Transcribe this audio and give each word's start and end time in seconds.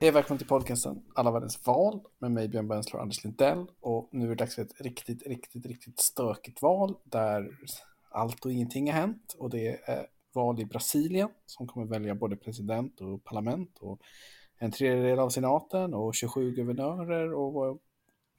Hej 0.00 0.10
välkommen 0.10 0.38
till 0.38 0.46
podcasten 0.46 1.02
Alla 1.14 1.30
världens 1.30 1.66
val 1.66 2.00
med 2.18 2.30
mig 2.30 2.48
Björn 2.48 2.68
Bensler 2.68 2.96
och 2.96 3.02
Anders 3.02 3.24
Lindell. 3.24 3.66
Och 3.80 4.08
nu 4.12 4.24
är 4.24 4.28
det 4.28 4.34
dags 4.34 4.54
för 4.54 4.62
ett 4.62 4.80
riktigt, 4.80 5.26
riktigt, 5.26 5.66
riktigt 5.66 6.00
stökigt 6.00 6.62
val 6.62 6.96
där 7.04 7.50
allt 8.10 8.44
och 8.44 8.52
ingenting 8.52 8.92
har 8.92 9.00
hänt. 9.00 9.36
Och 9.38 9.50
det 9.50 9.68
är 9.68 10.06
val 10.34 10.60
i 10.60 10.64
Brasilien 10.64 11.28
som 11.46 11.66
kommer 11.66 11.86
välja 11.86 12.14
både 12.14 12.36
president 12.36 13.00
och 13.00 13.24
parlament 13.24 13.78
och 13.80 14.00
en 14.58 14.70
tredjedel 14.70 15.18
av 15.18 15.28
senaten 15.28 15.94
och 15.94 16.14
27 16.14 16.52
guvernörer 16.52 17.34
och 17.34 17.78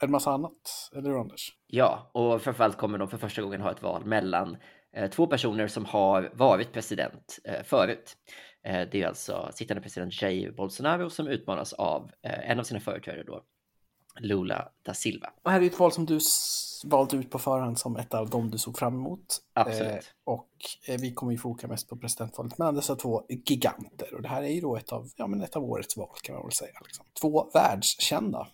en 0.02 0.12
massa 0.12 0.32
annat. 0.32 0.90
Eller 0.96 1.10
hur 1.10 1.20
Anders? 1.20 1.54
Ja, 1.68 2.12
och 2.14 2.42
framförallt 2.42 2.78
kommer 2.78 2.98
de 2.98 3.08
för 3.08 3.18
första 3.18 3.42
gången 3.42 3.62
ha 3.62 3.72
ett 3.72 3.84
val 3.84 4.06
mellan 4.06 4.58
eh, 4.94 5.10
två 5.10 5.28
personer 5.28 5.68
som 5.68 5.86
har 5.86 6.32
varit 6.34 6.72
president 6.74 7.40
eh, 7.44 7.64
förut. 7.64 8.18
Eh, 8.64 8.88
det 8.92 9.02
är 9.02 9.08
alltså 9.08 9.52
sittande 9.54 9.82
president 9.82 10.22
Jair 10.22 10.52
Bolsonaro 10.52 11.10
som 11.10 11.28
utmanas 11.28 11.74
av 11.74 12.12
eh, 12.22 12.50
en 12.50 12.60
av 12.60 12.64
sina 12.64 12.80
företrädare 12.80 13.24
då, 13.24 13.44
Lula 14.20 14.70
da 14.84 14.94
Silva. 14.94 15.34
Och 15.44 15.52
här 15.52 15.62
är 15.62 15.66
ett 15.66 15.80
val 15.80 15.92
som 15.92 16.06
du 16.06 16.20
valt 16.84 17.14
ut 17.14 17.30
på 17.30 17.40
förhand 17.40 17.80
som 17.80 17.96
ett 17.96 18.14
av 18.14 18.30
dem 18.30 18.52
du 18.52 18.58
såg 18.58 18.78
fram 18.78 18.94
emot. 18.94 19.38
Absolut. 19.54 19.92
Eh, 19.92 20.00
och 20.24 20.50
eh, 20.88 21.00
vi 21.00 21.14
kommer 21.14 21.32
ju 21.32 21.38
foka 21.38 21.68
mest 21.68 21.90
på 21.90 21.98
presidentvalet 21.98 22.58
mellan 22.58 22.76
dessa 22.76 22.96
två 22.96 23.26
giganter. 23.30 24.14
Och 24.14 24.22
det 24.22 24.28
här 24.28 24.44
är 24.44 24.48
ju 24.48 24.62
då 24.62 24.78
ett 24.78 24.92
av, 24.92 25.10
ja, 25.16 25.28
men 25.28 25.42
ett 25.42 25.56
av 25.56 25.64
årets 25.64 25.98
val 25.98 26.16
kan 26.24 26.36
man 26.36 26.44
väl 26.44 26.52
säga. 26.52 26.80
Liksom. 26.86 27.06
Två 27.22 27.50
världskända 27.54 28.48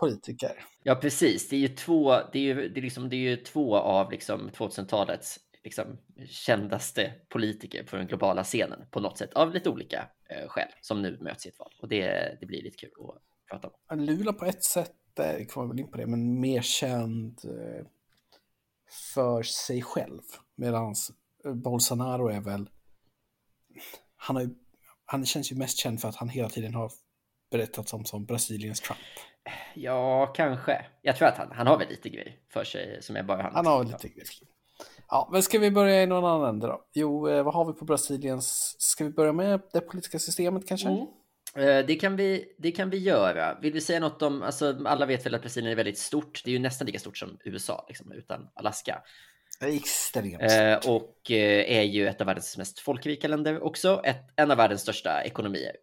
politiker. 0.00 0.64
Ja, 0.82 0.94
precis. 0.94 1.48
Det 1.48 1.56
är 1.56 1.60
ju 1.60 1.68
två, 1.68 2.16
det 2.32 2.38
är 2.38 2.42
ju, 2.42 2.68
det 2.68 2.80
är 2.80 2.82
liksom, 2.82 3.08
det 3.08 3.16
är 3.16 3.30
ju 3.30 3.36
två 3.36 3.76
av 3.76 4.10
liksom 4.10 4.50
2000-talets 4.50 5.40
liksom, 5.64 5.98
kändaste 6.28 7.14
politiker 7.28 7.84
på 7.84 7.96
den 7.96 8.06
globala 8.06 8.44
scenen 8.44 8.86
på 8.90 9.00
något 9.00 9.18
sätt 9.18 9.34
av 9.34 9.54
lite 9.54 9.70
olika 9.70 10.08
eh, 10.28 10.48
skäl 10.48 10.68
som 10.80 11.02
nu 11.02 11.18
möts 11.20 11.46
i 11.46 11.48
ett 11.48 11.58
val. 11.58 11.72
Och 11.80 11.88
det, 11.88 12.36
det 12.40 12.46
blir 12.46 12.62
lite 12.62 12.76
kul 12.76 12.90
att 12.98 13.22
prata 13.50 13.70
om. 13.88 14.00
Lula 14.00 14.32
på 14.32 14.44
ett 14.44 14.64
sätt, 14.64 15.18
eh, 15.18 15.46
kommer 15.46 15.68
väl 15.68 15.80
in 15.80 15.90
på 15.90 15.98
det, 15.98 16.06
men 16.06 16.40
mer 16.40 16.62
känd 16.62 17.40
eh, 17.44 17.86
för 19.14 19.42
sig 19.42 19.82
själv. 19.82 20.22
Medan 20.54 20.94
Bolsonaro 21.44 22.28
är 22.28 22.40
väl, 22.40 22.70
han, 24.16 24.36
har 24.36 24.42
ju, 24.42 24.50
han 25.04 25.26
känns 25.26 25.52
ju 25.52 25.56
mest 25.56 25.78
känd 25.78 26.00
för 26.00 26.08
att 26.08 26.16
han 26.16 26.28
hela 26.28 26.48
tiden 26.48 26.74
har 26.74 26.92
berättats 27.50 27.92
om 27.92 28.04
som 28.04 28.24
Brasiliens 28.24 28.80
Trump. 28.80 29.00
Ja, 29.74 30.26
kanske. 30.26 30.86
Jag 31.02 31.16
tror 31.16 31.28
att 31.28 31.38
han, 31.38 31.52
han 31.52 31.66
har 31.66 31.78
väl 31.78 31.88
lite 31.88 32.08
grejer 32.08 32.36
för 32.48 32.64
sig 32.64 33.02
som 33.02 33.16
är 33.16 33.22
bara 33.22 33.42
han. 33.42 33.54
Han 33.54 33.66
har 33.66 33.84
lite 33.84 34.08
grejer. 34.08 34.28
Ja, 35.10 35.28
men 35.32 35.42
ska 35.42 35.58
vi 35.58 35.70
börja 35.70 36.02
i 36.02 36.06
någon 36.06 36.24
annan 36.24 36.48
ände 36.48 36.66
då? 36.66 36.84
Jo, 36.92 37.28
eh, 37.28 37.42
vad 37.42 37.54
har 37.54 37.64
vi 37.64 37.72
på 37.72 37.84
Brasiliens... 37.84 38.76
Ska 38.78 39.04
vi 39.04 39.10
börja 39.10 39.32
med 39.32 39.60
det 39.72 39.80
politiska 39.80 40.18
systemet 40.18 40.68
kanske? 40.68 40.88
Mm. 40.88 41.06
Eh, 41.56 41.86
det 41.86 41.94
kan, 41.94 42.16
vi, 42.16 42.54
det 42.58 42.72
kan 42.72 42.90
vi 42.90 42.98
göra. 42.98 43.58
Vill 43.62 43.72
du 43.72 43.80
säga 43.80 44.00
något 44.00 44.22
om, 44.22 44.42
alltså 44.42 44.76
alla 44.86 45.06
vet 45.06 45.26
väl 45.26 45.34
att 45.34 45.42
Brasilien 45.42 45.72
är 45.72 45.76
väldigt 45.76 45.98
stort. 45.98 46.42
Det 46.44 46.50
är 46.50 46.52
ju 46.52 46.58
nästan 46.58 46.86
lika 46.86 46.98
stort 46.98 47.18
som 47.18 47.38
USA, 47.44 47.84
liksom, 47.88 48.12
utan 48.12 48.48
Alaska. 48.54 49.02
Extremt 49.62 50.42
eh, 50.42 50.92
och 50.92 51.30
eh, 51.30 51.78
är 51.78 51.82
ju 51.82 52.08
ett 52.08 52.20
av 52.20 52.26
världens 52.26 52.56
mest 52.56 52.78
folkrika 52.78 53.28
länder 53.28 53.62
också. 53.62 54.00
Ett, 54.04 54.24
en 54.36 54.50
av 54.50 54.56
världens 54.56 54.80
största 54.80 55.22
ekonomier. 55.24 55.76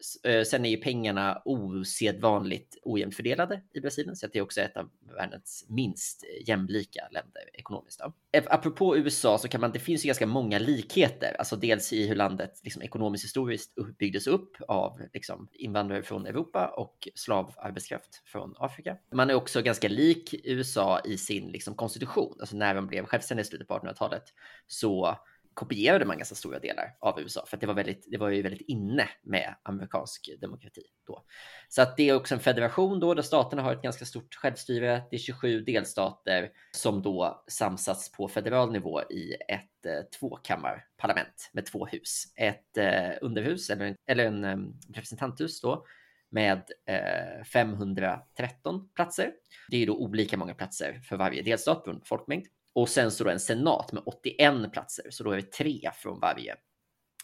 Sen 0.45 0.66
är 0.66 0.70
ju 0.70 0.78
pengarna 0.78 1.42
osedvanligt 1.45 2.78
ojämnt 2.83 3.16
fördelade 3.16 3.61
i 3.73 3.80
Brasilien, 3.80 4.16
så 4.16 4.28
det 4.28 4.39
är 4.39 4.44
också 4.44 4.61
ett 4.61 4.78
av 4.78 4.89
världens 5.16 5.66
minst 5.70 6.23
jämlika 6.48 7.08
länder 7.11 7.42
ekonomiskt. 7.54 7.99
Då. 7.99 8.14
Eh, 8.37 8.43
apropå 8.49 8.98
USA 8.98 9.37
så 9.37 9.48
kan 9.48 9.61
man, 9.61 9.71
det 9.71 9.80
finns 9.80 10.05
ju 10.05 10.08
ganska 10.08 10.25
många 10.25 10.59
likheter, 10.59 11.36
alltså 11.39 11.55
dels 11.55 11.93
i 11.93 12.08
hur 12.08 12.15
landet 12.15 12.61
liksom, 12.64 12.81
ekonomiskt 12.81 13.23
historiskt 13.23 13.75
byggdes 13.99 14.27
upp 14.27 14.58
av 14.67 15.02
liksom, 15.14 15.48
invandrare 15.53 16.03
från 16.03 16.25
Europa 16.25 16.67
och 16.67 17.08
slavarbetskraft 17.15 18.21
från 18.26 18.53
Afrika. 18.58 18.97
Man 19.14 19.30
är 19.30 19.33
också 19.33 19.61
ganska 19.61 19.87
lik 19.87 20.36
USA 20.43 20.99
i 20.99 21.17
sin 21.17 21.52
liksom, 21.52 21.76
konstitution, 21.76 22.37
alltså 22.39 22.55
när 22.55 22.76
de 22.76 22.87
blev 22.87 23.05
självständiga 23.05 23.43
i 23.43 23.47
slutet 23.47 23.67
på 23.67 23.73
1800-talet 23.73 24.23
så 24.67 25.17
kopierade 25.58 26.06
man 26.06 26.18
ganska 26.18 26.36
stora 26.36 26.60
delar 26.60 26.95
av 27.00 27.20
USA 27.20 27.45
för 27.48 27.58
att 27.58 27.62
det 27.62 27.68
var, 27.68 27.73
väldigt, 27.73 28.08
det 28.12 28.18
var 28.18 28.30
ju 28.30 28.42
väldigt 28.42 28.70
inne 28.70 29.10
med 29.23 29.56
amerikansk 29.64 30.30
demokrati 30.42 30.82
då. 31.08 31.26
Så 31.70 31.82
att 31.82 31.98
det 31.98 32.10
är 32.10 32.16
också 32.16 32.36
en 32.36 32.42
federation 32.42 33.00
då 33.00 33.14
där 33.14 33.22
staterna 33.22 33.62
har 33.62 33.73
ett 33.73 33.82
ganska 33.82 34.06
stort 34.06 34.36
självstyre. 34.36 35.04
Det 35.10 35.16
är 35.16 35.20
27 35.20 35.62
delstater 35.62 36.50
som 36.72 37.02
då 37.02 37.44
samsats 37.48 38.12
på 38.12 38.28
federal 38.28 38.72
nivå 38.72 39.02
i 39.02 39.34
ett 39.34 39.86
eh, 39.86 40.20
tvåkammarparlament 40.20 41.50
med 41.54 41.66
två 41.66 41.86
hus. 41.86 42.24
Ett 42.36 42.78
eh, 42.78 43.12
underhus 43.22 43.70
eller 43.70 43.86
en, 43.86 43.95
eller 44.08 44.26
en 44.26 44.45
um, 44.45 44.80
representanthus 44.94 45.62
då 45.62 45.86
med 46.30 46.64
eh, 46.86 47.44
513 47.44 48.89
platser. 48.95 49.32
Det 49.70 49.84
är 49.84 49.88
då 49.88 49.98
olika 49.98 50.38
många 50.38 50.54
platser 50.54 51.02
för 51.04 51.18
varje 51.18 51.42
delstat 51.42 51.84
på 51.84 52.00
folkmängd. 52.06 52.45
Och 52.77 52.89
sen 52.89 53.11
så 53.11 53.23
då 53.23 53.30
en 53.30 53.39
senat 53.39 53.92
med 53.92 54.04
81 54.05 54.71
platser, 54.71 55.05
så 55.10 55.23
då 55.23 55.32
är 55.32 55.36
det 55.36 55.52
tre 55.52 55.92
från 55.95 56.20
varje 56.20 56.55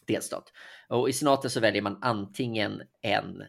delstat. 0.07 0.43
Och 0.89 1.09
i 1.09 1.13
senaten 1.13 1.49
så 1.49 1.59
väljer 1.59 1.81
man 1.81 1.99
antingen 2.01 2.81
en 3.01 3.43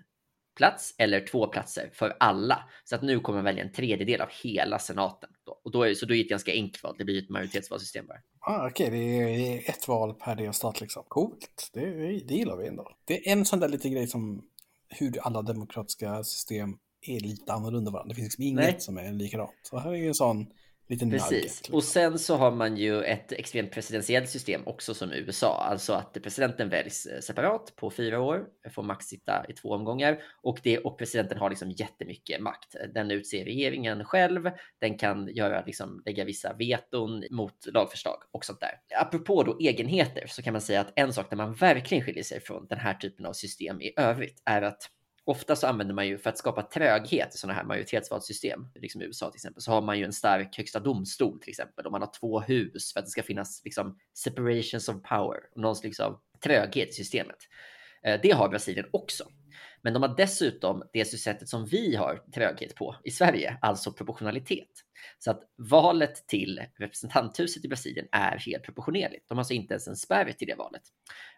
plats 0.56 0.94
eller 0.98 1.26
två 1.26 1.46
platser 1.46 1.90
för 1.92 2.16
alla. 2.20 2.68
Så 2.84 2.94
att 2.94 3.02
nu 3.02 3.20
kommer 3.20 3.36
man 3.38 3.44
välja 3.44 3.64
en 3.64 3.72
tredjedel 3.72 4.20
av 4.20 4.28
hela 4.42 4.78
senaten. 4.78 5.30
Då. 5.44 5.60
Och 5.64 5.70
då 5.70 5.82
är, 5.82 5.94
så 5.94 6.06
då 6.06 6.14
är 6.14 6.16
det 6.16 6.22
ett 6.22 6.28
ganska 6.28 6.52
enkelt 6.52 6.82
val, 6.82 6.94
det 6.98 7.04
blir 7.04 7.22
ett 7.22 7.30
majoritetsvalsystem 7.30 8.06
bara. 8.06 8.18
Ah, 8.40 8.66
Okej, 8.66 8.86
okay. 8.86 9.00
det, 9.00 9.24
det, 9.24 9.68
är 9.68 9.70
ett 9.70 9.88
val 9.88 10.14
per 10.14 10.36
delstat 10.36 10.80
liksom. 10.80 11.04
Coolt, 11.08 11.70
det, 11.72 11.90
det 12.28 12.34
gillar 12.34 12.56
vi 12.56 12.66
ändå. 12.66 12.90
Det 13.04 13.28
är 13.28 13.32
en 13.32 13.44
sån 13.44 13.60
där 13.60 13.68
liten 13.68 13.92
grej 13.92 14.06
som 14.06 14.42
hur 14.88 15.18
alla 15.22 15.42
demokratiska 15.42 16.24
system 16.24 16.78
är 17.00 17.20
lite 17.20 17.52
annorlunda 17.52 17.90
varandra. 17.90 18.08
Det 18.08 18.14
finns 18.14 18.26
liksom 18.26 18.44
inget 18.44 18.64
Nej. 18.64 18.80
som 18.80 18.98
är 18.98 19.12
likadant. 19.12 19.50
Så 19.62 19.78
här 19.78 19.94
är 19.94 20.08
en 20.08 20.14
sån 20.14 20.46
Liten 20.88 21.10
Precis. 21.10 21.30
Nugget, 21.30 21.44
liksom. 21.44 21.74
Och 21.74 21.84
sen 21.84 22.18
så 22.18 22.36
har 22.36 22.50
man 22.50 22.76
ju 22.76 23.02
ett 23.02 23.32
extremt 23.32 23.72
presidentiellt 23.72 24.28
system 24.28 24.62
också 24.66 24.94
som 24.94 25.12
USA, 25.12 25.66
alltså 25.70 25.92
att 25.92 26.22
presidenten 26.22 26.68
väljs 26.68 27.06
eh, 27.06 27.20
separat 27.20 27.76
på 27.76 27.90
fyra 27.90 28.20
år, 28.20 28.46
får 28.74 28.82
max 28.82 29.06
sitta 29.06 29.46
i 29.48 29.52
två 29.52 29.68
omgångar 29.68 30.22
och, 30.42 30.60
det, 30.62 30.78
och 30.78 30.98
presidenten 30.98 31.38
har 31.38 31.50
liksom 31.50 31.70
jättemycket 31.70 32.40
makt. 32.40 32.76
Den 32.94 33.10
utser 33.10 33.44
regeringen 33.44 34.04
själv, 34.04 34.50
den 34.80 34.98
kan 34.98 35.28
göra, 35.34 35.64
liksom, 35.66 36.02
lägga 36.04 36.24
vissa 36.24 36.52
veton 36.52 37.24
mot 37.30 37.66
lagförslag 37.66 38.18
och 38.30 38.44
sånt 38.44 38.60
där. 38.60 38.80
Apropå 39.00 39.42
då 39.42 39.58
egenheter 39.60 40.26
så 40.26 40.42
kan 40.42 40.52
man 40.52 40.62
säga 40.62 40.80
att 40.80 40.92
en 40.96 41.12
sak 41.12 41.30
där 41.30 41.36
man 41.36 41.54
verkligen 41.54 42.04
skiljer 42.04 42.24
sig 42.24 42.40
från 42.40 42.66
den 42.66 42.78
här 42.78 42.94
typen 42.94 43.26
av 43.26 43.32
system 43.32 43.80
i 43.80 43.92
övrigt 43.96 44.42
är 44.44 44.62
att 44.62 44.90
Ofta 45.26 45.56
så 45.56 45.66
använder 45.66 45.94
man 45.94 46.06
ju 46.06 46.18
för 46.18 46.30
att 46.30 46.38
skapa 46.38 46.62
tröghet 46.62 47.34
i 47.34 47.38
sådana 47.38 47.54
här 47.54 47.64
majoritetsvalssystem, 47.64 48.66
liksom 48.74 49.02
i 49.02 49.04
USA 49.04 49.30
till 49.30 49.36
exempel, 49.36 49.62
så 49.62 49.72
har 49.72 49.82
man 49.82 49.98
ju 49.98 50.04
en 50.04 50.12
stark 50.12 50.56
högsta 50.56 50.80
domstol 50.80 51.40
till 51.40 51.50
exempel 51.50 51.86
och 51.86 51.92
man 51.92 52.02
har 52.02 52.10
två 52.20 52.40
hus 52.40 52.92
för 52.92 53.00
att 53.00 53.06
det 53.06 53.10
ska 53.10 53.22
finnas 53.22 53.62
liksom 53.64 53.98
separations 54.18 54.88
of 54.88 55.02
power 55.02 55.40
någon 55.56 55.76
liksom 55.82 56.20
tröghet 56.44 56.88
i 56.88 56.92
systemet. 56.92 57.36
Eh, 58.02 58.20
det 58.22 58.30
har 58.30 58.48
Brasilien 58.48 58.86
också. 58.90 59.24
Men 59.84 59.92
de 59.92 60.02
har 60.02 60.14
dessutom 60.16 60.82
det 60.92 61.04
sättet 61.04 61.48
som 61.48 61.66
vi 61.66 61.96
har 61.96 62.22
tröghet 62.34 62.74
på 62.74 62.96
i 63.04 63.10
Sverige, 63.10 63.58
alltså 63.60 63.92
proportionalitet. 63.92 64.68
Så 65.18 65.30
att 65.30 65.42
valet 65.56 66.26
till 66.26 66.60
representanthuset 66.78 67.64
i 67.64 67.68
Brasilien 67.68 68.06
är 68.12 68.38
helt 68.38 68.64
proportionerligt. 68.64 69.28
De 69.28 69.34
har 69.34 69.40
alltså 69.40 69.54
inte 69.54 69.74
ens 69.74 69.88
en 69.88 69.96
spärr 69.96 70.32
till 70.32 70.48
det 70.48 70.54
valet. 70.54 70.82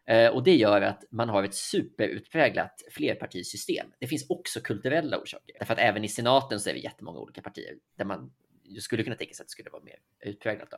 Eh, 0.06 0.28
och 0.28 0.44
det 0.44 0.56
gör 0.56 0.82
att 0.82 1.04
man 1.10 1.28
har 1.28 1.44
ett 1.44 1.54
superutpräglat 1.54 2.82
flerpartisystem. 2.90 3.86
Det 4.00 4.06
finns 4.06 4.26
också 4.30 4.60
kulturella 4.60 5.18
orsaker. 5.18 5.56
Därför 5.58 5.72
att 5.74 5.80
även 5.80 6.04
i 6.04 6.08
senaten 6.08 6.60
så 6.60 6.70
är 6.70 6.74
vi 6.74 6.82
jättemånga 6.82 7.18
olika 7.18 7.42
partier 7.42 7.74
där 7.98 8.04
man 8.04 8.32
skulle 8.80 9.04
kunna 9.04 9.16
tänka 9.16 9.34
sig 9.34 9.44
att 9.44 9.48
det 9.48 9.52
skulle 9.52 9.70
vara 9.70 9.82
mer 9.82 9.98
utpräglat. 10.20 10.70
Då. 10.70 10.76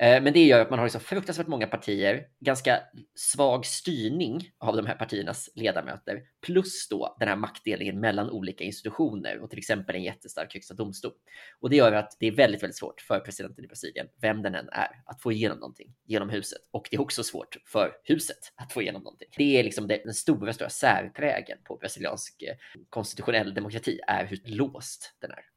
Eh, 0.00 0.22
men 0.22 0.32
det 0.32 0.44
gör 0.44 0.60
att 0.60 0.70
man 0.70 0.78
har 0.78 0.86
liksom 0.86 1.00
fruktansvärt 1.00 1.46
många 1.46 1.66
partier, 1.66 2.26
ganska 2.40 2.80
svag 3.14 3.66
styrning 3.66 4.50
av 4.58 4.76
de 4.76 4.86
här 4.86 4.94
partiernas 4.94 5.50
ledamöter, 5.54 6.22
plus 6.42 6.88
då 6.88 7.16
den 7.18 7.28
här 7.28 7.36
maktdelningen 7.36 8.00
mellan 8.00 8.30
olika 8.30 8.64
institutioner 8.64 9.38
och 9.38 9.50
till 9.50 9.58
exempel 9.58 9.96
en 9.96 10.02
jättestark 10.02 10.54
högsta 10.54 10.74
domstol. 10.74 11.12
Och 11.60 11.70
det 11.70 11.76
gör 11.76 11.92
att 11.92 12.16
det 12.20 12.26
är 12.26 12.32
väldigt, 12.32 12.62
väldigt 12.62 12.76
svårt 12.76 13.00
för 13.00 13.20
presidenten 13.20 13.64
i 13.64 13.68
Brasilien, 13.68 14.06
vem 14.20 14.42
den 14.42 14.54
än 14.54 14.68
är, 14.68 15.02
att 15.06 15.22
få 15.22 15.32
igenom 15.32 15.58
någonting 15.58 15.94
genom 16.04 16.30
huset. 16.30 16.60
Och 16.70 16.88
det 16.90 16.96
är 16.96 17.00
också 17.00 17.22
svårt 17.22 17.56
för 17.66 17.92
huset 18.04 18.52
att 18.54 18.72
få 18.72 18.82
igenom 18.82 19.02
någonting. 19.02 19.28
Det 19.36 19.58
är 19.58 19.64
liksom 19.64 19.86
den 19.86 20.14
stora, 20.14 20.52
stora 20.52 20.70
särprägen 20.70 21.58
på 21.64 21.76
brasiliansk 21.76 22.42
eh, 22.42 22.56
konstitutionell 22.90 23.54
demokrati, 23.54 24.00
är 24.06 24.26
hur 24.26 24.40
låst 24.44 25.16
den 25.20 25.30
är 25.30 25.53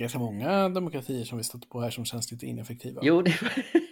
ganska 0.00 0.18
många 0.18 0.68
demokratier 0.68 1.24
som 1.24 1.38
vi 1.38 1.44
stött 1.44 1.68
på 1.68 1.80
här 1.80 1.90
som 1.90 2.04
känns 2.04 2.32
lite 2.32 2.46
ineffektiva. 2.46 3.00
Jo, 3.04 3.22
det, 3.22 3.34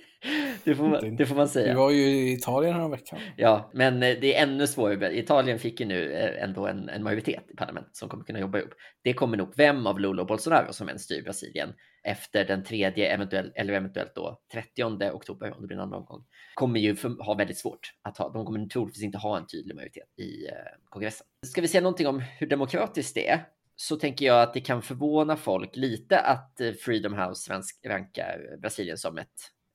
det, 0.65 0.75
får, 0.75 0.89
man, 0.89 1.17
det 1.17 1.27
får 1.27 1.37
man 1.37 1.49
säga. 1.49 1.73
Vi 1.73 1.79
var 1.79 1.91
ju 1.91 2.03
i 2.03 2.33
Italien 2.33 2.75
här 2.75 2.89
veckan. 2.89 3.19
Ja, 3.37 3.71
men 3.75 4.03
eh, 4.03 4.17
det 4.21 4.37
är 4.37 4.43
ännu 4.43 4.67
svårare. 4.67 5.19
Italien 5.19 5.59
fick 5.59 5.81
ju 5.81 5.87
nu 5.87 6.13
eh, 6.13 6.45
ändå 6.45 6.67
en, 6.67 6.89
en 6.89 7.03
majoritet 7.03 7.45
i 7.51 7.57
parlamentet 7.57 7.97
som 7.97 8.09
kommer 8.09 8.25
kunna 8.25 8.39
jobba 8.39 8.59
ihop. 8.59 8.73
Det 9.05 9.13
kommer 9.13 9.37
nog, 9.37 9.53
vem 9.57 9.87
av 9.87 10.01
Lula 10.01 10.23
och 10.23 10.29
Bolsonaro 10.29 10.73
som 10.73 10.89
än 10.89 10.99
styr 10.99 11.23
Brasilien, 11.23 11.73
efter 12.03 12.45
den 12.45 12.65
tredje 12.65 13.15
eventuell, 13.15 13.53
eller 13.55 13.73
eventuellt 13.73 14.15
då 14.15 14.41
30 14.53 14.85
oktober 15.13 15.53
om 15.55 15.61
det 15.61 15.67
blir 15.67 15.77
en 15.77 15.83
annan 15.83 15.99
omgång 15.99 16.25
kommer 16.55 16.81
ju 16.81 16.97
för, 16.97 17.25
ha 17.25 17.35
väldigt 17.35 17.59
svårt 17.59 17.93
att 18.03 18.19
ha. 18.19 18.29
De 18.29 18.45
kommer 18.45 18.67
troligtvis 18.67 19.05
inte 19.05 19.19
ha 19.19 19.39
en 19.39 19.47
tydlig 19.47 19.75
majoritet 19.75 20.19
i 20.19 20.47
eh, 20.47 20.53
kongressen. 20.85 21.27
Ska 21.47 21.61
vi 21.61 21.69
säga 21.69 21.81
någonting 21.81 22.07
om 22.07 22.23
hur 22.39 22.47
demokratiskt 22.47 23.15
det 23.15 23.29
är? 23.29 23.45
Så 23.81 23.97
tänker 23.97 24.27
jag 24.27 24.43
att 24.43 24.55
det 24.55 24.61
kan 24.61 24.83
förvåna 24.83 25.37
folk 25.37 25.77
lite 25.77 26.21
att 26.21 26.61
eh, 26.61 26.73
Freedom 26.73 27.15
House 27.15 27.63
rankar 27.85 28.57
Brasilien 28.63 28.99
som 28.99 29.19
ett, 29.19 29.29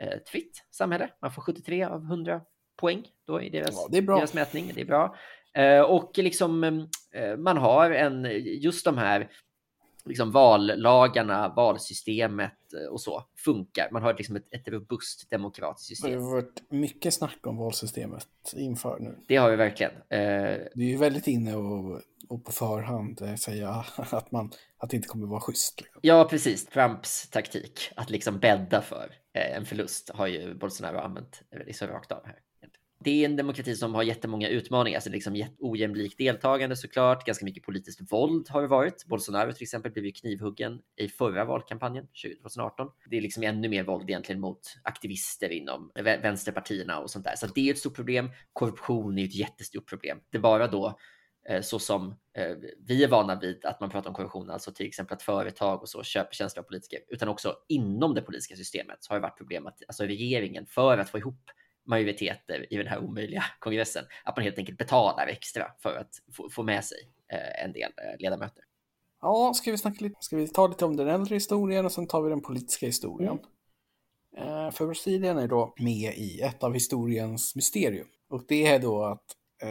ett 0.03 0.29
fritt 0.29 0.65
samhälle. 0.71 1.09
Man 1.21 1.31
får 1.31 1.41
73 1.41 1.83
av 1.83 2.03
100 2.03 2.41
poäng 2.75 3.07
då 3.27 3.41
i 3.41 3.49
deras, 3.49 3.71
ja, 3.71 3.87
det 3.91 3.97
är 3.97 4.01
bra. 4.01 4.15
deras 4.15 4.33
mätning. 4.33 4.71
Det 4.75 4.81
är 4.81 4.85
bra. 4.85 5.15
Eh, 5.53 5.81
och 5.81 6.17
liksom 6.17 6.63
eh, 7.11 7.37
man 7.37 7.57
har 7.57 7.91
en, 7.91 8.27
just 8.61 8.85
de 8.85 8.97
här 8.97 9.29
liksom 10.05 10.31
vallagarna, 10.31 11.53
valsystemet 11.55 12.73
eh, 12.73 12.91
och 12.91 13.01
så 13.01 13.23
funkar. 13.37 13.87
Man 13.91 14.03
har 14.03 14.13
liksom 14.13 14.35
ett, 14.35 14.53
ett 14.53 14.67
robust 14.67 15.29
demokratiskt 15.29 15.87
system. 15.87 16.11
Det 16.11 16.17
har 16.17 16.31
varit 16.31 16.63
mycket 16.69 17.13
snack 17.13 17.47
om 17.47 17.57
valsystemet 17.57 18.27
inför 18.55 18.99
nu. 18.99 19.17
Det 19.27 19.35
har 19.35 19.49
vi 19.49 19.55
verkligen. 19.55 19.91
Det 20.09 20.17
är 20.75 20.89
ju 20.89 20.97
väldigt 20.97 21.27
inne 21.27 21.55
och, 21.55 22.01
på, 22.33 22.39
på 22.39 22.51
förhand 22.51 23.21
eh, 23.21 23.35
säga 23.35 23.69
att, 23.95 24.31
man, 24.31 24.51
att 24.77 24.89
det 24.89 24.95
inte 24.95 25.07
kommer 25.07 25.27
vara 25.27 25.41
schysst. 25.41 25.81
Liksom. 25.81 25.99
Ja, 26.03 26.27
precis. 26.29 26.65
Trumps 26.65 27.29
taktik 27.29 27.89
att 27.95 28.09
liksom 28.09 28.39
bädda 28.39 28.81
för 28.81 29.15
eh, 29.33 29.57
en 29.57 29.65
förlust 29.65 30.09
har 30.13 30.27
ju 30.27 30.55
Bolsonaro 30.55 30.97
använt 30.97 31.41
eh, 31.51 31.65
liksom 31.65 31.87
rakt 31.87 32.11
av 32.11 32.25
här 32.25 32.39
det 33.03 33.21
är 33.21 33.25
en 33.25 33.35
demokrati 33.35 33.75
som 33.75 33.95
har 33.95 34.03
jättemånga 34.03 34.47
utmaningar, 34.47 34.97
alltså 34.97 35.09
liksom 35.09 35.45
ojämlikt 35.59 36.17
deltagande 36.17 36.75
såklart, 36.75 37.25
ganska 37.25 37.45
mycket 37.45 37.63
politiskt 37.63 38.11
våld 38.11 38.49
har 38.49 38.61
det 38.61 38.67
varit. 38.67 39.05
Bolsonaro 39.05 39.51
till 39.51 39.63
exempel 39.63 39.91
blev 39.91 40.05
ju 40.05 40.11
knivhuggen 40.11 40.79
i 40.95 41.07
förra 41.07 41.45
valkampanjen 41.45 42.07
2018. 42.43 42.87
Det 43.09 43.17
är 43.17 43.21
liksom 43.21 43.43
ännu 43.43 43.69
mer 43.69 43.83
våld 43.83 44.09
egentligen 44.09 44.41
mot 44.41 44.59
aktivister 44.83 45.49
inom 45.49 45.91
vänsterpartierna 45.95 46.99
och 46.99 47.09
sånt 47.09 47.25
där. 47.25 47.35
Så 47.35 47.47
det 47.47 47.69
är 47.69 47.73
ett 47.73 47.79
stort 47.79 47.95
problem. 47.95 48.29
Korruption 48.53 49.17
är 49.17 49.23
ett 49.23 49.35
jättestort 49.35 49.89
problem. 49.89 50.19
Det 50.29 50.37
är 50.37 50.41
bara 50.41 50.67
då 50.67 50.99
så 51.61 51.79
som 51.79 52.15
eh, 52.37 52.55
vi 52.87 53.03
är 53.03 53.07
vana 53.07 53.39
vid 53.39 53.65
att 53.65 53.79
man 53.79 53.89
pratar 53.89 54.09
om 54.09 54.15
korruption, 54.15 54.49
alltså 54.49 54.71
till 54.71 54.85
exempel 54.85 55.15
att 55.15 55.21
företag 55.21 55.81
och 55.81 55.89
så 55.89 56.03
köper 56.03 56.35
tjänster 56.35 56.61
av 56.61 56.65
politiker, 56.65 56.99
utan 57.07 57.29
också 57.29 57.55
inom 57.67 58.13
det 58.13 58.21
politiska 58.21 58.55
systemet 58.55 58.97
så 58.99 59.13
har 59.13 59.19
det 59.19 59.21
varit 59.21 59.37
problem 59.37 59.67
att 59.67 59.79
alltså 59.87 60.03
regeringen 60.03 60.65
för 60.65 60.97
att 60.97 61.09
få 61.09 61.17
ihop 61.17 61.49
majoriteter 61.85 62.73
i 62.73 62.77
den 62.77 62.87
här 62.87 62.99
omöjliga 62.99 63.43
kongressen. 63.59 64.03
Att 64.23 64.37
man 64.37 64.43
helt 64.43 64.57
enkelt 64.57 64.77
betalar 64.77 65.27
extra 65.27 65.71
för 65.79 65.97
att 65.97 66.11
få, 66.33 66.49
få 66.49 66.63
med 66.63 66.85
sig 66.85 66.97
eh, 67.27 67.65
en 67.65 67.73
del 67.73 67.91
eh, 67.97 68.19
ledamöter. 68.19 68.63
Ja, 69.21 69.53
ska 69.55 69.71
vi 69.71 69.77
snacka 69.77 70.03
lite? 70.03 70.15
Ska 70.19 70.37
vi 70.37 70.47
ta 70.47 70.67
lite 70.67 70.85
om 70.85 70.95
den 70.95 71.07
äldre 71.07 71.35
historien 71.35 71.85
och 71.85 71.91
sen 71.91 72.07
tar 72.07 72.21
vi 72.21 72.29
den 72.29 72.41
politiska 72.41 72.85
historien. 72.85 73.39
Mm. 74.37 74.71
För 74.71 74.85
Brasilien 74.85 75.37
är 75.37 75.47
då 75.47 75.73
med 75.77 76.13
i 76.17 76.41
ett 76.41 76.63
av 76.63 76.73
historiens 76.73 77.55
mysterium. 77.55 78.07
Och 78.29 78.45
det 78.47 78.67
är 78.67 78.79
då 78.79 79.03
att 79.03 79.25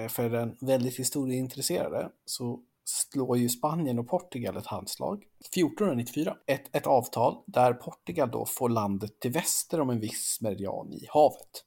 för 0.09 0.31
den 0.31 0.57
väldigt 0.61 0.99
historieintresserade 0.99 2.11
så 2.25 2.61
slår 2.85 3.39
ju 3.39 3.49
Spanien 3.49 3.99
och 3.99 4.09
Portugal 4.09 4.57
ett 4.57 4.67
handslag 4.67 5.25
1494. 5.41 6.37
Ett, 6.47 6.77
ett 6.77 6.87
avtal 6.87 7.43
där 7.47 7.73
Portugal 7.75 8.31
då 8.31 8.47
får 8.47 8.69
landet 8.69 9.21
till 9.21 9.31
väster 9.31 9.81
om 9.81 9.91
en 9.91 10.01
viss 10.01 10.39
meridian 10.41 10.93
i 10.93 11.07
havet. 11.09 11.65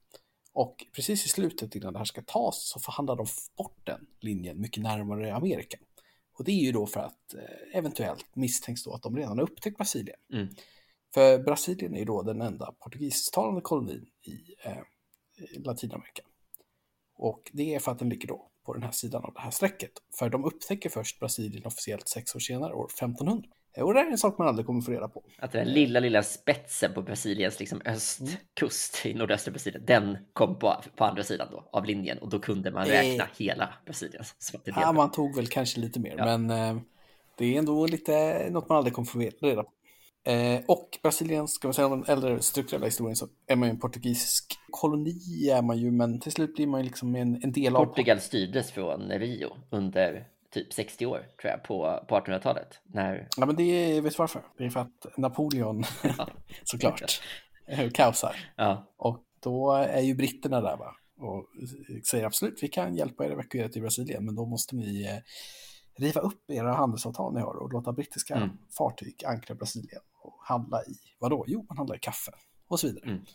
Och 0.53 0.85
precis 0.95 1.25
i 1.25 1.29
slutet 1.29 1.75
innan 1.75 1.93
det 1.93 1.99
här 1.99 2.05
ska 2.05 2.21
tas 2.21 2.69
så 2.69 2.79
förhandlar 2.79 3.15
de 3.15 3.25
bort 3.57 3.79
den 3.83 4.07
linjen 4.19 4.61
mycket 4.61 4.83
närmare 4.83 5.35
Amerika. 5.35 5.77
Och 6.37 6.43
det 6.45 6.51
är 6.51 6.65
ju 6.65 6.71
då 6.71 6.85
för 6.85 6.99
att 6.99 7.33
eh, 7.33 7.77
eventuellt 7.77 8.25
misstänks 8.35 8.83
då 8.83 8.93
att 8.93 9.03
de 9.03 9.17
redan 9.17 9.37
har 9.37 9.45
upptäckt 9.45 9.77
Brasilien. 9.77 10.17
Mm. 10.33 10.47
För 11.13 11.39
Brasilien 11.39 11.95
är 11.95 11.99
ju 11.99 12.05
då 12.05 12.21
den 12.21 12.41
enda 12.41 12.71
portugisisktalande 12.79 13.61
kolonin 13.61 14.05
i 14.21 14.55
eh, 14.63 14.77
Latinamerika. 15.57 16.21
Och 17.17 17.51
det 17.53 17.75
är 17.75 17.79
för 17.79 17.91
att 17.91 17.99
den 17.99 18.09
ligger 18.09 18.27
då 18.27 18.47
på 18.65 18.73
den 18.73 18.83
här 18.83 18.91
sidan 18.91 19.25
av 19.25 19.33
det 19.33 19.39
här 19.39 19.51
strecket. 19.51 19.91
För 20.19 20.29
de 20.29 20.45
upptäcker 20.45 20.89
först 20.89 21.19
Brasilien 21.19 21.65
officiellt 21.65 22.07
sex 22.07 22.35
år 22.35 22.39
senare, 22.39 22.73
år 22.73 22.85
1500. 22.85 23.49
Och 23.77 23.93
det 23.93 23.99
är 23.99 24.11
en 24.11 24.17
sak 24.17 24.37
man 24.37 24.47
aldrig 24.47 24.65
kommer 24.65 24.81
få 24.81 24.91
reda 24.91 25.07
på. 25.07 25.23
Att 25.37 25.51
den 25.51 25.67
lilla, 25.67 25.99
lilla 25.99 26.23
spetsen 26.23 26.93
på 26.93 27.01
Brasiliens 27.01 27.59
liksom 27.59 27.81
östkust 27.85 29.05
i 29.05 29.13
nordöstra 29.13 29.51
Brasilien, 29.51 29.83
den 29.85 30.17
kom 30.33 30.59
på, 30.59 30.75
på 30.95 31.05
andra 31.05 31.23
sidan 31.23 31.47
då 31.51 31.69
av 31.71 31.85
linjen 31.85 32.17
och 32.17 32.29
då 32.29 32.39
kunde 32.39 32.71
man 32.71 32.85
räkna 32.85 33.23
eh. 33.23 33.29
hela 33.37 33.73
Brasilien. 33.85 34.23
Ja, 34.65 34.91
man 34.91 35.11
tog 35.11 35.35
väl 35.35 35.47
kanske 35.47 35.79
lite 35.79 35.99
mer, 35.99 36.15
ja. 36.17 36.37
men 36.37 36.49
eh, 36.49 36.81
det 37.37 37.55
är 37.55 37.59
ändå 37.59 37.85
lite 37.85 38.47
något 38.49 38.69
man 38.69 38.77
aldrig 38.77 38.93
kommer 38.93 39.05
få 39.05 39.19
reda 39.19 39.63
på. 39.63 39.71
Eh, 40.25 40.61
och 40.67 40.99
Brasilien, 41.03 41.47
ska 41.47 41.67
man 41.67 41.73
säga 41.73 41.89
den 41.89 42.05
äldre 42.07 42.41
strukturella 42.41 42.85
historien, 42.85 43.15
så 43.15 43.27
är 43.47 43.55
man 43.55 43.67
ju 43.67 43.69
en 43.69 43.79
portugisisk 43.79 44.59
koloni, 44.71 45.49
är 45.49 45.61
man 45.61 45.77
ju, 45.77 45.91
men 45.91 46.19
till 46.19 46.31
slut 46.31 46.55
blir 46.55 46.67
man 46.67 46.79
ju 46.79 46.85
liksom 46.85 47.15
en, 47.15 47.43
en 47.43 47.51
del 47.51 47.75
av... 47.75 47.85
Portugal 47.85 48.19
styrdes 48.19 48.71
från 48.71 49.11
Rio 49.11 49.57
under 49.69 50.27
typ 50.53 50.73
60 50.73 51.05
år 51.05 51.27
tror 51.41 51.51
jag 51.51 51.63
på, 51.63 52.05
på 52.07 52.15
1800-talet. 52.15 52.79
När... 52.83 53.27
Ja 53.37 53.45
men 53.45 53.55
det 53.55 53.63
är, 53.63 54.01
vet 54.01 54.13
du 54.13 54.17
varför? 54.17 54.41
Det 54.57 54.65
är 54.65 54.69
för 54.69 54.79
att 54.79 55.17
Napoleon 55.17 55.83
ja. 56.17 56.27
såklart 56.63 57.21
kaosar. 57.93 58.35
Ja. 58.55 58.93
Och 58.97 59.23
då 59.39 59.71
är 59.71 60.01
ju 60.01 60.15
britterna 60.15 60.61
där 60.61 60.77
va? 60.77 60.95
Och 61.17 61.45
säger 62.09 62.25
absolut 62.25 62.63
vi 62.63 62.67
kan 62.67 62.95
hjälpa 62.95 63.25
er 63.25 63.27
att 63.27 63.33
evakuera 63.33 63.69
till 63.69 63.81
Brasilien 63.81 64.25
men 64.25 64.35
då 64.35 64.45
måste 64.45 64.75
ni 64.75 65.05
eh, 65.05 65.17
riva 65.97 66.21
upp 66.21 66.51
era 66.51 66.73
handelsavtal 66.73 67.33
ni 67.33 67.41
har 67.41 67.55
och 67.55 67.73
låta 67.73 67.93
brittiska 67.93 68.35
mm. 68.35 68.49
fartyg 68.77 69.25
ankra 69.25 69.55
Brasilien 69.55 70.01
och 70.25 70.39
handla 70.41 70.83
i, 70.83 70.95
vadå? 71.19 71.45
Jo, 71.47 71.65
man 71.69 71.77
handlar 71.77 71.95
i 71.95 71.99
kaffe 71.99 72.31
och 72.67 72.79
så 72.79 72.87
vidare. 72.87 73.05
Mm. 73.05 73.25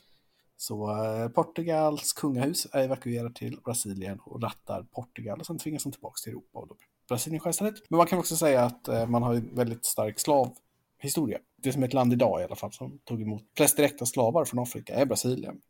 Så 0.56 1.04
eh, 1.04 1.28
Portugals 1.28 2.12
kungahus 2.12 2.66
är 2.72 2.84
evakuerat 2.84 3.34
till 3.34 3.60
Brasilien 3.64 4.19
och 4.25 4.42
rattar 4.42 4.82
Portugal 4.82 5.40
och 5.40 5.46
sen 5.46 5.58
tvingas 5.58 5.82
de 5.82 5.92
tillbaka 5.92 6.14
till 6.25 6.32
Europa 6.32 6.58
och 6.58 6.69
då 6.69 6.76
Brasilien 7.08 7.40
självständigt. 7.40 7.84
Men 7.88 7.96
man 7.96 8.06
kan 8.06 8.19
också 8.19 8.37
säga 8.37 8.64
att 8.64 8.88
eh, 8.88 9.06
man 9.06 9.22
har 9.22 9.34
en 9.34 9.54
väldigt 9.54 9.84
stark 9.84 10.20
slavhistoria. 10.20 11.38
Det 11.56 11.72
som 11.72 11.82
är 11.82 11.87
ett 11.87 11.94
land 11.94 12.12
idag 12.12 12.40
i 12.40 12.44
alla 12.44 12.56
fall 12.56 12.72
som 12.72 12.98
tog 13.04 13.22
emot 13.22 13.42
flest 13.56 13.76
direkta 13.76 14.06
slavar 14.06 14.44
från 14.44 14.62
Afrika 14.62 14.94
är 14.94 15.06
Brasilien. 15.06 15.60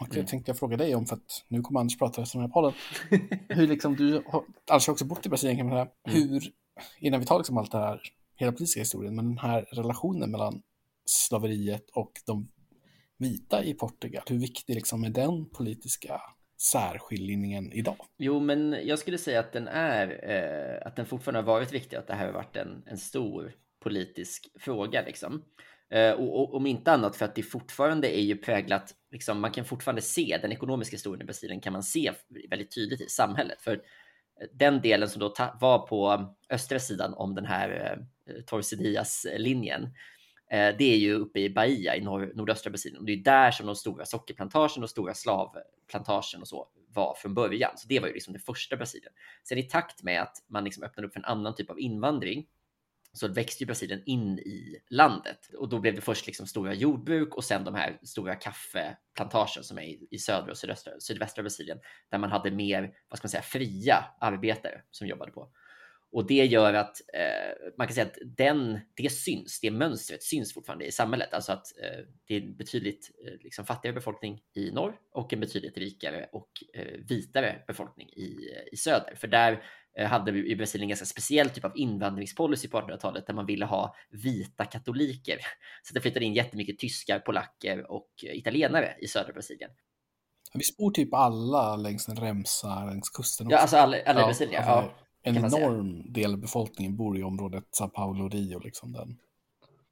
Och 0.00 0.08
det 0.08 0.16
mm. 0.16 0.26
tänkte 0.26 0.50
jag 0.50 0.58
fråga 0.58 0.76
dig 0.76 0.94
om 0.94 1.06
för 1.06 1.16
att 1.16 1.44
nu 1.48 1.62
kommer 1.62 1.80
Anders 1.80 1.98
prata 1.98 2.22
resten 2.22 2.42
av 2.42 2.48
podden. 2.48 2.72
hur 3.48 3.66
liksom 3.66 3.96
du 3.96 4.22
har, 4.26 4.44
Anders 4.70 4.86
har 4.86 4.92
också 4.92 5.04
bott 5.04 5.26
i 5.26 5.28
Brasilien 5.28 5.56
kan 5.56 5.66
man 5.66 5.74
säga. 5.74 6.16
Mm. 6.16 6.30
Hur, 6.30 6.52
innan 6.98 7.20
vi 7.20 7.26
tar 7.26 7.38
liksom 7.38 7.58
allt 7.58 7.72
det 7.72 7.78
här, 7.78 8.00
hela 8.36 8.52
politiska 8.52 8.80
historien, 8.80 9.16
men 9.16 9.28
den 9.28 9.38
här 9.38 9.66
relationen 9.70 10.30
mellan 10.30 10.62
slaveriet 11.04 11.90
och 11.90 12.12
de 12.26 12.48
vita 13.18 13.64
i 13.64 13.74
Portugal, 13.74 14.22
hur 14.26 14.38
viktig 14.38 14.74
liksom 14.74 15.04
är 15.04 15.10
den 15.10 15.50
politiska 15.50 16.20
särskiljningen 16.62 17.72
idag? 17.72 17.96
Jo, 18.18 18.40
men 18.40 18.76
jag 18.82 18.98
skulle 18.98 19.18
säga 19.18 19.40
att 19.40 19.52
den 19.52 19.68
är, 19.68 20.30
eh, 20.30 20.86
att 20.86 20.96
den 20.96 21.06
fortfarande 21.06 21.40
har 21.40 21.46
varit 21.46 21.72
viktig, 21.72 21.96
att 21.96 22.06
det 22.06 22.14
här 22.14 22.26
har 22.26 22.32
varit 22.32 22.56
en, 22.56 22.82
en 22.86 22.98
stor 22.98 23.52
politisk 23.82 24.48
fråga 24.58 25.02
liksom. 25.02 25.42
Eh, 25.90 26.12
och, 26.12 26.40
och, 26.40 26.54
om 26.54 26.66
inte 26.66 26.92
annat 26.92 27.16
för 27.16 27.24
att 27.24 27.34
det 27.34 27.42
fortfarande 27.42 28.18
är 28.18 28.22
ju 28.22 28.36
präglat, 28.36 28.94
liksom, 29.10 29.40
man 29.40 29.52
kan 29.52 29.64
fortfarande 29.64 30.02
se 30.02 30.38
den 30.42 30.52
ekonomiska 30.52 30.94
historien 30.94 31.22
i 31.22 31.24
Brasilien 31.24 31.60
kan 31.60 31.72
man 31.72 31.82
se 31.82 32.12
väldigt 32.50 32.74
tydligt 32.74 33.00
i 33.00 33.08
samhället. 33.08 33.60
För 33.60 33.82
den 34.52 34.80
delen 34.80 35.08
som 35.08 35.20
då 35.20 35.34
var 35.60 35.86
på 35.86 36.12
um, 36.12 36.26
östra 36.50 36.78
sidan 36.78 37.14
om 37.14 37.34
den 37.34 37.44
här 37.44 37.98
eh, 38.28 38.42
Torcedias-linjen, 38.46 39.82
eh, 40.50 40.76
det 40.78 40.84
är 40.84 40.96
ju 40.96 41.14
uppe 41.14 41.40
i 41.40 41.50
Bahia 41.50 41.96
i 41.96 42.00
nor 42.00 42.32
nordöstra 42.34 42.70
Brasilien. 42.70 43.00
Och 43.00 43.06
det 43.06 43.12
är 43.12 43.16
där 43.16 43.50
som 43.50 43.66
de 43.66 43.76
stora 43.76 44.04
sockerplantagen 44.04 44.82
och 44.82 44.90
stora 44.90 45.14
slavplantagen 45.14 46.40
och 46.40 46.48
så 46.48 46.68
var 46.88 47.14
från 47.14 47.34
början. 47.34 47.70
Så 47.76 47.88
det 47.88 48.00
var 48.00 48.08
ju 48.08 48.14
liksom 48.14 48.32
det 48.32 48.38
första 48.38 48.76
Brasilien. 48.76 49.12
Sen 49.44 49.58
i 49.58 49.62
takt 49.62 50.02
med 50.02 50.22
att 50.22 50.36
man 50.48 50.64
liksom 50.64 50.82
öppnade 50.82 51.06
upp 51.06 51.12
för 51.12 51.20
en 51.20 51.24
annan 51.24 51.54
typ 51.54 51.70
av 51.70 51.80
invandring 51.80 52.46
så 53.16 53.28
växte 53.28 53.62
ju 53.62 53.66
Brasilien 53.66 54.02
in 54.06 54.38
i 54.38 54.80
landet 54.90 55.38
och 55.58 55.68
då 55.68 55.78
blev 55.78 55.94
det 55.94 56.00
först 56.00 56.26
liksom 56.26 56.46
stora 56.46 56.74
jordbruk 56.74 57.34
och 57.34 57.44
sen 57.44 57.64
de 57.64 57.74
här 57.74 57.98
stora 58.02 58.34
kaffeplantagen 58.34 59.64
som 59.64 59.78
är 59.78 60.14
i, 60.14 60.18
södra 60.18 60.50
och 60.50 60.58
sydöstra, 60.58 60.92
sydvästra 61.00 61.42
Brasilien 61.42 61.78
där 62.10 62.18
man 62.18 62.30
hade 62.30 62.50
mer, 62.50 62.92
vad 63.08 63.18
ska 63.18 63.26
man 63.26 63.30
säga, 63.30 63.42
fria 63.42 64.04
arbetare 64.20 64.82
som 64.90 65.06
jobbade 65.06 65.32
på. 65.32 65.50
Och 66.12 66.26
det 66.26 66.46
gör 66.46 66.74
att 66.74 67.00
eh, 67.14 67.72
man 67.78 67.86
kan 67.86 67.94
säga 67.94 68.06
att 68.06 68.18
den, 68.36 68.80
det 68.96 69.12
syns, 69.12 69.60
det 69.60 69.70
mönstret 69.70 70.22
syns 70.22 70.54
fortfarande 70.54 70.86
i 70.86 70.92
samhället. 70.92 71.34
Alltså 71.34 71.52
att 71.52 71.66
eh, 71.82 72.04
det 72.26 72.34
är 72.34 72.40
en 72.40 72.56
betydligt 72.56 73.10
eh, 73.26 73.32
liksom 73.40 73.66
fattigare 73.66 73.94
befolkning 73.94 74.40
i 74.54 74.70
norr 74.70 74.96
och 75.12 75.32
en 75.32 75.40
betydligt 75.40 75.78
rikare 75.78 76.28
och 76.32 76.50
eh, 76.74 77.00
vitare 77.08 77.64
befolkning 77.66 78.08
i, 78.08 78.50
eh, 78.52 78.72
i 78.72 78.76
söder. 78.76 79.14
För 79.16 79.28
där 79.28 79.62
hade 80.04 80.32
vi 80.32 80.50
i 80.50 80.56
Brasilien 80.56 80.84
en 80.84 80.88
ganska 80.88 81.06
speciell 81.06 81.50
typ 81.50 81.64
av 81.64 81.72
invandringspolicy 81.74 82.68
på 82.68 82.80
1800-talet 82.80 83.26
där 83.26 83.34
man 83.34 83.46
ville 83.46 83.64
ha 83.64 83.94
vita 84.10 84.64
katoliker. 84.64 85.38
Så 85.82 85.94
det 85.94 86.00
flyttade 86.00 86.24
in 86.24 86.34
jättemycket 86.34 86.78
tyskar, 86.78 87.18
polacker 87.18 87.90
och 87.90 88.10
italienare 88.22 88.96
i 89.00 89.08
södra 89.08 89.32
Brasilien. 89.32 89.70
Vi 90.54 90.62
bor 90.78 90.90
typ 90.90 91.14
alla 91.14 91.76
längs 91.76 92.08
en 92.08 92.16
remsa 92.16 92.84
längs 92.84 93.10
kusten. 93.10 93.46
Också. 93.46 93.54
Ja, 93.54 93.60
alltså 93.60 93.76
alla, 93.76 93.96
alla 94.06 94.20
i 94.20 94.24
Brasilien. 94.24 94.64
Alltså, 94.64 94.72
ja, 94.72 95.06
en 95.22 95.36
enorm 95.36 96.12
del 96.12 96.32
av 96.32 96.38
befolkningen 96.38 96.96
bor 96.96 97.18
i 97.18 97.22
området 97.22 97.64
Sao 97.70 97.88
Paulo, 97.88 98.28
Rio. 98.28 98.58
Liksom 98.58 98.92
den. 98.92 99.18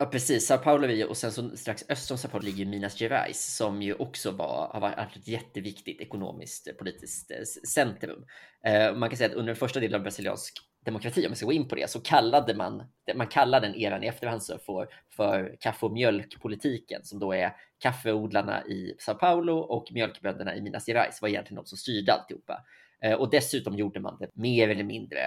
Ja, 0.05 0.11
precis. 0.11 0.47
Sao 0.47 0.59
Paulo 0.59 1.07
och 1.09 1.17
sen 1.17 1.33
så 1.33 1.57
strax 1.57 1.85
öster 1.89 2.15
om 2.15 2.19
Sao 2.19 2.31
Paulo 2.31 2.45
ligger 2.45 2.67
Minas 2.67 3.01
Gerais 3.01 3.57
som 3.57 3.83
ju 3.83 3.95
också 3.95 4.31
var, 4.31 4.71
har 4.73 4.81
varit 4.81 5.17
ett 5.17 5.29
jätteviktigt 5.29 6.01
ekonomiskt 6.01 6.69
eh, 6.69 6.75
politiskt 6.75 7.31
eh, 7.31 7.37
centrum. 7.69 8.25
Eh, 8.67 8.95
man 8.95 9.09
kan 9.11 9.17
säga 9.17 9.31
att 9.31 9.35
under 9.35 9.47
den 9.47 9.57
första 9.57 9.81
delen 9.81 9.95
av 9.95 10.03
brasiliansk 10.03 10.55
demokrati, 10.85 11.27
om 11.27 11.31
vi 11.31 11.37
ska 11.37 11.47
gå 11.47 11.53
in 11.53 11.69
på 11.69 11.75
det, 11.75 11.91
så 11.91 12.01
kallade 12.01 12.55
man, 12.55 12.83
man 13.15 13.27
kallade 13.27 13.67
den 13.67 13.77
eran 13.77 14.05
i 14.05 14.07
efterhand 14.07 14.43
för, 14.67 14.89
för 15.17 15.57
kaffe 15.61 15.87
och 15.87 15.93
mjölkpolitiken, 15.93 17.05
som 17.05 17.19
då 17.19 17.33
är 17.33 17.57
kaffeodlarna 17.79 18.67
i 18.67 18.95
Sao 18.99 19.15
Paulo 19.15 19.59
och 19.59 19.93
mjölkbönderna 19.93 20.57
i 20.57 20.63
Minas 20.63 20.89
Gerais 20.89 21.23
var 21.23 21.29
egentligen 21.29 21.57
de 21.57 21.67
som 21.67 21.79
styrde 21.79 22.13
alltihopa. 22.13 22.65
Eh, 23.03 23.15
och 23.15 23.31
dessutom 23.31 23.75
gjorde 23.75 24.01
man 24.01 24.17
det 24.21 24.31
mer 24.35 24.69
eller 24.69 24.85
mindre 24.85 25.19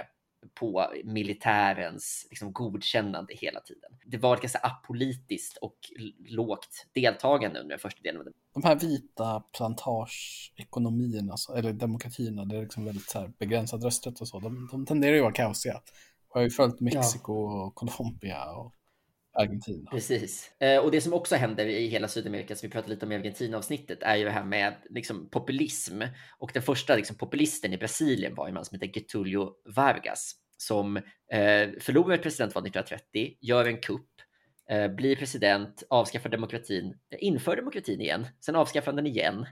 på 0.54 0.94
militärens 1.04 2.28
liksom, 2.30 2.54
godkännande 2.54 3.34
hela 3.34 3.60
tiden. 3.60 3.92
Det 4.06 4.18
var 4.18 4.36
ett 4.36 4.42
ganska 4.42 4.60
apolitiskt 4.60 5.58
och 5.58 5.78
lågt 6.30 6.88
deltagande 6.94 7.60
under 7.60 7.70
den 7.70 7.80
första 7.80 8.02
delen. 8.02 8.24
De 8.54 8.64
här 8.64 8.76
vita 8.76 9.44
plantageekonomierna, 9.58 11.36
eller 11.56 11.74
demokratierna, 11.74 12.46
det 12.46 12.58
är 12.58 12.62
liksom 12.62 12.86
väldigt 12.86 13.10
så 13.10 13.20
här 13.20 13.32
begränsad 13.40 13.84
rösträtt 13.84 14.22
och 14.22 14.28
så, 14.28 14.40
de, 14.40 14.70
de 14.72 14.86
tenderar 14.86 15.14
ju 15.14 15.20
att 15.20 15.24
vara 15.24 15.34
kaosiga. 15.34 15.82
Jag 16.34 16.40
har 16.40 16.44
ju 16.44 16.50
följt 16.50 16.80
Mexiko 16.80 17.34
ja. 17.34 17.66
och 17.66 17.76
Colombia 17.76 18.52
och 18.52 18.74
Argentina. 19.38 19.92
Precis. 19.92 20.52
Eh, 20.60 20.80
och 20.80 20.92
det 20.92 21.02
som 21.02 21.14
också 21.14 21.36
händer 21.36 21.66
i 21.66 21.88
hela 21.88 22.08
Sydamerika, 22.08 22.56
som 22.56 22.68
vi 22.68 22.72
pratade 22.72 22.94
lite 22.94 23.06
om 23.06 23.12
i 23.12 23.16
Argentina-avsnittet, 23.16 24.04
är 24.04 24.16
ju 24.16 24.24
det 24.24 24.32
här 24.32 24.44
med 24.44 24.74
liksom, 24.90 25.30
populism. 25.30 26.02
Och 26.38 26.52
den 26.54 26.64
första 26.64 26.96
liksom, 26.96 27.18
populisten 27.18 27.74
i 27.74 27.78
Brasilien 27.78 28.36
var 28.36 28.48
en 28.48 28.54
man 28.54 28.66
som 28.66 28.80
heter 28.80 29.00
Getulio 29.00 29.52
Vargas, 29.76 30.36
som 30.58 30.98
eh, 30.98 31.70
förlorar 31.80 32.16
ett 32.16 32.24
presidentval 32.24 32.64
1930, 32.64 33.38
gör 33.42 33.66
en 33.66 33.78
kupp, 33.78 34.10
eh, 34.70 34.88
blir 34.88 35.16
president, 35.16 35.84
avskaffar 35.90 36.30
demokratin, 36.30 36.98
eh, 37.12 37.18
inför 37.20 37.56
demokratin 37.56 38.02
igen, 38.02 38.28
sen 38.40 38.56
avskaffar 38.56 38.86
han 38.86 38.96
den 38.96 39.08
igen. 39.08 39.46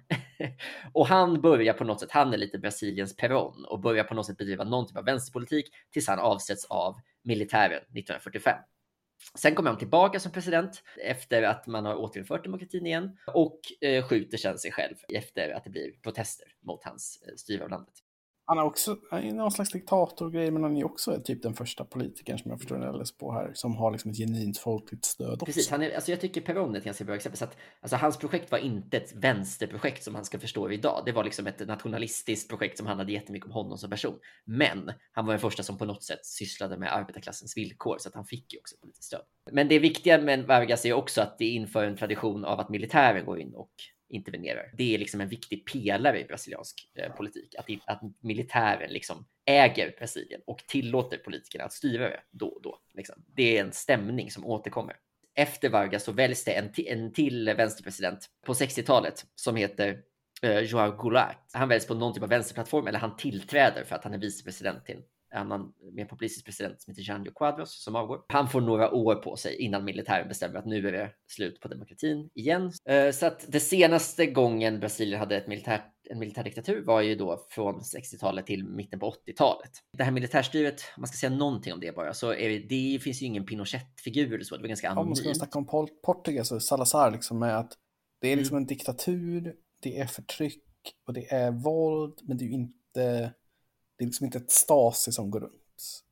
och 0.93 1.07
han 1.07 1.41
börjar 1.41 1.73
på 1.73 1.83
något 1.83 1.99
sätt, 1.99 2.11
han 2.11 2.33
är 2.33 2.37
lite 2.37 2.57
Brasiliens 2.57 3.15
Peron 3.15 3.65
och 3.65 3.79
börjar 3.79 4.03
på 4.03 4.13
något 4.13 4.25
sätt 4.25 4.37
bedriva 4.37 4.63
någon 4.63 4.87
typ 4.87 4.97
av 4.97 5.05
vänsterpolitik 5.05 5.65
tills 5.91 6.07
han 6.07 6.19
avsätts 6.19 6.65
av 6.65 6.95
militären 7.23 7.77
1945. 7.77 8.57
Sen 9.33 9.55
kommer 9.55 9.69
han 9.69 9.79
tillbaka 9.79 10.19
som 10.19 10.31
president 10.31 10.83
efter 11.03 11.43
att 11.43 11.67
man 11.67 11.85
har 11.85 11.95
återinfört 11.95 12.43
demokratin 12.43 12.85
igen 12.85 13.17
och 13.27 13.59
eh, 13.81 14.07
skjuter 14.07 14.37
sedan 14.37 14.59
sig 14.59 14.71
själv 14.71 14.95
efter 15.09 15.49
att 15.49 15.63
det 15.63 15.69
blir 15.69 15.91
protester 16.03 16.47
mot 16.61 16.83
hans 16.83 17.23
eh, 17.27 17.35
styre 17.35 17.63
av 17.63 17.69
landet. 17.69 17.93
Han 18.47 18.57
är 18.57 18.63
också 18.63 18.97
någon 19.33 19.51
slags 19.51 19.71
diktatorgrej, 19.71 20.51
men 20.51 20.63
han 20.63 20.77
är 20.77 20.83
också 20.83 21.21
typ 21.23 21.43
den 21.43 21.53
första 21.53 21.85
politikern 21.85 22.37
som 22.37 22.51
jag 22.51 22.59
förstår 22.59 22.77
när 22.77 22.85
jag 22.85 22.97
läser 22.97 23.15
på 23.15 23.33
här, 23.33 23.51
som 23.53 23.75
har 23.75 23.91
liksom 23.91 24.11
ett 24.11 24.17
genuint 24.17 24.57
folkligt 24.57 25.05
stöd 25.05 25.33
också. 25.33 25.45
Precis, 25.45 25.69
han 25.69 25.81
är, 25.81 25.95
alltså 25.95 26.11
jag 26.11 26.21
tycker 26.21 26.41
Peron 26.41 26.75
är 26.75 26.79
ett 26.79 26.85
ganska 26.85 27.03
bra 27.03 27.15
exempel. 27.15 27.37
Så 27.37 27.45
att, 27.45 27.57
alltså 27.81 27.95
hans 27.95 28.17
projekt 28.17 28.51
var 28.51 28.57
inte 28.57 28.97
ett 28.97 29.15
vänsterprojekt 29.15 30.03
som 30.03 30.15
han 30.15 30.25
ska 30.25 30.39
förstå 30.39 30.71
idag. 30.71 31.03
Det 31.05 31.11
var 31.11 31.23
liksom 31.23 31.47
ett 31.47 31.67
nationalistiskt 31.67 32.49
projekt 32.49 32.77
som 32.77 32.87
handlade 32.87 33.11
jättemycket 33.11 33.45
om 33.45 33.51
honom 33.51 33.77
som 33.77 33.89
person. 33.89 34.19
Men 34.45 34.91
han 35.11 35.25
var 35.25 35.33
den 35.33 35.41
första 35.41 35.63
som 35.63 35.77
på 35.77 35.85
något 35.85 36.03
sätt 36.03 36.25
sysslade 36.25 36.77
med 36.77 36.95
arbetarklassens 36.95 37.57
villkor, 37.57 37.97
så 37.99 38.09
att 38.09 38.15
han 38.15 38.25
fick 38.25 38.53
ju 38.53 38.59
också 38.59 38.75
politiskt 38.81 39.03
stöd. 39.03 39.21
Men 39.51 39.67
det 39.67 39.79
viktiga 39.79 40.21
med 40.21 40.45
Vargas 40.45 40.85
är 40.85 40.93
också 40.93 41.21
att 41.21 41.37
det 41.37 41.45
inför 41.45 41.85
en 41.85 41.97
tradition 41.97 42.45
av 42.45 42.59
att 42.59 42.69
militären 42.69 43.25
går 43.25 43.39
in 43.39 43.55
och 43.55 43.71
intervenerar. 44.15 44.71
Det 44.77 44.95
är 44.95 44.97
liksom 44.97 45.21
en 45.21 45.29
viktig 45.29 45.65
pelare 45.65 46.21
i 46.21 46.25
brasiliansk 46.25 46.91
eh, 46.95 47.11
politik, 47.11 47.55
att, 47.57 47.65
att 47.85 48.01
militären 48.19 48.91
liksom 48.91 49.25
äger 49.45 49.95
Brasilien 49.97 50.41
och 50.47 50.57
tillåter 50.67 51.17
politikerna 51.17 51.63
att 51.63 51.73
styra 51.73 52.09
det 52.09 52.19
då 52.31 52.47
och 52.47 52.61
då. 52.61 52.79
Liksom. 52.93 53.15
Det 53.35 53.57
är 53.57 53.61
en 53.65 53.71
stämning 53.71 54.31
som 54.31 54.45
återkommer. 54.45 54.95
Efter 55.35 55.69
Vargas 55.69 56.03
så 56.03 56.11
väljs 56.11 56.43
det 56.43 56.51
en, 56.51 56.71
en 56.77 57.13
till 57.13 57.53
vänsterpresident 57.57 58.29
på 58.45 58.53
60-talet 58.53 59.25
som 59.35 59.55
heter 59.55 60.01
eh, 60.41 60.59
João 60.59 60.97
Goulart. 60.97 61.45
Han 61.51 61.69
väljs 61.69 61.87
på 61.87 61.93
någon 61.93 62.13
typ 62.13 62.23
av 62.23 62.29
vänsterplattform 62.29 62.87
eller 62.87 62.99
han 62.99 63.17
tillträder 63.17 63.83
för 63.83 63.95
att 63.95 64.03
han 64.03 64.13
är 64.13 64.17
vicepresident 64.17 64.85
till 64.85 65.01
annan 65.35 65.73
mer 65.93 66.05
populistisk 66.05 66.45
president 66.45 66.81
som 66.81 66.91
heter 66.91 67.09
Janio 67.09 67.31
Quadros 67.31 67.83
som 67.83 67.95
avgår. 67.95 68.21
Han 68.27 68.49
får 68.49 68.61
några 68.61 68.91
år 68.91 69.15
på 69.15 69.35
sig 69.35 69.55
innan 69.55 69.85
militären 69.85 70.27
bestämmer 70.27 70.59
att 70.59 70.65
nu 70.65 70.87
är 70.87 70.91
det 70.91 71.11
slut 71.27 71.59
på 71.59 71.67
demokratin 71.67 72.29
igen. 72.33 72.71
Eh, 72.89 73.11
så 73.11 73.25
att 73.25 73.45
det 73.47 73.59
senaste 73.59 74.25
gången 74.25 74.79
Brasilien 74.79 75.19
hade 75.19 75.37
ett 75.37 75.47
militärt 75.47 75.91
en 76.09 76.19
militärdiktatur 76.19 76.83
var 76.85 77.01
ju 77.01 77.15
då 77.15 77.45
från 77.49 77.79
60-talet 77.79 78.45
till 78.45 78.63
mitten 78.67 78.99
på 78.99 79.11
80-talet. 79.11 79.71
Det 79.97 80.03
här 80.03 80.11
militärstyret, 80.11 80.81
om 80.97 81.01
man 81.01 81.07
ska 81.07 81.17
säga 81.17 81.29
någonting 81.29 81.73
om 81.73 81.79
det 81.79 81.95
bara, 81.95 82.13
så 82.13 82.33
är 82.33 82.49
det, 82.49 82.59
det 82.59 82.99
finns 82.99 83.21
ju 83.21 83.25
ingen 83.25 83.45
Pinochet-figur 83.45 84.33
eller 84.33 84.43
så, 84.43 84.55
det 84.55 84.61
var 84.61 84.67
ganska 84.67 84.89
anonymt. 84.89 85.03
Om 85.03 85.09
man 85.09 85.15
ska 85.15 85.33
snacka 85.33 85.59
om 85.59 85.89
Portugal, 86.03 86.45
så 86.45 86.59
Salazar 86.59 87.11
liksom 87.11 87.43
är 87.43 87.53
att 87.53 87.73
det 88.21 88.27
är 88.27 88.35
liksom 88.35 88.55
mm. 88.55 88.63
en 88.63 88.67
diktatur, 88.67 89.55
det 89.81 89.99
är 89.99 90.05
förtryck 90.05 90.63
och 91.07 91.13
det 91.13 91.33
är 91.33 91.51
våld, 91.51 92.19
men 92.23 92.37
det 92.37 92.43
är 92.43 92.47
ju 92.47 92.53
inte 92.53 93.33
det 93.97 94.03
är 94.03 94.05
liksom 94.05 94.25
inte 94.25 94.37
ett 94.37 94.51
Stasi 94.51 95.11
som 95.11 95.31
går 95.31 95.39
runt. 95.39 95.61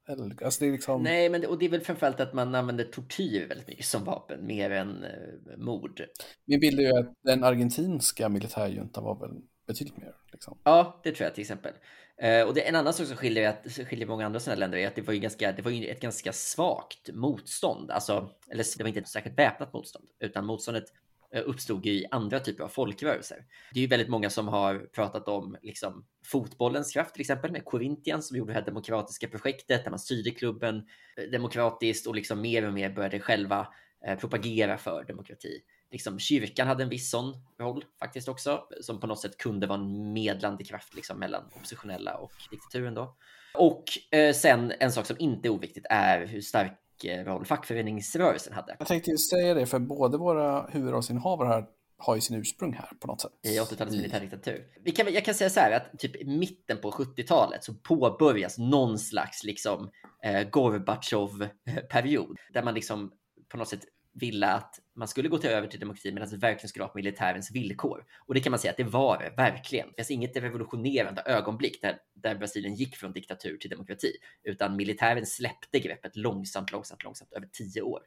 Eller, 0.08 0.44
alltså 0.44 0.60
det 0.60 0.68
är 0.68 0.72
liksom... 0.72 1.04
Nej, 1.04 1.30
men 1.30 1.42
det, 1.42 1.48
och 1.48 1.60
det 1.60 1.66
är 1.66 1.70
väl 1.70 1.82
framförallt 1.82 2.20
att 2.20 2.34
man 2.34 2.56
använder 2.56 2.84
tortyr 2.84 3.48
väldigt 3.48 3.68
mycket 3.68 3.86
som 3.86 4.04
vapen, 4.04 4.46
mer 4.46 4.70
än 4.72 5.04
eh, 5.04 5.58
mord. 5.58 6.06
Min 6.46 6.60
bild 6.60 6.80
är 6.80 6.84
ju 6.84 7.00
att 7.00 7.14
den 7.24 7.44
argentinska 7.44 8.30
militärjuntan 8.30 9.04
var 9.04 9.20
väl 9.20 9.42
betydligt 9.68 9.98
mer. 9.98 10.16
Liksom. 10.32 10.58
Ja, 10.64 11.02
det 11.04 11.12
tror 11.12 11.26
jag 11.26 11.34
till 11.34 11.42
exempel. 11.42 11.74
Eh, 12.18 12.48
och 12.48 12.54
det, 12.54 12.62
en 12.62 12.76
annan 12.76 12.94
sak 12.94 13.08
som 13.08 13.18
skiljer, 13.18 13.50
att, 13.50 13.88
skiljer 13.88 14.08
många 14.08 14.26
andra 14.26 14.40
sådana 14.40 14.60
länder 14.60 14.78
är 14.78 14.88
att 14.88 14.96
det 14.96 15.02
var 15.02 15.14
ju, 15.14 15.20
ganska, 15.20 15.52
det 15.52 15.62
var 15.62 15.72
ju 15.72 15.88
ett 15.88 16.02
ganska 16.02 16.34
svagt 16.34 17.10
motstånd. 17.14 17.92
Alltså, 17.92 18.30
eller 18.50 18.78
det 18.78 18.84
var 18.84 18.88
inte 18.88 19.00
ett 19.00 19.08
särskilt 19.08 19.40
väpnat 19.40 19.74
motstånd, 19.74 20.08
utan 20.20 20.46
motståndet 20.46 20.86
Eh, 21.34 21.44
uppstod 21.46 21.86
i 21.86 22.06
andra 22.12 22.40
typer 22.40 22.64
av 22.64 22.68
folkrörelser. 22.68 23.46
Det 23.74 23.80
är 23.80 23.82
ju 23.82 23.88
väldigt 23.88 24.10
många 24.10 24.30
som 24.30 24.48
har 24.48 24.80
pratat 24.80 25.28
om 25.28 25.58
liksom, 25.62 26.06
fotbollens 26.26 26.94
kraft, 26.94 27.14
till 27.14 27.22
exempel 27.22 27.52
med 27.52 27.66
Corinthians 27.66 28.28
som 28.28 28.38
gjorde 28.38 28.54
det 28.54 28.60
här 28.60 28.66
demokratiska 28.66 29.28
projektet 29.28 29.84
där 29.84 29.90
man 29.90 30.00
styrde 30.00 30.32
klubben 30.32 30.76
eh, 31.18 31.24
demokratiskt 31.32 32.08
och 32.08 32.16
liksom 32.16 32.42
mer 32.42 32.68
och 32.68 32.74
mer 32.74 32.90
började 32.90 33.20
själva 33.20 33.68
eh, 34.08 34.18
propagera 34.18 34.78
för 34.78 35.04
demokrati. 35.04 35.60
Liksom, 35.92 36.20
kyrkan 36.20 36.68
hade 36.68 36.84
en 36.84 36.90
viss 36.90 37.10
sån 37.10 37.34
roll 37.60 37.86
faktiskt 38.00 38.28
också, 38.28 38.64
som 38.82 39.00
på 39.00 39.08
något 39.08 39.22
sätt 39.22 39.38
kunde 39.38 39.68
vara 39.68 39.80
en 39.80 40.14
medlande 40.14 40.64
kraft 40.64 40.94
liksom, 40.96 41.20
mellan 41.20 41.46
oppositionella 41.56 42.18
och 42.18 42.34
diktaturen 42.52 42.94
då. 42.94 43.18
Och 43.54 43.84
eh, 44.12 44.34
sen 44.34 44.74
en 44.80 44.92
sak 44.92 45.06
som 45.06 45.16
inte 45.20 45.48
är 45.48 45.50
oviktigt 45.50 45.86
är 45.90 46.26
hur 46.26 46.42
stark 46.42 46.83
roll 47.04 47.46
fackföreningsrörelsen 47.46 48.54
hade. 48.54 48.76
Jag 48.80 48.88
tänkte 48.88 49.12
ju 49.12 49.18
säga 49.18 49.54
det, 49.54 49.66
för 49.66 49.80
både 49.80 50.18
våra 50.18 50.68
huvudrollsinnehavare 50.68 51.48
här 51.48 51.66
har 51.98 52.16
ju 52.16 52.22
sin 52.22 52.38
ursprung 52.38 52.74
här 52.74 52.90
på 53.00 53.08
något 53.08 53.22
sätt. 53.22 53.32
I 53.44 53.60
80-talets 53.60 53.96
militärdiktatur. 53.96 54.68
Vi 54.84 54.92
kan, 54.92 55.14
jag 55.14 55.26
kan 55.26 55.34
säga 55.34 55.50
så 55.50 55.60
här 55.60 55.72
att 55.72 56.00
typ 56.00 56.16
i 56.16 56.26
mitten 56.26 56.78
på 56.82 56.92
70-talet 56.92 57.64
så 57.64 57.74
påbörjas 57.74 58.58
någon 58.58 59.00
slags 59.00 59.44
liksom 59.44 59.90
eh, 60.24 60.50
Gorbatjov-period 60.50 62.38
där 62.54 62.64
man 62.64 62.74
liksom 62.74 63.12
på 63.50 63.58
något 63.58 63.68
sätt 63.68 63.82
ville 64.14 64.48
att 64.48 64.80
man 64.96 65.08
skulle 65.08 65.30
gå 65.30 65.38
till 65.38 65.50
över 65.50 65.68
till 65.68 65.80
demokrati 65.80 66.12
medan 66.12 66.30
det 66.30 66.38
verkligen 66.38 66.70
skulle 66.70 66.84
vara 66.84 66.92
på 66.92 66.98
militärens 66.98 67.52
villkor. 67.52 68.06
Och 68.20 68.34
det 68.34 68.40
kan 68.40 68.52
man 68.52 68.60
säga 68.60 68.72
att 68.72 68.78
det 68.78 68.84
var 68.84 69.18
det 69.18 69.34
verkligen. 69.38 69.88
Det 69.88 69.96
finns 69.96 70.12
inget 70.12 70.38
revolutionerande 70.38 71.22
ögonblick 71.26 71.82
där, 71.82 71.98
där 72.14 72.36
Brasilien 72.36 72.76
gick 72.76 72.96
från 72.96 73.14
diktatur 73.14 73.58
till 73.58 73.70
demokrati, 73.70 74.12
utan 74.44 74.76
militären 74.76 75.26
släppte 75.26 75.80
greppet 75.80 76.16
långsamt, 76.16 76.72
långsamt, 76.72 77.04
långsamt 77.04 77.34
över 77.34 77.48
tio 77.52 77.82
år. 77.82 78.02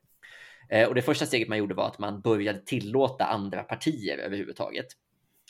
Eh, 0.68 0.88
och 0.88 0.94
det 0.94 1.02
första 1.02 1.26
steget 1.26 1.48
man 1.48 1.58
gjorde 1.58 1.74
var 1.74 1.86
att 1.86 1.98
man 1.98 2.20
började 2.20 2.60
tillåta 2.60 3.24
andra 3.24 3.62
partier 3.62 4.18
överhuvudtaget. 4.18 4.86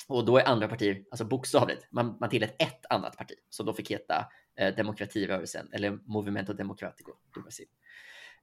Och 0.09 0.25
då 0.25 0.39
är 0.39 0.45
andra 0.45 0.69
partier, 0.69 1.05
alltså 1.11 1.25
bokstavligt, 1.25 1.87
man, 1.91 2.17
man 2.21 2.31
tillät 2.31 2.63
ett 2.63 2.87
annat 2.91 3.17
parti 3.17 3.35
som 3.51 3.67
då 3.67 3.73
fick 3.73 3.91
heta 3.91 4.27
eh, 4.57 4.75
demokratirörelsen 4.75 5.69
eller 5.73 5.99
Movimento 6.05 6.53
Democratico. 6.53 7.13
do 7.35 7.43
Brasil. 7.43 7.67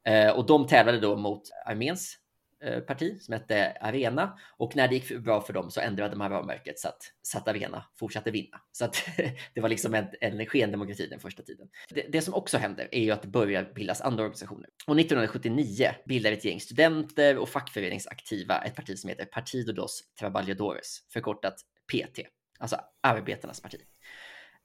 Eh, 0.05 0.29
och 0.29 0.45
de 0.45 0.67
tävlade 0.67 0.99
då 0.99 1.15
mot 1.15 1.41
arméns 1.65 2.17
eh, 2.63 2.79
parti 2.79 3.21
som 3.21 3.33
hette 3.33 3.77
Arena 3.81 4.37
och 4.57 4.75
när 4.75 4.87
det 4.87 4.95
gick 4.95 5.19
bra 5.19 5.41
för 5.41 5.53
dem 5.53 5.71
så 5.71 5.81
ändrade 5.81 6.15
man 6.15 6.31
ramverket 6.31 6.79
så 6.79 6.87
att, 6.87 7.01
så 7.21 7.37
att 7.37 7.47
Arena 7.47 7.85
fortsatte 7.99 8.31
vinna. 8.31 8.61
Så 8.71 8.85
att 8.85 9.03
det 9.53 9.61
var 9.61 9.69
liksom 9.69 9.93
en, 9.93 10.07
en 10.21 10.45
skendemokrati 10.45 11.07
den 11.07 11.19
första 11.19 11.43
tiden. 11.43 11.67
Det, 11.89 12.05
det, 12.09 12.21
som 12.21 12.33
också 12.33 12.57
händer 12.57 12.87
är 12.91 13.01
ju 13.01 13.11
att 13.11 13.21
det 13.21 13.27
börjar 13.27 13.71
bildas 13.75 14.01
andra 14.01 14.23
organisationer. 14.23 14.69
Och 14.87 14.99
1979 14.99 15.91
bildar 16.05 16.31
ett 16.31 16.45
gäng 16.45 16.59
studenter 16.59 17.37
och 17.37 17.49
fackföreningsaktiva 17.49 18.61
ett 18.61 18.75
parti 18.75 18.99
som 18.99 19.09
heter 19.09 19.25
Partido 19.25 19.73
dos 19.73 20.03
Trabalhadores, 20.19 20.99
förkortat 21.13 21.55
PT, 21.91 22.19
alltså 22.59 22.77
arbetarnas 23.01 23.61
parti. 23.61 23.77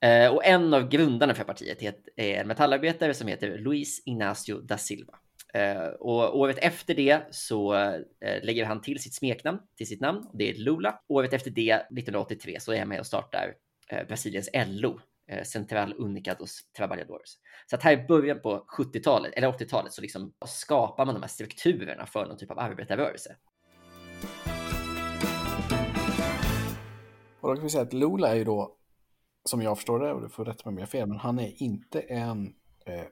Eh, 0.00 0.35
och 0.35 0.45
en 0.45 0.75
av 0.75 0.88
grundarna 0.88 1.35
för 1.35 1.45
partiet 1.45 1.83
är 2.16 2.40
en 2.40 2.49
metallarbetare 2.49 3.14
som 3.14 3.28
heter 3.28 3.59
Luis 3.59 4.02
Ignacio 4.07 4.61
da 4.61 4.78
Silva. 4.78 5.14
Eh, 5.55 5.87
och 5.87 6.38
året 6.38 6.59
efter 6.59 6.95
det 6.95 7.23
så 7.31 7.75
eh, 7.75 8.43
lägger 8.43 8.64
han 8.64 8.81
till 8.81 9.02
sitt 9.02 9.14
smeknamn 9.14 9.59
till 9.76 9.87
sitt 9.87 10.00
namn. 10.00 10.26
Det 10.35 10.50
är 10.50 10.55
Lula. 10.55 11.00
Året 11.09 11.33
efter 11.33 11.50
det, 11.50 11.73
1983, 11.73 12.61
så 12.61 12.73
är 12.73 12.78
han 12.78 12.88
med 12.88 13.00
och 13.00 13.07
startar 13.07 13.55
eh, 13.88 14.07
Brasiliens 14.07 14.50
LO 14.55 15.00
Central 15.45 15.95
Unica 15.99 16.35
dos 16.35 16.73
Trabajadores. 16.76 17.38
Så 17.67 17.76
att 17.76 17.83
här 17.83 17.93
i 17.93 18.07
början 18.07 18.40
på 18.40 18.67
70-talet 18.78 19.33
eller 19.35 19.49
80-talet 19.52 19.93
så 19.93 20.02
liksom 20.02 20.33
skapar 20.47 21.07
man 21.07 21.14
de 21.14 21.21
här 21.23 21.28
strukturerna 21.28 22.07
för 22.07 22.26
någon 22.26 22.37
typ 22.37 22.50
av 22.50 22.59
arbetarrörelse. 22.59 23.37
Och 27.40 27.49
då 27.49 27.55
kan 27.55 27.64
vi 27.64 27.71
säga 27.71 27.83
att 27.83 27.93
Lula 27.93 28.28
är 28.28 28.35
ju 28.35 28.45
då, 28.45 28.76
som 29.45 29.62
jag 29.62 29.76
förstår 29.76 30.00
det, 30.00 30.12
och 30.12 30.23
du 30.23 30.28
får 30.28 30.45
rätta 30.45 30.71
mig 30.71 30.73
om 30.73 30.78
jag 30.78 30.87
har 30.87 30.90
fel, 30.90 31.09
men 31.09 31.19
han 31.19 31.38
är 31.38 31.62
inte 31.62 32.00
en, 32.00 32.55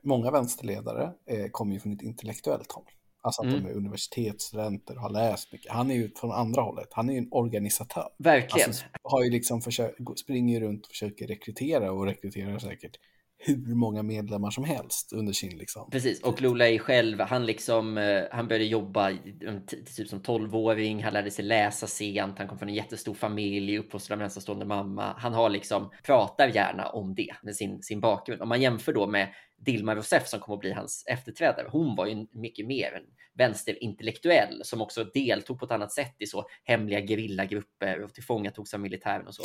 många 0.02 0.30
vänsterledare 0.30 1.12
eh, 1.30 1.47
kommer 1.50 1.75
ju 1.75 1.80
från 1.80 1.92
ett 1.92 2.02
intellektuellt 2.02 2.73
håll. 2.73 2.85
Alltså 3.23 3.42
att 3.42 3.49
mm. 3.49 3.64
de 3.64 3.71
är 3.71 3.75
universitetsstudenter 3.75 4.95
och 4.97 5.02
har 5.02 5.11
läst 5.11 5.52
mycket. 5.52 5.73
Han 5.73 5.90
är 5.90 5.95
ju 5.95 6.11
från 6.16 6.33
andra 6.33 6.62
hållet. 6.62 6.88
Han 6.90 7.09
är 7.09 7.12
ju 7.12 7.18
en 7.18 7.28
organisatör. 7.30 8.09
Verkligen. 8.18 8.68
Alltså, 8.68 8.85
har 9.02 9.25
ju 9.25 9.30
liksom 9.30 9.61
försökt, 9.61 10.18
springer 10.18 10.61
runt 10.61 10.85
och 10.85 10.90
försöker 10.90 11.26
rekrytera 11.26 11.92
och 11.92 12.06
rekryterar 12.06 12.59
säkert 12.59 12.97
hur 13.46 13.74
många 13.74 14.02
medlemmar 14.02 14.50
som 14.50 14.64
helst 14.64 15.12
under 15.12 15.32
sin 15.32 15.58
liksom. 15.58 15.90
Precis, 15.90 16.22
och 16.22 16.40
Lula 16.40 16.68
är 16.68 16.78
själv, 16.78 17.20
han 17.20 17.46
liksom, 17.46 17.98
eh, 17.98 18.22
han 18.30 18.48
började 18.48 18.64
jobba 18.64 19.12
typ 19.96 20.08
som 20.08 20.20
tolvåring, 20.20 21.02
han 21.02 21.12
lärde 21.12 21.30
sig 21.30 21.44
läsa 21.44 21.86
sent, 21.86 22.38
han 22.38 22.48
kom 22.48 22.58
från 22.58 22.68
en 22.68 22.74
jättestor 22.74 23.14
familj, 23.14 23.78
uppfostrad 23.78 24.18
med 24.18 24.24
en 24.24 24.26
ensamstående 24.26 24.66
mamma. 24.66 25.14
Han 25.18 25.34
har 25.34 25.50
liksom, 25.50 25.90
pratar 26.02 26.48
gärna 26.48 26.88
om 26.88 27.14
det 27.14 27.34
med 27.42 27.56
sin, 27.56 27.82
sin 27.82 28.00
bakgrund. 28.00 28.42
Om 28.42 28.48
man 28.48 28.60
jämför 28.60 28.92
då 28.92 29.06
med 29.06 29.28
Dilma 29.58 29.94
Rousseff 29.94 30.28
som 30.28 30.40
kom 30.40 30.54
att 30.54 30.60
bli 30.60 30.72
hans 30.72 31.04
efterträdare. 31.06 31.68
Hon 31.70 31.96
var 31.96 32.06
ju 32.06 32.26
mycket 32.32 32.66
mer 32.66 32.92
en 32.94 33.02
vänsterintellektuell 33.37 34.61
som 34.64 34.81
också 34.81 35.05
deltog 35.05 35.59
på 35.59 35.64
ett 35.64 35.71
annat 35.71 35.93
sätt 35.93 36.14
i 36.19 36.26
så 36.26 36.49
hemliga 36.64 37.00
gerillagrupper 37.00 38.02
och 38.02 38.14
tillfångatogs 38.14 38.75
av 38.75 38.81
militären 38.81 39.26
och 39.26 39.35
så. 39.35 39.43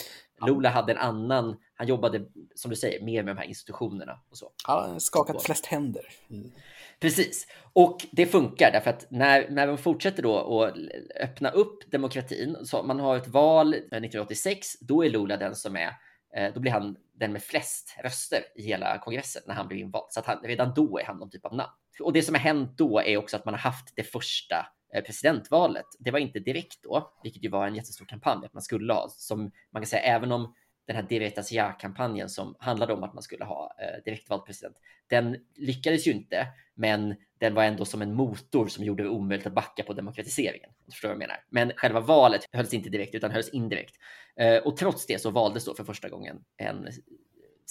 Lula 0.48 0.70
hade 0.70 0.92
en 0.92 0.98
annan, 0.98 1.58
han 1.74 1.88
jobbade 1.88 2.26
som 2.56 2.72
du 2.72 2.78
säger 2.78 3.06
mer 3.06 3.24
med 3.24 3.36
de 3.36 3.40
här 3.40 3.48
institutionerna 3.48 4.20
och 4.30 4.38
så. 4.38 4.52
Ja, 4.68 4.96
skakat 5.00 5.44
flest 5.44 5.66
händer. 5.66 6.06
Mm. 6.30 6.52
Precis, 7.00 7.48
och 7.74 7.98
det 8.12 8.26
funkar 8.26 8.72
därför 8.72 8.90
att 8.90 9.12
när, 9.12 9.50
när 9.50 9.68
de 9.68 9.78
fortsätter 9.78 10.24
då 10.24 10.64
att 10.64 10.76
öppna 11.22 11.50
upp 11.50 11.92
demokratin, 11.92 12.58
så 12.64 12.84
man 12.84 13.00
har 13.00 13.18
ett 13.18 13.28
val 13.28 13.74
1986, 13.74 14.68
då 14.82 15.06
är 15.06 15.10
Lula 15.10 15.38
den 15.38 15.56
som 15.56 15.76
är 15.76 15.94
Eh, 16.36 16.54
då 16.54 16.60
blir 16.60 16.72
han 16.72 16.98
den 17.14 17.34
med 17.34 17.44
flest 17.44 17.96
röster 18.04 18.44
i 18.56 18.64
hela 18.64 18.98
kongressen 18.98 19.42
när 19.48 19.56
han 19.56 19.68
blir 19.68 19.78
invald. 19.78 20.06
Så 20.10 20.20
att 20.20 20.26
han, 20.26 20.40
redan 20.44 20.74
då 20.74 21.00
är 21.00 21.04
han 21.04 21.18
någon 21.18 21.30
typ 21.30 21.46
av 21.46 21.56
namn. 21.56 21.72
Och 22.01 22.13
det 22.13 22.24
som 22.24 22.36
har 22.36 22.41
hänt 22.41 22.77
då 22.77 23.01
är 23.01 23.17
också 23.17 23.38
att 23.38 23.46
man 23.46 23.53
har 23.53 23.60
haft 23.60 23.96
det 23.96 24.03
första 24.03 24.67
eh, 24.93 25.03
presidentvalet. 25.03 25.86
Det 26.00 26.12
var 26.12 26.20
inte 26.20 26.39
direkt 26.39 26.84
då, 26.84 27.13
vilket 27.24 27.43
ju 27.43 27.50
var 27.50 27.67
en 27.67 27.75
jättestor 27.75 28.05
kampanj 28.05 28.46
att 28.46 28.53
man 28.53 28.63
skulle 28.63 28.93
ha. 28.93 29.10
Som 29.10 29.51
man 29.72 29.81
kan 29.81 29.88
säga, 29.88 30.01
även 30.01 30.31
om 30.31 30.55
den 30.88 30.96
här 30.96 31.03
Diretas 31.03 31.51
ja-kampanjen 31.51 32.29
som 32.29 32.55
handlade 32.60 32.93
om 32.93 33.03
att 33.03 33.13
man 33.13 33.24
skulle 33.24 33.46
ha 33.46 33.75
eh, 33.81 34.03
direktvald 34.05 34.46
president, 34.46 34.77
den 35.08 35.38
lyckades 35.55 36.08
ju 36.08 36.12
inte, 36.12 36.48
men 36.75 37.15
den 37.39 37.53
var 37.53 37.63
ändå 37.63 37.86
som 37.86 38.01
en 38.01 38.13
motor 38.13 38.67
som 38.67 38.84
gjorde 38.84 39.03
det 39.03 39.10
omöjligt 39.10 39.48
att 39.48 39.53
backa 39.53 39.84
på 39.84 39.93
demokratiseringen. 39.93 40.70
Du 40.86 40.91
förstår 40.91 41.10
vad 41.10 41.15
jag 41.15 41.20
menar? 41.20 41.43
Men 41.50 41.72
själva 41.75 42.00
valet 42.00 42.46
hölls 42.51 42.74
inte 42.74 42.89
direkt 42.89 43.15
utan 43.15 43.31
hölls 43.31 43.50
indirekt. 43.50 43.96
Eh, 44.36 44.58
och 44.58 44.77
trots 44.77 45.05
det 45.05 45.22
så 45.22 45.29
valdes 45.29 45.65
då 45.65 45.74
för 45.74 45.84
första 45.84 46.10
gången 46.10 46.43
en 46.58 46.88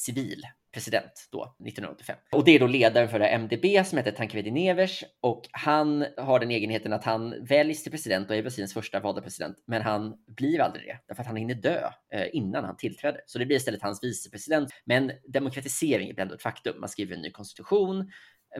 civil 0.00 0.42
president 0.72 1.28
då 1.32 1.42
1985. 1.42 2.16
Och 2.32 2.44
det 2.44 2.50
är 2.50 2.58
då 2.58 2.66
ledaren 2.66 3.08
för 3.08 3.18
det 3.18 3.26
MDB 3.26 3.86
som 3.86 3.98
heter 3.98 4.10
Tancredi 4.10 4.50
Nevers 4.50 5.04
och 5.20 5.42
han 5.50 6.06
har 6.16 6.40
den 6.40 6.50
egenheten 6.50 6.92
att 6.92 7.04
han 7.04 7.44
väljs 7.44 7.82
till 7.82 7.92
president 7.92 8.30
och 8.30 8.36
är 8.36 8.42
Brasiliens 8.42 8.74
första 8.74 9.00
valda 9.00 9.22
president. 9.22 9.56
Men 9.66 9.82
han 9.82 10.14
blir 10.26 10.60
aldrig 10.60 10.86
det 10.86 10.98
därför 11.08 11.22
att 11.22 11.26
han 11.26 11.36
hinner 11.36 11.54
dö 11.54 11.90
eh, 12.12 12.26
innan 12.32 12.64
han 12.64 12.76
tillträder. 12.76 13.20
Så 13.26 13.38
det 13.38 13.46
blir 13.46 13.56
istället 13.56 13.82
hans 13.82 14.04
vicepresident. 14.04 14.70
Men 14.84 15.12
demokratisering 15.28 16.10
är 16.10 16.20
ändå 16.20 16.34
ett 16.34 16.42
faktum. 16.42 16.80
Man 16.80 16.88
skriver 16.88 17.16
en 17.16 17.22
ny 17.22 17.30
konstitution 17.30 18.10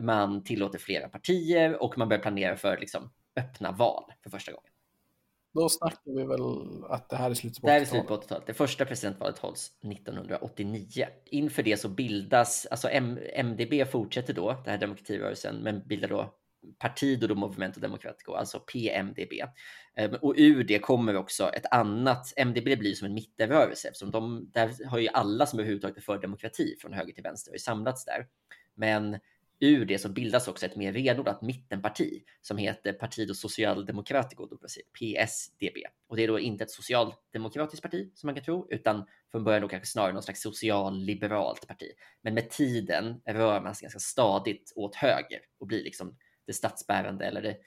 man 0.01 0.43
tillåter 0.43 0.79
flera 0.79 1.09
partier 1.09 1.83
och 1.83 1.97
man 1.97 2.09
börjar 2.09 2.21
planera 2.21 2.55
för 2.55 2.77
liksom, 2.77 3.11
öppna 3.35 3.71
val 3.71 4.03
för 4.23 4.29
första 4.29 4.51
gången. 4.51 4.70
Då 5.53 5.69
snackar 5.69 6.15
vi 6.15 6.23
väl 6.23 6.41
att 6.89 7.09
det 7.09 7.15
här 7.15 7.29
är 7.29 7.33
slutet 7.33 7.61
på 7.61 7.67
80-talet? 7.67 7.67
Det 7.67 7.71
här 7.71 7.81
är 7.81 7.85
slutet 7.85 8.07
på 8.07 8.15
80-talet. 8.15 8.47
Det 8.47 8.53
första 8.53 8.85
presidentvalet 8.85 9.37
hålls 9.37 9.71
1989. 9.83 11.07
Inför 11.25 11.63
det 11.63 11.77
så 11.77 11.89
bildas, 11.89 12.67
alltså 12.71 12.89
M 12.89 13.19
MDB 13.35 13.91
fortsätter 13.91 14.33
då, 14.33 14.51
den 14.51 14.71
här 14.71 14.77
demokratirörelsen, 14.77 15.55
men 15.55 15.87
bildar 15.87 16.07
då 16.07 16.33
Partido 16.79 17.27
do 17.27 17.35
Movimento 17.35 17.79
Democratico, 17.79 18.33
alltså 18.33 18.59
PMDB. 18.59 19.33
Ehm, 19.95 20.15
och 20.21 20.33
ur 20.37 20.63
det 20.63 20.79
kommer 20.79 21.15
också 21.15 21.49
ett 21.49 21.65
annat, 21.71 22.33
MDB 22.35 22.79
blir 22.79 22.93
som 22.93 23.05
en 23.05 23.13
mittenrörelse 23.13 23.87
eftersom 23.87 24.11
de, 24.11 24.49
där 24.53 24.87
har 24.87 24.99
ju 24.99 25.07
alla 25.07 25.45
som 25.45 25.59
överhuvudtaget 25.59 25.97
är 25.97 26.01
för 26.01 26.21
demokrati 26.21 26.75
från 26.81 26.93
höger 26.93 27.13
till 27.13 27.23
vänster 27.23 27.57
samlats 27.57 28.05
där. 28.05 28.27
Men 28.75 29.19
ur 29.61 29.85
det 29.85 29.99
så 29.99 30.09
bildas 30.09 30.47
också 30.47 30.65
ett 30.65 30.75
mer 30.75 30.93
renodlat 30.93 31.41
mittenparti 31.41 32.23
som 32.41 32.57
heter 32.57 32.93
Partido 32.93 33.33
Social 33.33 33.85
Democrático 33.85 34.45
do 34.45 34.57
Brasil, 34.57 34.83
PSDB. 34.99 35.77
Och 36.07 36.15
det 36.15 36.23
är 36.23 36.27
då 36.27 36.39
inte 36.39 36.63
ett 36.63 36.71
socialdemokratiskt 36.71 37.83
parti 37.83 38.11
som 38.15 38.27
man 38.27 38.35
kan 38.35 38.43
tro, 38.43 38.67
utan 38.69 39.05
från 39.31 39.43
början 39.43 39.61
då 39.61 39.67
kanske 39.67 39.87
snarare 39.87 40.13
någon 40.13 40.23
slags 40.23 40.41
social-liberalt 40.41 41.67
parti. 41.67 41.91
Men 42.21 42.33
med 42.33 42.49
tiden 42.49 43.21
rör 43.25 43.61
man 43.61 43.75
sig 43.75 43.85
ganska 43.85 43.99
stadigt 43.99 44.73
åt 44.75 44.95
höger 44.95 45.39
och 45.59 45.67
blir 45.67 45.83
liksom 45.83 46.17
det 46.47 46.53
statsbärande 46.53 47.25
eller 47.25 47.41
det 47.41 47.57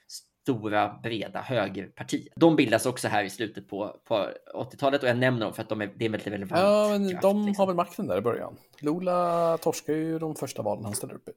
stora 0.43 1.01
breda 1.03 1.41
högerpartiet. 1.41 2.33
De 2.37 2.57
bildas 2.57 2.87
också 2.87 3.09
här 3.09 3.25
i 3.25 3.31
slutet 3.31 3.69
på, 3.69 4.01
på 4.05 4.31
80-talet 4.55 5.03
och 5.03 5.09
jag 5.09 5.19
nämner 5.19 5.47
dem 5.47 5.55
för 5.55 5.63
att 5.63 5.69
de 5.69 5.81
är, 5.81 5.93
det 5.97 6.05
är 6.05 6.09
väldigt 6.09 6.27
relevant. 6.27 6.63
Ja, 6.63 6.89
men 6.89 7.11
kraft, 7.11 7.23
de 7.23 7.47
liksom. 7.47 7.63
har 7.63 7.67
väl 7.67 7.77
makten 7.77 8.07
där 8.07 8.19
i 8.19 8.21
början. 8.21 8.57
Lula 8.81 9.59
torskar 9.59 9.93
ju 9.93 10.19
de 10.19 10.35
första 10.35 10.63
valen 10.63 10.85
han 10.85 10.95
ställer 10.95 11.15
upp 11.15 11.29
i. 11.29 11.33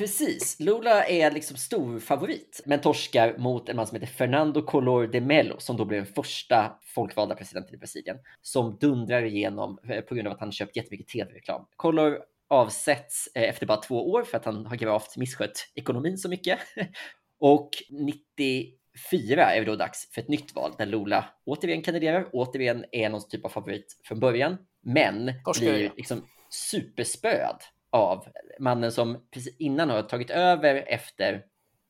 Precis, 0.00 0.60
Lula 0.60 1.04
är 1.04 1.30
liksom 1.30 1.56
stor 1.56 1.98
favorit, 1.98 2.62
men 2.64 2.80
torskar 2.80 3.38
mot 3.38 3.68
en 3.68 3.76
man 3.76 3.86
som 3.86 3.94
heter 3.94 4.12
Fernando 4.12 4.62
Collor 4.62 5.06
de 5.06 5.20
Mello 5.20 5.54
som 5.58 5.76
då 5.76 5.84
blev 5.84 6.04
den 6.04 6.14
första 6.14 6.78
folkvalda 6.82 7.34
presidenten 7.34 7.74
i 7.74 7.78
Brasilien 7.78 8.16
som 8.42 8.78
dundrar 8.80 9.22
igenom 9.22 9.78
eh, 9.88 10.00
på 10.00 10.14
grund 10.14 10.28
av 10.28 10.34
att 10.34 10.40
han 10.40 10.52
köpt 10.52 10.76
jättemycket 10.76 11.08
tv-reklam. 11.08 11.66
Collor 11.76 12.18
avsätts 12.48 13.28
eh, 13.34 13.42
efter 13.42 13.66
bara 13.66 13.80
två 13.80 14.10
år 14.10 14.22
för 14.22 14.36
att 14.36 14.44
han 14.44 14.66
har 14.66 14.76
gravt 14.76 15.16
misskött 15.16 15.72
ekonomin 15.74 16.18
så 16.18 16.28
mycket. 16.28 16.58
Och 17.38 17.70
94 17.90 19.44
är 19.54 19.60
det 19.60 19.66
då 19.66 19.76
dags 19.76 20.12
för 20.12 20.20
ett 20.20 20.28
nytt 20.28 20.54
val 20.54 20.72
där 20.78 20.86
Lula 20.86 21.24
återigen 21.44 21.82
kandiderar, 21.82 22.28
återigen 22.32 22.84
är 22.92 23.08
någon 23.08 23.28
typ 23.28 23.44
av 23.44 23.48
favorit 23.48 24.00
från 24.04 24.20
början, 24.20 24.56
men 24.82 25.32
Torskar, 25.44 25.72
blir 25.72 25.92
liksom 25.96 26.26
superspöd 26.50 27.56
av 27.90 28.26
mannen 28.58 28.92
som 28.92 29.26
precis 29.30 29.56
innan 29.58 29.90
har 29.90 30.02
tagit 30.02 30.30
över 30.30 30.84
efter 30.88 31.44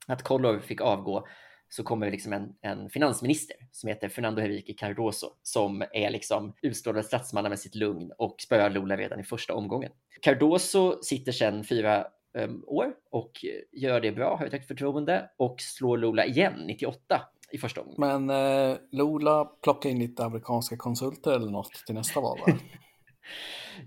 att 0.07 0.23
Collor 0.23 0.59
fick 0.59 0.81
avgå 0.81 1.27
så 1.69 1.83
kommer 1.83 2.11
liksom 2.11 2.33
en, 2.33 2.53
en 2.61 2.91
finansminister 2.91 3.57
som 3.71 3.89
heter 3.89 4.09
Fernando 4.09 4.43
Henrique 4.43 4.73
Cardoso 4.73 5.27
som 5.43 5.83
är 5.93 6.11
liksom 6.11 6.55
utstrålad 6.63 7.05
statsmannamässigt 7.05 7.75
lugn 7.75 8.13
och 8.19 8.37
spöar 8.41 8.71
Lula 8.71 8.97
redan 8.97 9.21
i 9.21 9.25
första 9.25 9.55
omgången. 9.55 9.93
Cardoso 10.23 11.03
sitter 11.03 11.33
sedan 11.33 11.65
fyra 11.65 12.07
um, 12.39 12.65
år 12.67 12.93
och 13.11 13.33
gör 13.73 14.01
det 14.01 14.13
bra, 14.13 14.37
har 14.37 14.47
ett 14.47 14.53
högt 14.53 14.69
förtroende 14.69 15.31
och 15.37 15.61
slår 15.61 15.99
Lula 15.99 16.27
igen 16.27 16.65
98 16.67 17.23
i 17.53 17.59
första 17.59 17.81
omgången. 17.81 18.27
Men 18.27 18.71
eh, 18.71 18.77
Lula 18.91 19.45
plockar 19.45 19.91
in 19.91 19.99
lite 19.99 20.25
amerikanska 20.25 20.77
konsulter 20.77 21.33
eller 21.33 21.51
något 21.51 21.73
till 21.87 21.95
nästa 21.95 22.21
val 22.21 22.39
va? 22.47 22.53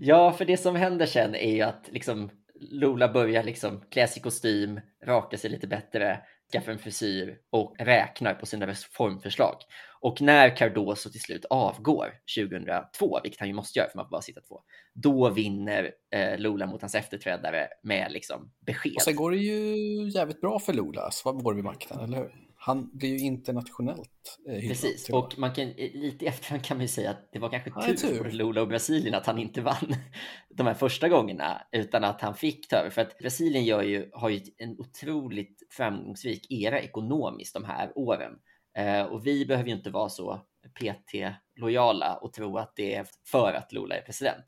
Ja, 0.00 0.32
för 0.32 0.44
det 0.44 0.56
som 0.56 0.76
händer 0.76 1.06
sen 1.06 1.34
är 1.34 1.54
ju 1.54 1.60
att 1.62 1.88
liksom 1.92 2.30
Lola 2.60 3.12
börjar 3.12 3.42
liksom 3.42 3.80
klä 3.90 4.08
sig 4.08 4.20
i 4.20 4.22
kostym, 4.22 4.80
raka 5.04 5.36
sig 5.36 5.50
lite 5.50 5.66
bättre, 5.66 6.20
skaffa 6.52 6.72
en 6.72 6.78
frisyr 6.78 7.38
och 7.50 7.74
räknar 7.78 8.34
på 8.34 8.46
sina 8.46 8.66
reformförslag. 8.66 9.56
Och 10.00 10.20
när 10.20 10.56
Cardoso 10.56 11.10
till 11.10 11.20
slut 11.20 11.44
avgår 11.50 12.14
2002, 12.38 13.20
vilket 13.22 13.40
han 13.40 13.48
ju 13.48 13.54
måste 13.54 13.78
göra 13.78 13.88
för 13.90 13.98
man 13.98 14.06
får 14.06 14.10
bara 14.10 14.22
sitta 14.22 14.40
två, 14.40 14.60
då 14.94 15.30
vinner 15.30 15.90
eh, 16.14 16.38
Lula 16.38 16.66
mot 16.66 16.80
hans 16.80 16.94
efterträdare 16.94 17.68
med 17.82 18.12
liksom 18.12 18.52
besked. 18.66 18.92
Och 18.96 19.02
sen 19.02 19.16
går 19.16 19.30
det 19.30 19.36
ju 19.36 20.08
jävligt 20.08 20.40
bra 20.40 20.58
för 20.58 20.72
Lula, 20.72 21.10
så 21.10 21.32
var 21.32 21.54
vid 21.54 21.64
makten, 21.64 22.00
eller 22.00 22.16
hur? 22.16 22.43
Han 22.66 22.90
blir 22.92 23.08
ju 23.08 23.18
internationellt 23.18 24.38
eh, 24.48 24.54
hyllad. 24.54 24.68
Precis, 24.68 25.10
och 25.10 25.38
man 25.38 25.54
kan, 25.54 25.68
lite 25.76 26.24
i 26.24 26.28
efterhand 26.28 26.64
kan 26.64 26.76
man 26.76 26.82
ju 26.84 26.88
säga 26.88 27.10
att 27.10 27.32
det 27.32 27.38
var 27.38 27.50
kanske 27.50 27.70
tur, 27.70 27.96
tur 27.96 28.24
för 28.24 28.30
Lula 28.30 28.62
och 28.62 28.68
Brasilien 28.68 29.14
att 29.14 29.26
han 29.26 29.38
inte 29.38 29.60
vann 29.60 29.94
de 30.50 30.66
här 30.66 30.74
första 30.74 31.08
gångerna 31.08 31.62
utan 31.72 32.04
att 32.04 32.20
han 32.20 32.34
fick 32.34 32.68
ta 32.68 32.76
över. 32.76 32.90
För 32.90 33.02
att 33.02 33.18
Brasilien 33.18 33.64
gör 33.64 33.82
ju, 33.82 34.10
har 34.12 34.28
ju 34.28 34.40
en 34.58 34.80
otroligt 34.80 35.62
framgångsrik 35.70 36.46
era 36.50 36.80
ekonomiskt 36.80 37.54
de 37.54 37.64
här 37.64 37.92
åren. 37.98 38.32
Eh, 38.78 39.02
och 39.02 39.26
vi 39.26 39.46
behöver 39.46 39.68
ju 39.68 39.76
inte 39.76 39.90
vara 39.90 40.08
så 40.08 40.40
PT-lojala 40.80 42.16
och 42.16 42.32
tro 42.32 42.58
att 42.58 42.72
det 42.76 42.94
är 42.94 43.06
för 43.26 43.52
att 43.52 43.72
Lula 43.72 43.96
är 43.96 44.02
president. 44.02 44.44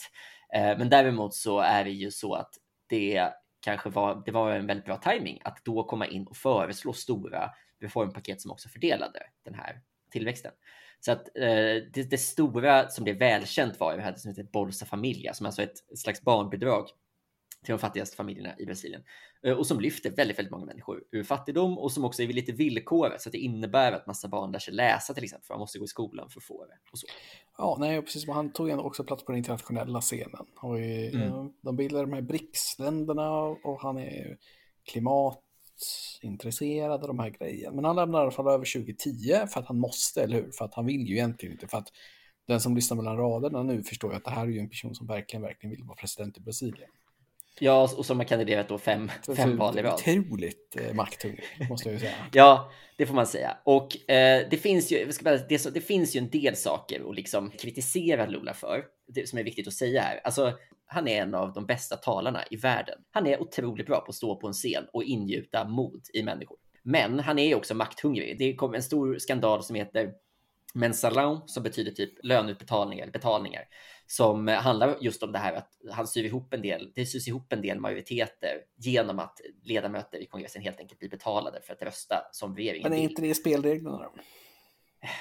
Eh, 0.55 0.79
men 0.79 0.89
däremot 0.89 1.35
så 1.35 1.61
är 1.61 1.85
det 1.85 1.91
ju 1.91 2.11
så 2.11 2.35
att 2.35 2.51
det 2.89 3.31
kanske 3.61 3.91
var, 3.91 4.23
det 4.27 4.33
var 4.33 4.51
en 4.53 4.67
väldigt 4.67 4.87
bra 4.87 4.97
timing 4.97 5.41
att 5.45 5.65
då 5.65 5.85
komma 5.85 6.07
in 6.07 6.27
och 6.27 6.37
föreslå 6.37 6.93
stora 6.93 7.51
reformpaket 7.81 8.41
som 8.41 8.51
också 8.51 8.69
fördelade 8.69 9.23
den 9.45 9.55
här 9.55 9.81
tillväxten. 10.11 10.53
Så 11.01 11.13
att 11.13 11.37
eh, 11.37 11.45
det, 11.93 12.11
det, 12.11 12.19
stora 12.19 12.89
som 12.89 13.05
blev 13.05 13.19
välkänt 13.19 13.81
var 13.81 13.95
ju 13.95 14.01
det 14.01 14.19
som 14.19 14.31
heter 14.31 14.49
Bolsa 14.53 14.87
Familia, 14.87 15.35
som 15.35 15.47
alltså 15.47 15.63
är 15.63 15.67
ett 15.67 15.99
slags 15.99 16.23
barnbidrag 16.23 16.89
till 17.65 17.73
de 17.73 17.79
fattigaste 17.79 18.17
familjerna 18.17 18.55
i 18.59 18.67
Brasilien 18.67 19.03
eh, 19.43 19.53
och 19.53 19.67
som 19.67 19.81
lyfter 19.81 20.11
väldigt, 20.11 20.39
väldigt 20.39 20.53
många 20.53 20.67
människor 20.67 21.05
ur 21.13 21.25
fattigdom 21.25 21.79
och 21.79 21.93
som 21.93 22.05
också 22.05 22.23
är 22.23 22.27
lite 22.27 22.53
villkoret 22.53 23.21
så 23.21 23.29
att 23.29 23.33
det 23.33 23.39
innebär 23.39 23.93
att 23.93 24.07
massa 24.07 24.29
barn 24.29 24.53
lär 24.53 24.59
sig 24.59 24.75
läsa 24.75 25.15
till 25.15 25.25
exempel 25.25 25.47
för 25.47 25.55
man 25.55 25.61
måste 25.61 25.79
gå 25.79 25.85
i 25.85 25.89
skolan 25.89 26.31
för 26.31 26.41
att 26.41 26.45
få 26.45 26.67
det 26.67 26.79
och 26.93 26.99
så. 26.99 27.07
Ja, 27.59 27.77
nej, 27.81 28.03
precis. 28.03 28.29
Han 28.29 28.53
tog 28.53 28.69
ju 28.69 28.77
också 28.77 29.05
plats 29.05 29.25
på 29.25 29.33
den 29.33 29.39
internationella 29.39 30.01
scenen. 30.01 30.47
Och 30.61 30.79
mm. 30.79 31.53
De 31.61 31.77
bildar 31.77 32.01
de 32.01 32.13
här 32.13 32.23
BRICS-länderna 32.23 33.41
och 33.41 33.81
han 33.81 33.99
är 33.99 34.39
klimatintresserad 36.21 37.03
av 37.03 37.09
de 37.09 37.19
här 37.19 37.31
grejerna. 37.31 37.75
Men 37.77 37.85
han 37.85 37.97
lämnar 37.97 38.19
i 38.19 38.23
alla 38.23 38.31
fall 38.31 38.49
över 38.49 38.73
2010 38.73 39.47
för 39.49 39.61
att 39.61 39.67
han 39.67 39.79
måste, 39.79 40.23
eller 40.23 40.37
hur? 40.37 40.51
För 40.51 40.65
att 40.65 40.75
han 40.75 40.87
vill 40.87 41.09
ju 41.09 41.15
egentligen 41.15 41.53
inte. 41.53 41.69
För 41.69 41.79
att 41.79 41.89
den 42.49 42.61
som 42.61 42.75
lyssnar 42.75 42.97
mellan 42.97 43.17
raderna 43.17 43.63
nu 43.63 43.83
förstår 43.83 44.11
ju 44.11 44.17
att 44.17 44.25
det 44.25 44.31
här 44.31 44.47
är 44.47 44.51
ju 44.51 44.59
en 44.59 44.69
person 44.69 44.95
som 44.95 45.07
verkligen, 45.07 45.43
verkligen 45.43 45.77
vill 45.77 45.85
vara 45.85 45.97
president 45.97 46.37
i 46.37 46.41
Brasilien. 46.41 46.91
Ja, 47.59 47.91
och 47.97 48.07
som 48.07 48.19
har 48.19 48.25
kandiderat 48.25 48.69
då 48.69 48.79
fem, 48.79 49.11
fem 49.37 49.57
val 49.57 49.79
i 49.79 49.83
rad. 49.83 49.95
Otroligt 49.95 50.77
eh, 50.81 50.95
makthungrig, 50.95 51.45
måste 51.71 51.89
jag 51.89 51.93
ju 51.93 52.01
säga. 52.01 52.15
ja, 52.33 52.73
det 52.97 53.07
får 53.07 53.15
man 53.15 53.27
säga. 53.27 53.57
Och 53.65 54.11
eh, 54.11 54.47
det, 54.51 54.57
finns 54.57 54.93
ju, 54.93 55.11
bara, 55.25 55.37
det, 55.37 55.75
det, 55.75 55.81
finns 55.81 56.17
ju 56.17 56.19
en 56.19 56.31
del 56.31 56.57
saker 56.57 57.11
att 57.11 57.17
liksom 57.17 57.51
kritisera 57.51 58.27
Lula 58.27 58.55
för, 58.55 58.85
det 59.09 59.29
som 59.29 59.39
är 59.39 59.43
viktigt 59.45 59.67
att 59.69 59.75
säga 59.75 60.03
här. 60.03 60.21
Alltså, 60.25 60.53
han 60.87 61.09
är 61.09 61.23
en 61.23 61.35
av 61.35 61.53
de 61.53 61.67
bästa 61.67 61.97
talarna 61.97 62.45
i 62.51 62.57
världen. 62.57 62.99
Han 63.11 63.27
är 63.27 63.43
otroligt 63.43 63.87
bra 63.87 64.01
på 64.01 64.09
att 64.09 64.15
stå 64.15 64.37
på 64.37 64.47
en 64.47 64.53
scen 64.53 64.87
och 64.93 65.05
ingjuta 65.05 65.69
mod 65.69 66.03
i 66.15 66.23
människor. 66.23 66.59
Men 66.83 67.21
han 67.21 67.39
är 67.39 67.55
också 67.55 67.75
makthungrig. 67.75 68.39
Det 68.39 68.55
kom 68.55 68.75
en 68.75 68.83
stor 68.83 69.19
skandal 69.19 69.63
som 69.63 69.77
heter 69.77 70.13
mensalon, 70.75 71.41
som 71.47 71.63
betyder 71.63 71.93
typ 71.93 72.25
löneutbetalningar, 72.25 73.07
betalningar 73.07 73.65
som 74.07 74.49
handlar 74.49 74.97
just 75.01 75.23
om 75.23 75.33
det 75.33 75.39
här 75.39 75.53
att 75.53 75.71
han 75.93 76.07
syr 76.07 76.25
ihop 76.25 76.55
en 76.55 76.63
del, 76.63 76.93
det 76.95 77.07
syrs 77.07 77.29
ihop 77.29 77.53
en 77.53 77.63
del 77.63 77.81
majoriteter 77.81 78.63
genom 78.77 79.19
att 79.19 79.41
ledamöter 79.63 80.19
i 80.19 80.27
kongressen 80.27 80.63
helt 80.63 80.81
enkelt 80.81 80.99
blir 80.99 81.11
betalade 81.11 81.61
för 81.61 81.73
att 81.73 81.83
rösta 81.83 82.17
som 82.33 82.57
regeringen 82.57 82.91
Men 82.91 82.99
är 82.99 83.03
inte 83.03 83.23
det 83.23 83.35
spelreglerna? 83.35 84.11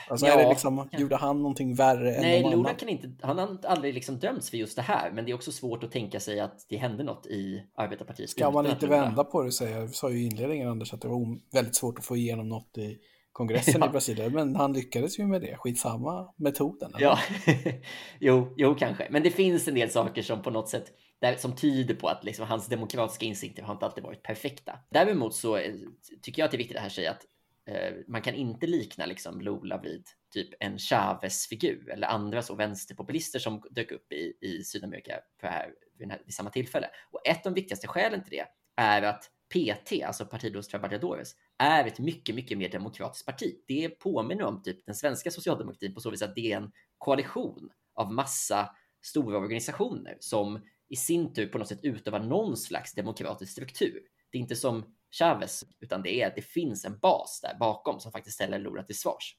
Alltså 0.09 0.25
ja, 0.25 0.49
liksom, 0.49 0.89
gjorde 0.91 1.15
han 1.15 1.37
någonting 1.37 1.75
värre 1.75 2.21
Nej, 2.21 2.37
än 2.37 2.43
någon 2.43 2.51
Lula 2.51 2.73
kan 2.73 2.89
inte, 2.89 3.11
han 3.21 3.37
har 3.37 3.59
aldrig 3.67 3.93
liksom 3.93 4.19
dömts 4.19 4.49
för 4.49 4.57
just 4.57 4.75
det 4.75 4.81
här, 4.81 5.11
men 5.11 5.25
det 5.25 5.31
är 5.31 5.35
också 5.35 5.51
svårt 5.51 5.83
att 5.83 5.91
tänka 5.91 6.19
sig 6.19 6.39
att 6.39 6.65
det 6.69 6.77
hände 6.77 7.03
något 7.03 7.25
i 7.25 7.63
arbetarpartiet. 7.75 8.29
Ska 8.29 8.51
man 8.51 8.67
inte 8.67 8.87
vända 8.87 9.23
på 9.23 9.43
det, 9.43 9.51
säger 9.51 9.79
jag, 9.79 9.89
sa 9.89 10.09
ju 10.09 10.19
i 10.19 10.25
inledningen 10.25 10.69
Anders, 10.69 10.93
att 10.93 11.01
det 11.01 11.07
var 11.07 11.37
väldigt 11.53 11.75
svårt 11.75 11.99
att 11.99 12.05
få 12.05 12.17
igenom 12.17 12.49
något 12.49 12.77
i 12.77 12.97
kongressen 13.35 13.81
ja. 13.81 13.87
i 13.87 13.89
Brasilien, 13.89 14.33
men 14.33 14.55
han 14.55 14.73
lyckades 14.73 15.19
ju 15.19 15.27
med 15.27 15.41
det. 15.41 15.57
Skitsamma 15.57 16.33
metoden. 16.37 16.95
Eller? 16.95 17.05
Ja, 17.05 17.19
jo, 18.19 18.53
jo, 18.57 18.75
kanske. 18.75 19.07
Men 19.09 19.23
det 19.23 19.31
finns 19.31 19.67
en 19.67 19.75
del 19.75 19.89
saker 19.89 20.21
som 20.21 20.41
på 20.41 20.49
något 20.49 20.69
sätt 20.69 20.91
där, 21.21 21.35
som 21.35 21.55
tyder 21.55 21.95
på 21.95 22.07
att 22.07 22.23
liksom, 22.23 22.47
hans 22.47 22.67
demokratiska 22.67 23.25
insikter 23.25 23.63
har 23.63 23.73
inte 23.73 23.85
alltid 23.85 24.03
varit 24.03 24.23
perfekta. 24.23 24.79
Däremot 24.89 25.35
så 25.35 25.57
eh, 25.57 25.73
tycker 26.21 26.41
jag 26.41 26.45
att 26.45 26.51
det 26.51 26.55
är 26.55 26.59
viktigt 26.59 26.77
att 26.77 26.83
här 26.83 26.89
säga 26.89 27.11
att 27.11 27.21
Eh, 27.67 27.93
man 28.07 28.21
kan 28.21 28.35
inte 28.35 28.67
likna 28.67 29.05
liksom, 29.05 29.41
Lula 29.41 29.81
vid 29.81 30.07
typ 30.33 30.49
en 30.59 30.77
Chavez-figur 30.77 31.89
eller 31.89 32.07
andra 32.07 32.41
så 32.41 32.55
vänsterpopulister 32.55 33.39
som 33.39 33.63
dök 33.71 33.91
upp 33.91 34.11
i, 34.11 34.33
i 34.41 34.63
Sydamerika 34.63 35.19
för 35.39 35.47
här, 35.47 35.73
vid, 35.97 36.11
här, 36.11 36.21
vid 36.25 36.33
samma 36.33 36.49
tillfälle. 36.49 36.89
Och 37.11 37.27
ett 37.27 37.45
av 37.45 37.53
de 37.53 37.61
viktigaste 37.61 37.87
skälen 37.87 38.23
till 38.23 38.31
det 38.31 38.45
är 38.75 39.01
att 39.01 39.31
PT, 39.53 40.03
alltså 40.03 40.25
Partidos 40.25 40.67
Trabajadores, 40.67 41.35
är 41.57 41.85
ett 41.85 41.99
mycket, 41.99 42.35
mycket 42.35 42.57
mer 42.57 42.69
demokratiskt 42.69 43.25
parti. 43.25 43.55
Det 43.67 43.89
påminner 43.89 44.43
om 44.43 44.61
typ 44.61 44.85
den 44.85 44.95
svenska 44.95 45.31
socialdemokratin 45.31 45.93
på 45.93 46.01
så 46.01 46.09
vis 46.09 46.21
att 46.21 46.35
det 46.35 46.51
är 46.51 46.57
en 46.57 46.71
koalition 46.97 47.69
av 47.95 48.13
massa 48.13 48.69
stora 49.01 49.37
organisationer 49.37 50.17
som 50.19 50.61
i 50.89 50.95
sin 50.95 51.33
tur 51.33 51.47
på 51.47 51.57
något 51.57 51.67
sätt 51.67 51.79
utövar 51.83 52.19
någon 52.19 52.57
slags 52.57 52.93
demokratisk 52.93 53.51
struktur. 53.51 54.01
Det 54.31 54.37
är 54.37 54.41
inte 54.41 54.55
som 54.55 54.95
Chavez, 55.17 55.63
utan 55.79 56.01
det 56.01 56.21
är 56.21 56.27
att 56.27 56.35
det 56.35 56.41
finns 56.41 56.85
en 56.85 56.99
bas 56.99 57.39
där 57.43 57.57
bakom 57.59 57.99
som 57.99 58.11
faktiskt 58.11 58.35
ställer 58.35 58.59
Lula 58.59 58.83
till 58.83 58.97
svars. 58.97 59.35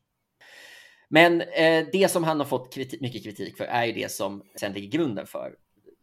Men 1.08 1.40
eh, 1.40 1.86
det 1.92 2.10
som 2.10 2.24
han 2.24 2.38
har 2.38 2.46
fått 2.46 2.74
kriti 2.74 2.98
mycket 3.00 3.22
kritik 3.22 3.56
för 3.56 3.64
är 3.64 3.84
ju 3.84 3.92
det 3.92 4.12
som 4.12 4.42
sen 4.60 4.72
ligger 4.72 4.98
grunden 4.98 5.26
för 5.26 5.56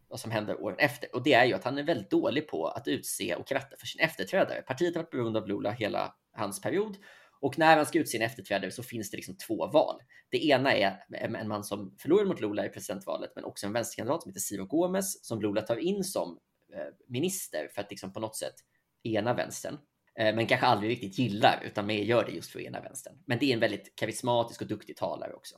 vad 0.07 0.19
som 0.19 0.31
händer 0.31 0.61
åren 0.61 0.79
efter. 0.79 1.15
Och 1.15 1.23
det 1.23 1.33
är 1.33 1.45
ju 1.45 1.53
att 1.53 1.63
han 1.63 1.77
är 1.77 1.83
väldigt 1.83 2.09
dålig 2.09 2.47
på 2.47 2.67
att 2.67 2.87
utse 2.87 3.35
och 3.35 3.47
kratta 3.47 3.75
för 3.79 3.87
sin 3.87 4.01
efterträdare. 4.01 4.61
Partiet 4.61 4.95
har 4.95 5.01
varit 5.03 5.11
beroende 5.11 5.39
av 5.39 5.47
Lula 5.47 5.71
hela 5.71 6.15
hans 6.33 6.61
period 6.61 6.97
och 7.39 7.59
när 7.59 7.77
han 7.77 7.85
ska 7.85 7.99
utse 7.99 8.17
en 8.17 8.23
efterträdare 8.23 8.71
så 8.71 8.83
finns 8.83 9.11
det 9.11 9.17
liksom 9.17 9.37
två 9.37 9.67
val. 9.67 9.95
Det 10.29 10.45
ena 10.45 10.73
är 10.73 11.03
en 11.13 11.47
man 11.47 11.63
som 11.63 11.95
förlorade 11.99 12.29
mot 12.29 12.41
Lula 12.41 12.65
i 12.65 12.69
presidentvalet, 12.69 13.31
men 13.35 13.43
också 13.43 13.65
en 13.65 13.73
vänsterkandidat 13.73 14.23
som 14.23 14.29
heter 14.29 14.39
Ciro 14.39 14.65
Gomes 14.65 15.25
som 15.25 15.41
Lula 15.41 15.61
tar 15.61 15.77
in 15.77 16.03
som 16.03 16.39
eh, 16.73 16.93
minister 17.07 17.67
för 17.75 17.81
att 17.81 17.89
liksom 17.89 18.13
på 18.13 18.19
något 18.19 18.35
sätt 18.35 18.55
ena 19.03 19.33
vänstern. 19.33 19.77
Eh, 20.19 20.35
men 20.35 20.47
kanske 20.47 20.67
aldrig 20.67 20.91
riktigt 20.91 21.17
gillar, 21.17 21.63
utan 21.65 21.85
mer 21.85 22.03
gör 22.03 22.25
det 22.25 22.31
just 22.31 22.51
för 22.51 22.59
ena 22.59 22.81
vänstern. 22.81 23.13
Men 23.25 23.39
det 23.39 23.45
är 23.45 23.53
en 23.53 23.59
väldigt 23.59 23.95
karismatisk 23.95 24.61
och 24.61 24.67
duktig 24.67 24.97
talare 24.97 25.33
också. 25.33 25.55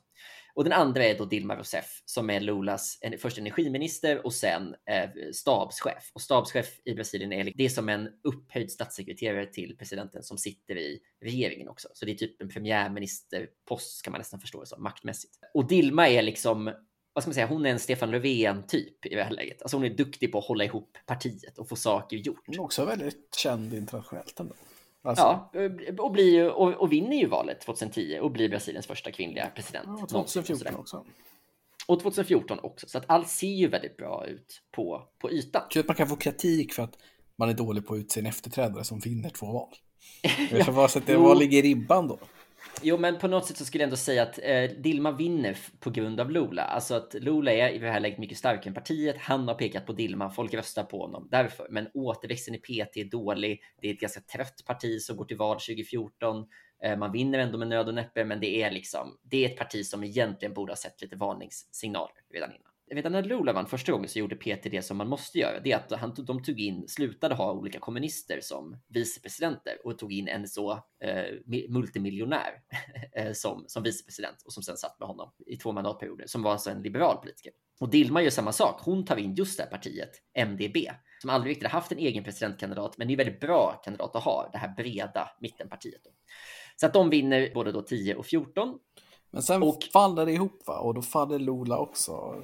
Och 0.55 0.63
den 0.63 0.73
andra 0.73 1.03
är 1.03 1.17
då 1.17 1.25
Dilma 1.25 1.55
Rousseff 1.55 2.01
som 2.05 2.29
är 2.29 2.39
Lulas 2.39 2.99
först 3.19 3.37
energiminister 3.37 4.25
och 4.25 4.33
sen 4.33 4.75
eh, 4.89 5.09
stabschef. 5.33 6.11
Och 6.13 6.21
stabschef 6.21 6.79
i 6.85 6.93
Brasilien 6.93 7.33
är 7.33 7.43
liksom, 7.43 7.57
det 7.57 7.65
är 7.65 7.69
som 7.69 7.89
en 7.89 8.09
upphöjd 8.23 8.71
statssekreterare 8.71 9.45
till 9.45 9.77
presidenten 9.77 10.23
som 10.23 10.37
sitter 10.37 10.77
i 10.77 10.99
regeringen 11.21 11.67
också. 11.67 11.87
Så 11.93 12.05
det 12.05 12.11
är 12.11 12.15
typ 12.15 12.41
en 12.41 12.49
premiärministerpost 12.49 14.01
kan 14.03 14.11
man 14.11 14.19
nästan 14.19 14.39
förstå 14.39 14.59
det 14.59 14.67
som 14.67 14.83
maktmässigt. 14.83 15.33
Och 15.53 15.67
Dilma 15.67 16.09
är 16.09 16.21
liksom 16.21 16.73
vad 17.15 17.23
ska 17.23 17.29
man 17.29 17.33
säga, 17.33 17.47
hon 17.47 17.65
är 17.65 17.69
en 17.69 17.79
Stefan 17.79 18.11
Löfven 18.11 18.63
typ 18.67 19.05
i 19.05 19.15
det 19.15 19.23
här 19.23 19.31
läget. 19.31 19.61
Alltså 19.61 19.77
hon 19.77 19.85
är 19.85 19.89
duktig 19.89 20.31
på 20.31 20.37
att 20.37 20.45
hålla 20.45 20.63
ihop 20.63 20.97
partiet 21.05 21.57
och 21.57 21.69
få 21.69 21.75
saker 21.75 22.17
gjort. 22.17 22.43
Hon 22.45 22.55
är 22.55 22.61
också 22.61 22.85
väldigt 22.85 23.35
känd 23.35 23.73
internationellt 23.73 24.39
ändå. 24.39 24.53
Alltså. 25.01 25.23
Ja, 25.23 25.51
och, 25.97 26.11
blir, 26.11 26.49
och, 26.49 26.73
och 26.73 26.91
vinner 26.91 27.17
ju 27.17 27.27
valet 27.27 27.61
2010 27.61 28.19
och 28.21 28.31
blir 28.31 28.49
Brasiliens 28.49 28.87
första 28.87 29.11
kvinnliga 29.11 29.49
president. 29.55 29.99
Ja, 30.01 30.05
2014 30.07 30.75
också. 30.75 31.05
Och 31.87 31.99
2014 31.99 32.59
också, 32.63 32.87
så 32.87 32.97
att 32.97 33.03
allt 33.07 33.29
ser 33.29 33.47
ju 33.47 33.67
väldigt 33.67 33.97
bra 33.97 34.25
ut 34.27 34.61
på, 34.71 35.03
på 35.19 35.31
ytan. 35.31 35.61
Kul 35.69 35.79
att 35.79 35.87
man 35.87 35.95
kan 35.95 36.07
få 36.07 36.15
kritik 36.15 36.73
för 36.73 36.83
att 36.83 36.97
man 37.35 37.49
är 37.49 37.53
dålig 37.53 37.87
på 37.87 37.93
att 37.93 37.99
utse 37.99 38.19
en 38.19 38.25
efterträdare 38.25 38.83
som 38.83 38.99
vinner 38.99 39.29
två 39.29 39.45
val. 39.45 39.75
ja, 40.51 40.71
vad 41.17 41.39
ligger 41.39 41.61
ribban 41.61 42.07
då? 42.07 42.19
Jo, 42.81 42.97
men 42.97 43.17
på 43.17 43.27
något 43.27 43.45
sätt 43.45 43.57
så 43.57 43.65
skulle 43.65 43.81
jag 43.81 43.87
ändå 43.87 43.97
säga 43.97 44.23
att 44.23 44.39
eh, 44.43 44.63
Dilma 44.63 45.11
vinner 45.11 45.57
på 45.79 45.89
grund 45.89 46.19
av 46.19 46.31
Lula. 46.31 46.63
Alltså 46.63 46.95
att 46.95 47.13
Lula 47.13 47.51
är 47.51 47.69
i 47.69 47.77
det 47.77 47.91
här 47.91 47.99
läget 47.99 48.17
mycket 48.17 48.37
starkare 48.37 48.67
än 48.67 48.73
partiet. 48.73 49.15
Han 49.19 49.47
har 49.47 49.55
pekat 49.55 49.85
på 49.85 49.93
Dilma, 49.93 50.29
folk 50.29 50.53
röstar 50.53 50.83
på 50.83 51.01
honom 51.01 51.27
därför. 51.31 51.67
Men 51.69 51.87
återväxten 51.93 52.55
i 52.55 52.57
PT 52.57 52.97
är 52.97 53.09
dålig. 53.09 53.61
Det 53.81 53.89
är 53.89 53.93
ett 53.93 53.99
ganska 53.99 54.21
trött 54.21 54.65
parti 54.65 55.01
som 55.01 55.17
går 55.17 55.25
till 55.25 55.37
val 55.37 55.55
2014. 55.55 56.45
Eh, 56.83 56.97
man 56.97 57.11
vinner 57.11 57.39
ändå 57.39 57.57
med 57.57 57.67
nöd 57.67 57.87
och 57.87 57.93
näppe, 57.93 58.25
men 58.25 58.39
det 58.39 58.61
är 58.61 58.71
liksom, 58.71 59.17
det 59.23 59.45
är 59.45 59.49
ett 59.49 59.57
parti 59.57 59.85
som 59.85 60.03
egentligen 60.03 60.53
borde 60.53 60.71
ha 60.71 60.77
sett 60.77 61.01
lite 61.01 61.15
varningssignaler 61.15 62.15
redan 62.33 62.49
innan 62.49 62.74
redan 62.91 63.11
när 63.11 63.23
Lula 63.23 63.53
vann 63.53 63.67
första 63.67 63.91
gången 63.91 64.09
så 64.09 64.19
gjorde 64.19 64.35
Peter 64.35 64.69
det 64.69 64.81
som 64.81 64.97
man 64.97 65.07
måste 65.07 65.39
göra. 65.39 65.59
Det 65.59 65.71
är 65.71 65.77
att 65.77 65.91
han, 65.91 66.13
de 66.17 66.43
tog 66.43 66.59
in, 66.59 66.87
slutade 66.87 67.35
ha 67.35 67.51
olika 67.51 67.79
kommunister 67.79 68.39
som 68.41 68.77
vicepresidenter 68.87 69.73
och 69.83 69.97
tog 69.97 70.13
in 70.13 70.27
en 70.27 70.47
så 70.47 70.71
eh, 71.03 71.23
multimiljonär 71.69 72.51
eh, 73.15 73.31
som, 73.33 73.63
som 73.67 73.83
vicepresident 73.83 74.41
och 74.45 74.53
som 74.53 74.63
sen 74.63 74.77
satt 74.77 74.99
med 74.99 75.07
honom 75.07 75.31
i 75.47 75.57
två 75.57 75.71
mandatperioder 75.71 76.27
som 76.27 76.43
var 76.43 76.51
alltså 76.51 76.69
en 76.69 76.81
liberal 76.81 77.17
politiker. 77.17 77.51
Och 77.79 77.89
Dilma 77.89 78.21
gör 78.21 78.29
samma 78.29 78.51
sak. 78.51 78.81
Hon 78.81 79.05
tar 79.05 79.17
in 79.17 79.35
just 79.35 79.57
det 79.57 79.63
här 79.63 79.69
partiet, 79.69 80.11
MDB, 80.33 80.77
som 81.21 81.29
aldrig 81.29 81.51
riktigt 81.51 81.69
haft 81.69 81.91
en 81.91 81.97
egen 81.97 82.23
presidentkandidat, 82.23 82.97
men 82.97 83.07
det 83.07 83.13
är 83.13 83.17
väldigt 83.17 83.39
bra 83.39 83.81
kandidat 83.83 84.15
att 84.15 84.23
ha, 84.23 84.49
det 84.51 84.57
här 84.57 84.73
breda 84.75 85.29
mittenpartiet. 85.39 86.03
Då. 86.03 86.09
Så 86.75 86.85
att 86.85 86.93
de 86.93 87.09
vinner 87.09 87.51
både 87.53 87.71
då 87.71 87.81
10 87.81 88.15
och 88.15 88.25
14. 88.25 88.79
Men 89.31 89.43
sen 89.43 89.63
och, 89.63 89.83
faller 89.93 90.25
det 90.25 90.31
ihop 90.31 90.67
va? 90.67 90.79
Och 90.79 90.93
då 90.93 91.01
faller 91.01 91.39
Lola 91.39 91.77
också 91.77 92.43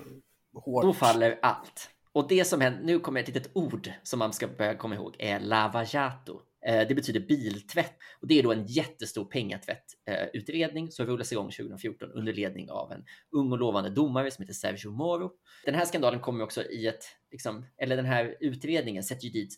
hårt. 0.53 0.83
Då 0.83 0.93
faller 0.93 1.39
allt. 1.41 1.89
Och 2.13 2.27
det 2.27 2.45
som 2.45 2.61
händer, 2.61 2.83
nu 2.83 2.99
kommer 2.99 3.19
ett 3.19 3.27
litet 3.27 3.51
ord 3.53 3.91
som 4.03 4.19
man 4.19 4.33
ska 4.33 4.47
börja 4.47 4.75
komma 4.75 4.95
ihåg, 4.95 5.15
är 5.19 5.39
lavajato. 5.39 6.41
Eh, 6.65 6.87
det 6.87 6.95
betyder 6.95 7.19
biltvätt 7.19 7.93
och 8.21 8.27
det 8.27 8.39
är 8.39 8.43
då 8.43 8.51
en 8.51 8.65
jättestor 8.65 9.25
pengatvättutredning 9.25 10.85
eh, 10.85 10.89
som 10.89 11.05
rullas 11.05 11.31
igång 11.31 11.45
2014 11.45 12.11
under 12.11 12.33
ledning 12.33 12.71
av 12.71 12.91
en 12.91 13.03
ung 13.31 13.51
och 13.51 13.57
lovande 13.57 13.89
domare 13.89 14.31
som 14.31 14.43
heter 14.43 14.53
Sergio 14.53 14.91
Moro. 14.91 15.31
Den 15.65 15.75
här 15.75 15.85
skandalen 15.85 16.19
kommer 16.19 16.43
också 16.43 16.63
i 16.63 16.87
ett, 16.87 17.03
liksom, 17.31 17.65
eller 17.77 17.95
den 17.95 18.05
här 18.05 18.37
utredningen 18.39 19.03
sätter 19.03 19.25
ju 19.25 19.29
dit 19.29 19.55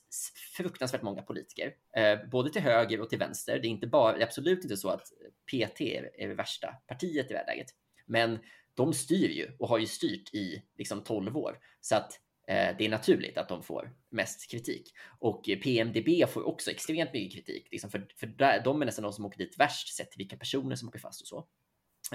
fruktansvärt 0.57 1.01
många 1.01 1.21
politiker, 1.21 1.71
eh, 1.97 2.29
både 2.31 2.49
till 2.49 2.61
höger 2.61 3.01
och 3.01 3.09
till 3.09 3.19
vänster. 3.19 3.59
Det 3.59 3.67
är 3.67 3.69
inte 3.69 3.87
bara, 3.87 4.13
det 4.13 4.23
är 4.23 4.27
absolut 4.27 4.63
inte 4.63 4.77
så 4.77 4.89
att 4.89 5.07
PT 5.51 5.81
är 6.17 6.27
det 6.27 6.35
värsta 6.35 6.67
partiet 6.67 7.29
i 7.29 7.33
det 7.33 7.39
här 7.39 7.47
läget, 7.47 7.67
men 8.05 8.39
de 8.73 8.93
styr 8.93 9.29
ju 9.29 9.51
och 9.59 9.69
har 9.69 9.77
ju 9.77 9.87
styrt 9.87 10.33
i 10.33 10.63
liksom 10.77 11.03
12 11.03 11.37
år 11.37 11.59
så 11.81 11.95
att 11.95 12.19
eh, 12.47 12.77
det 12.77 12.85
är 12.85 12.89
naturligt 12.89 13.37
att 13.37 13.49
de 13.49 13.63
får 13.63 13.93
mest 14.09 14.51
kritik. 14.51 14.93
Och 15.19 15.49
eh, 15.49 15.59
PMDB 15.59 16.29
får 16.29 16.47
också 16.47 16.71
extremt 16.71 17.13
mycket 17.13 17.33
kritik, 17.33 17.67
liksom 17.71 17.89
för, 17.89 18.07
för 18.19 18.27
där, 18.27 18.61
de 18.63 18.81
är 18.81 18.85
nästan 18.85 19.03
de 19.03 19.13
som 19.13 19.25
åker 19.25 19.37
dit 19.37 19.59
värst 19.59 19.95
sett 19.95 20.11
till 20.11 20.17
vilka 20.17 20.37
personer 20.37 20.75
som 20.75 20.87
åker 20.87 20.99
fast 20.99 21.21
och 21.21 21.27
så. 21.27 21.47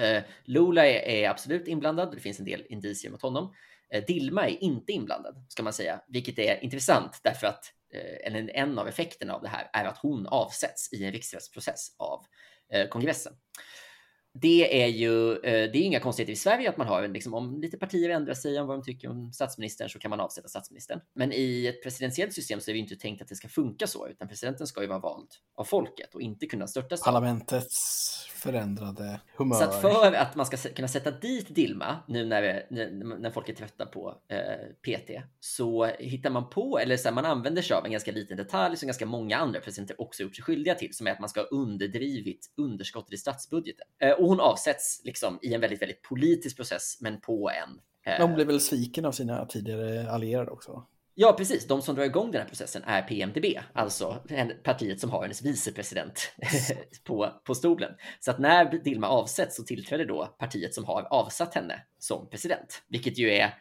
Eh, 0.01 0.23
Lula 0.45 0.87
är, 0.87 1.01
är, 1.09 1.29
absolut 1.29 1.69
inblandad. 1.69 2.13
Det 2.13 2.21
finns 2.21 2.39
en 2.39 2.45
del 2.45 2.67
indicier 2.69 3.11
mot 3.11 3.23
honom. 3.23 3.55
Eh, 3.91 4.05
Dilma 4.05 4.49
är 4.49 4.63
inte 4.63 4.93
inblandad, 4.93 5.47
ska 5.49 5.63
man 5.63 5.73
säga, 5.73 6.01
vilket 6.09 6.39
är 6.39 6.65
intressant 6.65 7.21
därför 7.23 7.47
att 7.47 7.65
eh, 7.95 8.35
en, 8.35 8.51
en 8.51 8.79
av 8.79 8.89
effekterna 8.89 9.35
av 9.35 9.43
det 9.43 9.49
här 9.49 9.71
är 9.73 9.85
att 9.85 9.99
hon 9.99 10.27
avsätts 10.27 10.93
i 10.93 11.05
en 11.05 11.13
riksrättsprocess 11.13 11.97
av 11.99 12.27
eh, 12.73 12.89
kongressen 12.89 13.33
det 14.41 14.83
är 14.83 14.87
ju 14.87 15.33
eh, 15.33 15.41
det 15.43 15.79
är 15.79 15.83
inga 15.83 16.01
konstigheter 16.01 16.33
i 16.33 16.37
Sverige 16.37 16.69
att 16.69 16.77
man 16.77 16.87
har 16.87 17.09
liksom, 17.09 17.35
om 17.35 17.61
lite 17.61 17.79
partier 17.79 18.11
ändrar 18.11 18.35
sig 18.35 18.61
om 18.61 18.67
vad 18.67 18.79
de 18.79 18.85
tycker 18.85 19.11
om 19.11 19.33
statsministern 19.33 19.89
så 19.89 19.99
kan 19.99 20.11
man 20.11 20.21
avsätta 20.21 20.49
statsministern. 20.49 21.01
Men 21.15 21.33
i 21.33 21.67
ett 21.67 21.83
presidentiellt 21.83 22.33
system 22.33 22.61
så 22.61 22.71
är 22.71 22.73
det 22.73 22.79
inte 22.79 22.97
tänkt 22.97 23.23
att 23.23 23.29
det 23.29 23.35
ska 23.35 23.49
funka 23.49 23.87
så, 23.87 24.09
utan 24.09 24.29
presidenten 24.29 24.67
ska 24.67 24.83
ju 24.83 24.89
vara 24.89 24.99
vald 24.99 25.29
av 25.57 25.65
folket 25.65 26.15
och 26.15 26.21
inte 26.21 26.47
kunna 26.47 26.67
störtas. 26.67 27.03
Parlamentets 27.03 28.29
förändrade 28.39 29.21
humör. 29.37 29.57
Så 29.57 29.65
att 29.65 29.81
för 29.81 30.13
att 30.13 30.35
man 30.35 30.47
ska 30.47 30.57
kunna 30.57 30.89
sätta 30.89 31.11
dit 31.11 31.55
Dilma 31.55 31.97
nu 32.09 32.25
när, 32.25 32.67
när, 32.71 33.19
när 33.19 33.31
folk 33.31 33.49
är 33.49 33.55
trötta 33.55 33.87
på 33.87 34.15
eh, 34.29 34.39
PT 34.83 35.11
så 35.41 35.85
hittar 35.99 36.31
man 36.31 36.51
på, 36.51 36.79
eller 36.79 36.97
så 36.97 37.09
här, 37.09 37.15
man 37.15 37.25
använder 37.25 37.63
sig 37.63 37.77
av 37.77 37.85
en 37.85 37.93
ganska 37.93 38.13
liten 38.13 38.37
detalj 38.37 38.77
som 38.77 38.87
ganska 38.87 39.07
många 39.07 39.37
andra 39.37 39.61
presidenter 39.61 40.01
också 40.01 40.23
gjort 40.23 40.37
sig 40.37 40.45
skyldiga 40.45 40.75
till, 40.75 40.95
som 40.95 41.07
är 41.07 41.11
att 41.11 41.21
man 41.21 41.29
ska 41.29 41.41
ha 41.41 41.47
underdrivit 41.47 42.53
underskottet 42.57 43.13
i 43.13 43.17
statsbudgeten. 43.17 43.87
Eh, 44.03 44.15
och 44.29 44.37
hon 44.37 44.41
avsätts 44.41 45.01
liksom 45.05 45.39
i 45.43 45.55
en 45.55 45.61
väldigt, 45.61 45.83
väldigt 45.83 46.03
politisk 46.03 46.57
process, 46.57 46.99
men 47.01 47.21
på 47.21 47.51
en... 47.51 47.81
Eh... 48.13 48.21
De 48.21 48.35
blir 48.35 48.45
väl 48.45 48.61
sviken 48.61 49.05
av 49.05 49.13
sina 49.13 49.47
tidigare 49.47 50.11
allierade 50.11 50.51
också? 50.51 50.87
Ja, 51.15 51.33
precis. 51.33 51.67
De 51.67 51.83
som 51.83 51.95
drar 51.95 52.05
igång 52.05 52.31
den 52.31 52.41
här 52.41 52.49
processen 52.49 52.83
är 52.87 53.03
PMDB, 53.03 53.45
alltså 53.73 54.17
partiet 54.65 55.01
som 55.01 55.11
har 55.11 55.23
hennes 55.23 55.43
vicepresident 55.43 56.33
på, 57.05 57.33
på 57.45 57.55
stolen. 57.55 57.93
Så 58.21 58.31
att 58.31 58.39
när 58.39 58.85
Dilma 58.85 59.09
avsätts 59.09 59.57
så 59.57 59.63
tillträder 59.63 60.07
då 60.07 60.37
partiet 60.39 60.75
som 60.75 60.85
har 60.85 61.03
avsatt 61.03 61.55
henne 61.55 61.83
som 61.99 62.29
president, 62.31 62.83
vilket 62.89 63.19
ju 63.19 63.31
är 63.31 63.55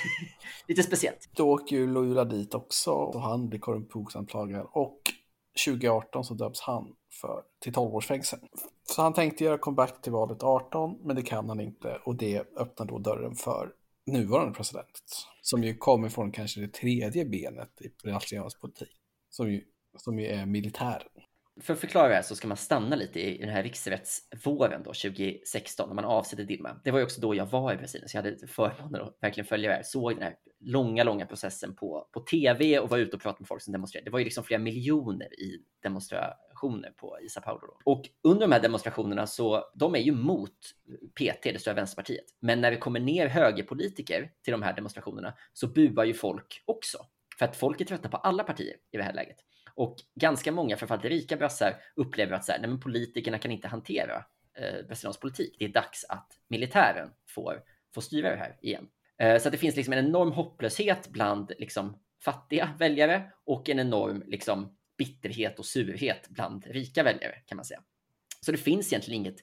lite 0.68 0.82
speciellt. 0.82 1.30
Då 1.36 1.50
åker 1.50 1.76
ju 1.76 1.92
Lula 1.92 2.24
dit 2.24 2.54
också 2.54 2.90
och 2.90 3.22
han 3.22 3.48
blir 3.48 3.60
korruptionsanklagad 3.60 4.66
och 4.72 4.98
2018 5.66 6.24
så 6.24 6.34
döps 6.34 6.60
han 6.60 6.94
för, 7.20 7.42
till 7.62 7.72
12 7.72 7.94
års 7.94 8.06
fängelse. 8.06 8.38
Så 8.82 9.02
han 9.02 9.12
tänkte 9.12 9.44
göra 9.44 9.58
comeback 9.58 10.02
till 10.02 10.12
valet 10.12 10.42
18, 10.42 10.98
men 11.02 11.16
det 11.16 11.22
kan 11.22 11.48
han 11.48 11.60
inte 11.60 12.00
och 12.04 12.16
det 12.16 12.56
öppnar 12.56 12.86
då 12.86 12.98
dörren 12.98 13.34
för 13.34 13.72
nuvarande 14.06 14.54
president. 14.54 15.26
Som 15.42 15.64
ju 15.64 15.74
kommer 15.76 16.08
från 16.08 16.32
kanske 16.32 16.60
det 16.60 16.72
tredje 16.72 17.24
benet 17.24 17.82
i 17.82 17.88
brasiliansk 18.04 18.60
politik, 18.60 18.96
som 19.30 19.52
ju, 19.52 19.64
som 19.96 20.18
ju 20.18 20.26
är 20.26 20.46
militären. 20.46 21.08
För 21.60 21.72
att 21.72 21.80
förklara 21.80 22.08
det 22.08 22.14
här 22.14 22.22
så 22.22 22.36
ska 22.36 22.48
man 22.48 22.56
stanna 22.56 22.96
lite 22.96 23.20
i 23.20 23.38
den 23.38 23.48
här 23.48 23.62
riksrättsvåren 23.62 24.82
då, 24.82 24.92
2016, 24.92 25.88
när 25.88 25.94
man 25.94 26.04
avsätter 26.04 26.44
Dilma. 26.44 26.80
Det 26.84 26.90
var 26.90 26.98
ju 26.98 27.04
också 27.04 27.20
då 27.20 27.34
jag 27.34 27.46
var 27.46 27.72
i 27.72 27.76
Brasilien, 27.76 28.08
så 28.08 28.16
jag 28.16 28.22
hade 28.22 28.46
förmånen 28.46 29.02
att 29.02 29.18
verkligen 29.20 29.46
följa 29.46 29.70
det 29.70 29.76
här. 29.76 29.82
Såg 29.82 30.14
den 30.14 30.22
här 30.22 30.34
långa, 30.60 31.04
långa 31.04 31.26
processen 31.26 31.74
på, 31.74 32.08
på 32.12 32.20
tv 32.20 32.78
och 32.78 32.90
var 32.90 32.98
ute 32.98 33.16
och 33.16 33.22
pratade 33.22 33.42
med 33.42 33.48
folk 33.48 33.62
som 33.62 33.72
demonstrerade. 33.72 34.04
Det 34.04 34.12
var 34.12 34.18
ju 34.18 34.24
liksom 34.24 34.44
flera 34.44 34.60
miljoner 34.60 35.40
i 35.40 35.64
demonstrationer 36.62 36.90
på 36.90 37.18
i 37.20 37.28
Sao 37.28 37.42
Paulo. 37.42 37.66
Då. 37.66 37.92
Och 37.92 38.08
under 38.22 38.46
de 38.46 38.52
här 38.52 38.60
demonstrationerna 38.60 39.26
så, 39.26 39.64
de 39.74 39.94
är 39.94 39.98
ju 39.98 40.12
mot 40.12 40.58
PT, 41.14 41.42
det 41.42 41.60
stora 41.60 41.74
vänsterpartiet. 41.74 42.24
Men 42.40 42.60
när 42.60 42.70
det 42.70 42.76
kommer 42.76 43.00
ner 43.00 43.28
högerpolitiker 43.28 44.30
till 44.42 44.52
de 44.52 44.62
här 44.62 44.72
demonstrationerna 44.72 45.34
så 45.52 45.66
buar 45.66 46.04
ju 46.04 46.14
folk 46.14 46.62
också. 46.66 46.98
För 47.38 47.44
att 47.44 47.56
folk 47.56 47.80
är 47.80 47.84
trötta 47.84 48.08
på 48.08 48.16
alla 48.16 48.44
partier 48.44 48.76
i 48.92 48.96
det 48.96 49.02
här 49.02 49.14
läget. 49.14 49.36
Och 49.74 49.96
ganska 50.14 50.52
många, 50.52 50.76
framförallt 50.76 51.04
rika 51.04 51.36
brassar, 51.36 51.74
upplever 51.96 52.36
att 52.36 52.44
så 52.44 52.52
här, 52.52 52.58
nej, 52.58 52.70
men 52.70 52.80
politikerna 52.80 53.38
kan 53.38 53.50
inte 53.50 53.68
hantera 53.68 54.24
eh, 54.58 54.86
brasiliansk 54.86 55.20
politik. 55.20 55.56
Det 55.58 55.64
är 55.64 55.68
dags 55.68 56.04
att 56.08 56.28
militären 56.48 57.10
får, 57.28 57.62
får 57.94 58.00
styra 58.00 58.30
det 58.30 58.36
här 58.36 58.58
igen. 58.62 58.88
Eh, 59.18 59.38
så 59.38 59.48
att 59.48 59.52
det 59.52 59.58
finns 59.58 59.76
liksom 59.76 59.92
en 59.92 60.06
enorm 60.06 60.32
hopplöshet 60.32 61.08
bland 61.08 61.52
liksom, 61.58 61.98
fattiga 62.24 62.70
väljare 62.78 63.32
och 63.44 63.68
en 63.68 63.80
enorm 63.80 64.22
liksom, 64.26 64.76
bitterhet 65.04 65.58
och 65.58 65.66
surhet 65.66 66.28
bland 66.28 66.66
rika 66.66 67.02
väljare 67.02 67.34
kan 67.46 67.56
man 67.56 67.64
säga. 67.64 67.82
Så 68.40 68.52
det 68.52 68.58
finns 68.58 68.92
egentligen 68.92 69.20
inget, 69.20 69.36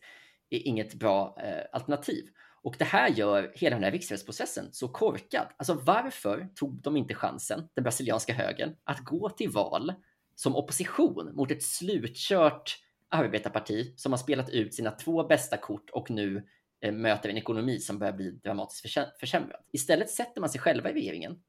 inget 0.49 0.93
bra 0.93 1.37
eh, 1.43 1.63
alternativ. 1.71 2.25
Och 2.61 2.75
det 2.79 2.85
här 2.85 3.09
gör 3.09 3.51
hela 3.55 3.75
den 3.75 3.83
här 3.83 3.91
riksdagsprocessen 3.91 4.65
så 4.71 4.87
korkad. 4.87 5.47
Alltså 5.57 5.73
varför 5.73 6.49
tog 6.55 6.81
de 6.81 6.97
inte 6.97 7.13
chansen, 7.13 7.69
den 7.73 7.83
brasilianska 7.83 8.33
högern, 8.33 8.75
att 8.83 8.99
gå 8.99 9.29
till 9.29 9.49
val 9.49 9.93
som 10.35 10.55
opposition 10.55 11.31
mot 11.35 11.51
ett 11.51 11.63
slutkört 11.63 12.77
arbetarparti 13.09 13.93
som 13.95 14.11
har 14.11 14.17
spelat 14.17 14.49
ut 14.49 14.73
sina 14.73 14.91
två 14.91 15.23
bästa 15.23 15.57
kort 15.57 15.89
och 15.89 16.11
nu 16.11 16.47
Eh, 16.81 16.91
möter 16.91 17.29
en 17.29 17.37
ekonomi 17.37 17.79
som 17.79 17.99
börjar 17.99 18.13
bli 18.13 18.31
dramatiskt 18.31 18.99
försämrad. 19.19 19.61
Istället 19.73 20.09
sätter 20.09 20.41
man 20.41 20.49
sig 20.49 20.61
själva 20.61 20.89
i 20.89 20.93
regeringen 20.93 21.39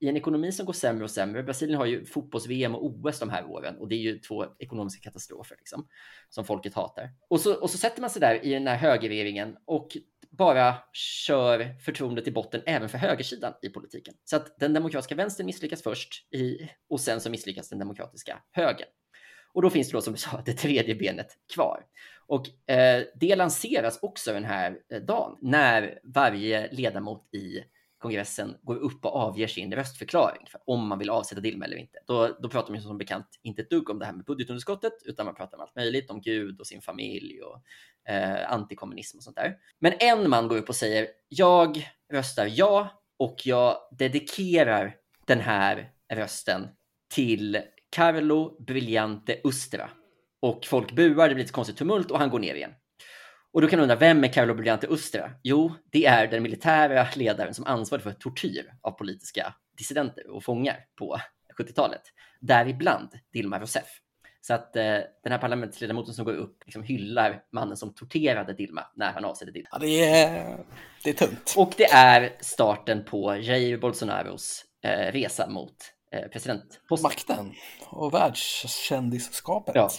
i 0.00 0.08
en 0.08 0.16
ekonomi 0.16 0.52
som 0.52 0.66
går 0.66 0.72
sämre 0.72 1.04
och 1.04 1.10
sämre. 1.10 1.42
Brasilien 1.42 1.78
har 1.78 1.86
ju 1.86 2.04
fotbolls-VM 2.04 2.74
och 2.74 2.84
OS 2.86 3.18
de 3.18 3.30
här 3.30 3.46
åren 3.46 3.76
och 3.78 3.88
det 3.88 3.94
är 3.94 3.98
ju 3.98 4.18
två 4.18 4.46
ekonomiska 4.58 5.02
katastrofer 5.02 5.56
liksom, 5.56 5.88
som 6.28 6.44
folket 6.44 6.74
hatar. 6.74 7.10
Och 7.28 7.40
så, 7.40 7.54
och 7.54 7.70
så 7.70 7.78
sätter 7.78 8.00
man 8.00 8.10
sig 8.10 8.20
där 8.20 8.44
i 8.44 8.52
den 8.52 8.66
här 8.66 8.76
högerregeringen 8.76 9.56
och 9.64 9.96
bara 10.30 10.74
kör 10.92 11.80
förtroendet 11.80 12.28
i 12.28 12.32
botten 12.32 12.62
även 12.66 12.88
för 12.88 12.98
högersidan 12.98 13.52
i 13.62 13.68
politiken. 13.68 14.14
Så 14.24 14.36
att 14.36 14.58
den 14.58 14.72
demokratiska 14.72 15.14
vänstern 15.14 15.46
misslyckas 15.46 15.82
först 15.82 16.34
i, 16.34 16.68
och 16.88 17.00
sen 17.00 17.20
så 17.20 17.30
misslyckas 17.30 17.68
den 17.68 17.78
demokratiska 17.78 18.42
högern. 18.52 18.88
Och 19.52 19.62
då 19.62 19.70
finns 19.70 19.88
det 19.88 19.96
då 19.96 20.00
som 20.00 20.12
du 20.12 20.18
sa 20.18 20.42
det 20.46 20.52
tredje 20.52 20.94
benet 20.94 21.28
kvar. 21.54 21.84
Och 22.28 22.70
eh, 22.70 23.04
det 23.14 23.36
lanseras 23.36 23.98
också 24.02 24.32
den 24.32 24.44
här 24.44 24.78
eh, 24.92 25.00
dagen 25.02 25.36
när 25.40 25.98
varje 26.04 26.72
ledamot 26.72 27.34
i 27.34 27.64
kongressen 27.98 28.56
går 28.62 28.76
upp 28.76 29.04
och 29.04 29.16
avger 29.16 29.46
sin 29.46 29.74
röstförklaring 29.74 30.46
för 30.46 30.60
om 30.66 30.88
man 30.88 30.98
vill 30.98 31.10
avsätta 31.10 31.40
Dilma 31.40 31.64
eller 31.64 31.76
inte. 31.76 31.98
Då, 32.06 32.38
då 32.42 32.48
pratar 32.48 32.72
man 32.72 32.82
som 32.82 32.98
bekant 32.98 33.26
inte 33.42 33.62
ett 33.62 33.70
dugg 33.70 33.90
om 33.90 33.98
det 33.98 34.06
här 34.06 34.12
med 34.12 34.24
budgetunderskottet, 34.24 34.92
utan 35.04 35.26
man 35.26 35.34
pratar 35.34 35.56
om 35.56 35.62
allt 35.62 35.76
möjligt, 35.76 36.10
om 36.10 36.20
Gud 36.20 36.60
och 36.60 36.66
sin 36.66 36.80
familj 36.80 37.42
och 37.42 37.62
eh, 38.12 38.52
antikommunism 38.52 39.16
och 39.16 39.22
sånt 39.22 39.36
där. 39.36 39.56
Men 39.78 39.92
en 40.00 40.30
man 40.30 40.48
går 40.48 40.56
upp 40.56 40.68
och 40.68 40.76
säger 40.76 41.08
jag 41.28 41.88
röstar 42.12 42.50
ja 42.50 43.02
och 43.18 43.36
jag 43.44 43.76
dedikerar 43.98 44.96
den 45.26 45.40
här 45.40 45.90
rösten 46.12 46.68
till 47.14 47.58
Carlo 47.90 48.62
Brillante 48.62 49.40
Ustra. 49.44 49.90
Och 50.40 50.66
folk 50.66 50.92
buar, 50.92 51.28
det 51.28 51.34
blir 51.34 51.44
lite 51.44 51.52
konstigt 51.52 51.76
tumult 51.76 52.10
och 52.10 52.18
han 52.18 52.30
går 52.30 52.38
ner 52.38 52.54
igen. 52.54 52.72
Och 53.52 53.62
då 53.62 53.68
kan 53.68 53.78
man 53.78 53.82
undra, 53.82 53.96
vem 53.96 54.24
är 54.24 54.28
Carlo 54.28 54.54
Brillante 54.54 54.86
Ustra? 54.86 55.30
Jo, 55.42 55.74
det 55.92 56.06
är 56.06 56.26
den 56.26 56.42
militära 56.42 57.06
ledaren 57.16 57.54
som 57.54 57.66
ansvarade 57.66 58.02
för 58.02 58.12
tortyr 58.12 58.72
av 58.82 58.90
politiska 58.90 59.54
dissidenter 59.78 60.30
och 60.30 60.44
fångar 60.44 60.84
på 60.98 61.18
70-talet. 61.58 62.02
Däribland 62.40 63.08
Dilma 63.32 63.60
Rousseff. 63.60 64.00
Så 64.40 64.54
att 64.54 64.76
eh, 64.76 64.82
den 65.22 65.32
här 65.32 65.38
parlamentsledamoten 65.38 66.14
som 66.14 66.24
går 66.24 66.34
upp 66.34 66.62
liksom 66.64 66.82
hyllar 66.82 67.42
mannen 67.52 67.76
som 67.76 67.94
torterade 67.94 68.52
Dilma 68.52 68.86
när 68.94 69.12
han 69.12 69.24
avsätter 69.24 69.52
Dilma. 69.52 69.68
Ja, 69.72 69.78
det 69.78 70.10
är, 70.10 70.58
det 71.04 71.10
är 71.10 71.14
tungt. 71.14 71.54
Och 71.56 71.72
det 71.76 71.92
är 71.92 72.32
starten 72.40 73.04
på 73.04 73.36
Jair 73.36 73.78
Bolsonaros 73.78 74.64
eh, 74.84 75.12
resa 75.12 75.48
mot 75.48 75.76
eh, 76.12 76.28
presidentposten. 76.28 77.02
Makten 77.02 77.52
och 77.86 78.14
världskändisskapet. 78.14 79.74
Ja. 79.74 79.90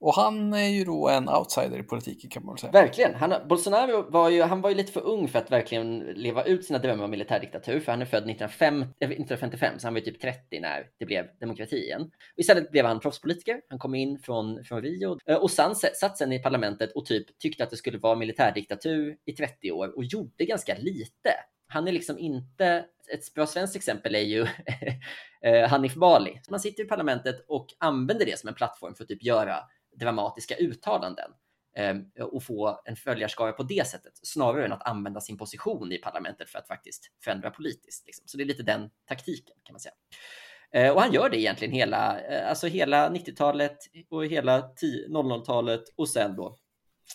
Och 0.00 0.14
han 0.14 0.52
är 0.52 0.68
ju 0.68 0.84
då 0.84 1.08
en 1.08 1.28
outsider 1.28 1.78
i 1.78 1.82
politiken 1.82 2.30
kan 2.30 2.44
man 2.44 2.54
väl 2.54 2.60
säga. 2.60 2.72
Verkligen. 2.72 3.14
Han, 3.14 3.48
Bolsonaro 3.48 4.10
var 4.10 4.30
ju, 4.30 4.42
han 4.42 4.60
var 4.60 4.70
ju 4.70 4.76
lite 4.76 4.92
för 4.92 5.06
ung 5.06 5.28
för 5.28 5.38
att 5.38 5.52
verkligen 5.52 5.98
leva 5.98 6.44
ut 6.44 6.64
sina 6.64 6.78
drömmar 6.78 7.04
om 7.04 7.10
militärdiktatur. 7.10 7.80
För 7.80 7.92
han 7.92 8.02
är 8.02 8.06
född 8.06 8.30
1955, 8.30 9.74
eh, 9.74 9.78
så 9.78 9.86
han 9.86 9.94
var 9.94 10.00
ju 10.00 10.04
typ 10.04 10.20
30 10.20 10.60
när 10.60 10.86
det 10.98 11.06
blev 11.06 11.26
demokrati 11.40 11.76
igen. 11.76 12.02
Och 12.02 12.38
istället 12.38 12.70
blev 12.70 12.86
han 12.86 13.00
proffspolitiker. 13.00 13.60
Han 13.68 13.78
kom 13.78 13.94
in 13.94 14.18
från, 14.18 14.64
från 14.64 14.82
Rio 14.82 15.18
eh, 15.26 15.36
och 15.36 15.50
sen, 15.50 15.74
satt 15.74 16.18
sen 16.18 16.32
i 16.32 16.38
parlamentet 16.38 16.92
och 16.92 17.06
typ 17.06 17.38
tyckte 17.38 17.64
att 17.64 17.70
det 17.70 17.76
skulle 17.76 17.98
vara 17.98 18.14
militärdiktatur 18.14 19.16
i 19.24 19.32
30 19.32 19.72
år 19.72 19.96
och 19.96 20.04
gjorde 20.04 20.44
ganska 20.44 20.74
lite. 20.78 21.30
Han 21.68 21.88
är 21.88 21.92
liksom 21.92 22.18
inte, 22.18 22.84
ett 23.14 23.34
bra 23.34 23.46
svenskt 23.46 23.76
exempel 23.76 24.14
är 24.14 24.20
ju 24.20 24.46
eh, 25.42 25.68
Hanif 25.68 25.94
Bali. 25.94 26.40
Man 26.50 26.60
sitter 26.60 26.84
i 26.84 26.86
parlamentet 26.86 27.44
och 27.48 27.66
använder 27.78 28.26
det 28.26 28.38
som 28.38 28.48
en 28.48 28.54
plattform 28.54 28.94
för 28.94 29.04
att 29.04 29.08
typ 29.08 29.22
göra 29.22 29.56
dramatiska 29.98 30.56
uttalanden 30.56 31.30
eh, 31.76 32.24
och 32.24 32.42
få 32.42 32.80
en 32.84 32.96
följarskara 32.96 33.52
på 33.52 33.62
det 33.62 33.86
sättet 33.86 34.12
snarare 34.22 34.64
än 34.64 34.72
att 34.72 34.88
använda 34.88 35.20
sin 35.20 35.38
position 35.38 35.92
i 35.92 35.98
parlamentet 35.98 36.50
för 36.50 36.58
att 36.58 36.66
faktiskt 36.66 37.10
förändra 37.24 37.50
politiskt. 37.50 38.06
Liksom. 38.06 38.28
Så 38.28 38.36
det 38.36 38.42
är 38.42 38.46
lite 38.46 38.62
den 38.62 38.90
taktiken 39.08 39.56
kan 39.64 39.72
man 39.72 39.80
säga. 39.80 39.94
Eh, 40.72 40.92
och 40.92 41.00
han 41.00 41.12
gör 41.12 41.30
det 41.30 41.40
egentligen 41.40 41.74
hela, 41.74 42.20
eh, 42.20 42.48
alltså 42.48 42.66
hela 42.66 43.10
90-talet 43.10 43.78
och 44.08 44.26
hela 44.26 44.60
00-talet 45.08 45.82
och 45.96 46.08
sen 46.08 46.36
då 46.36 46.56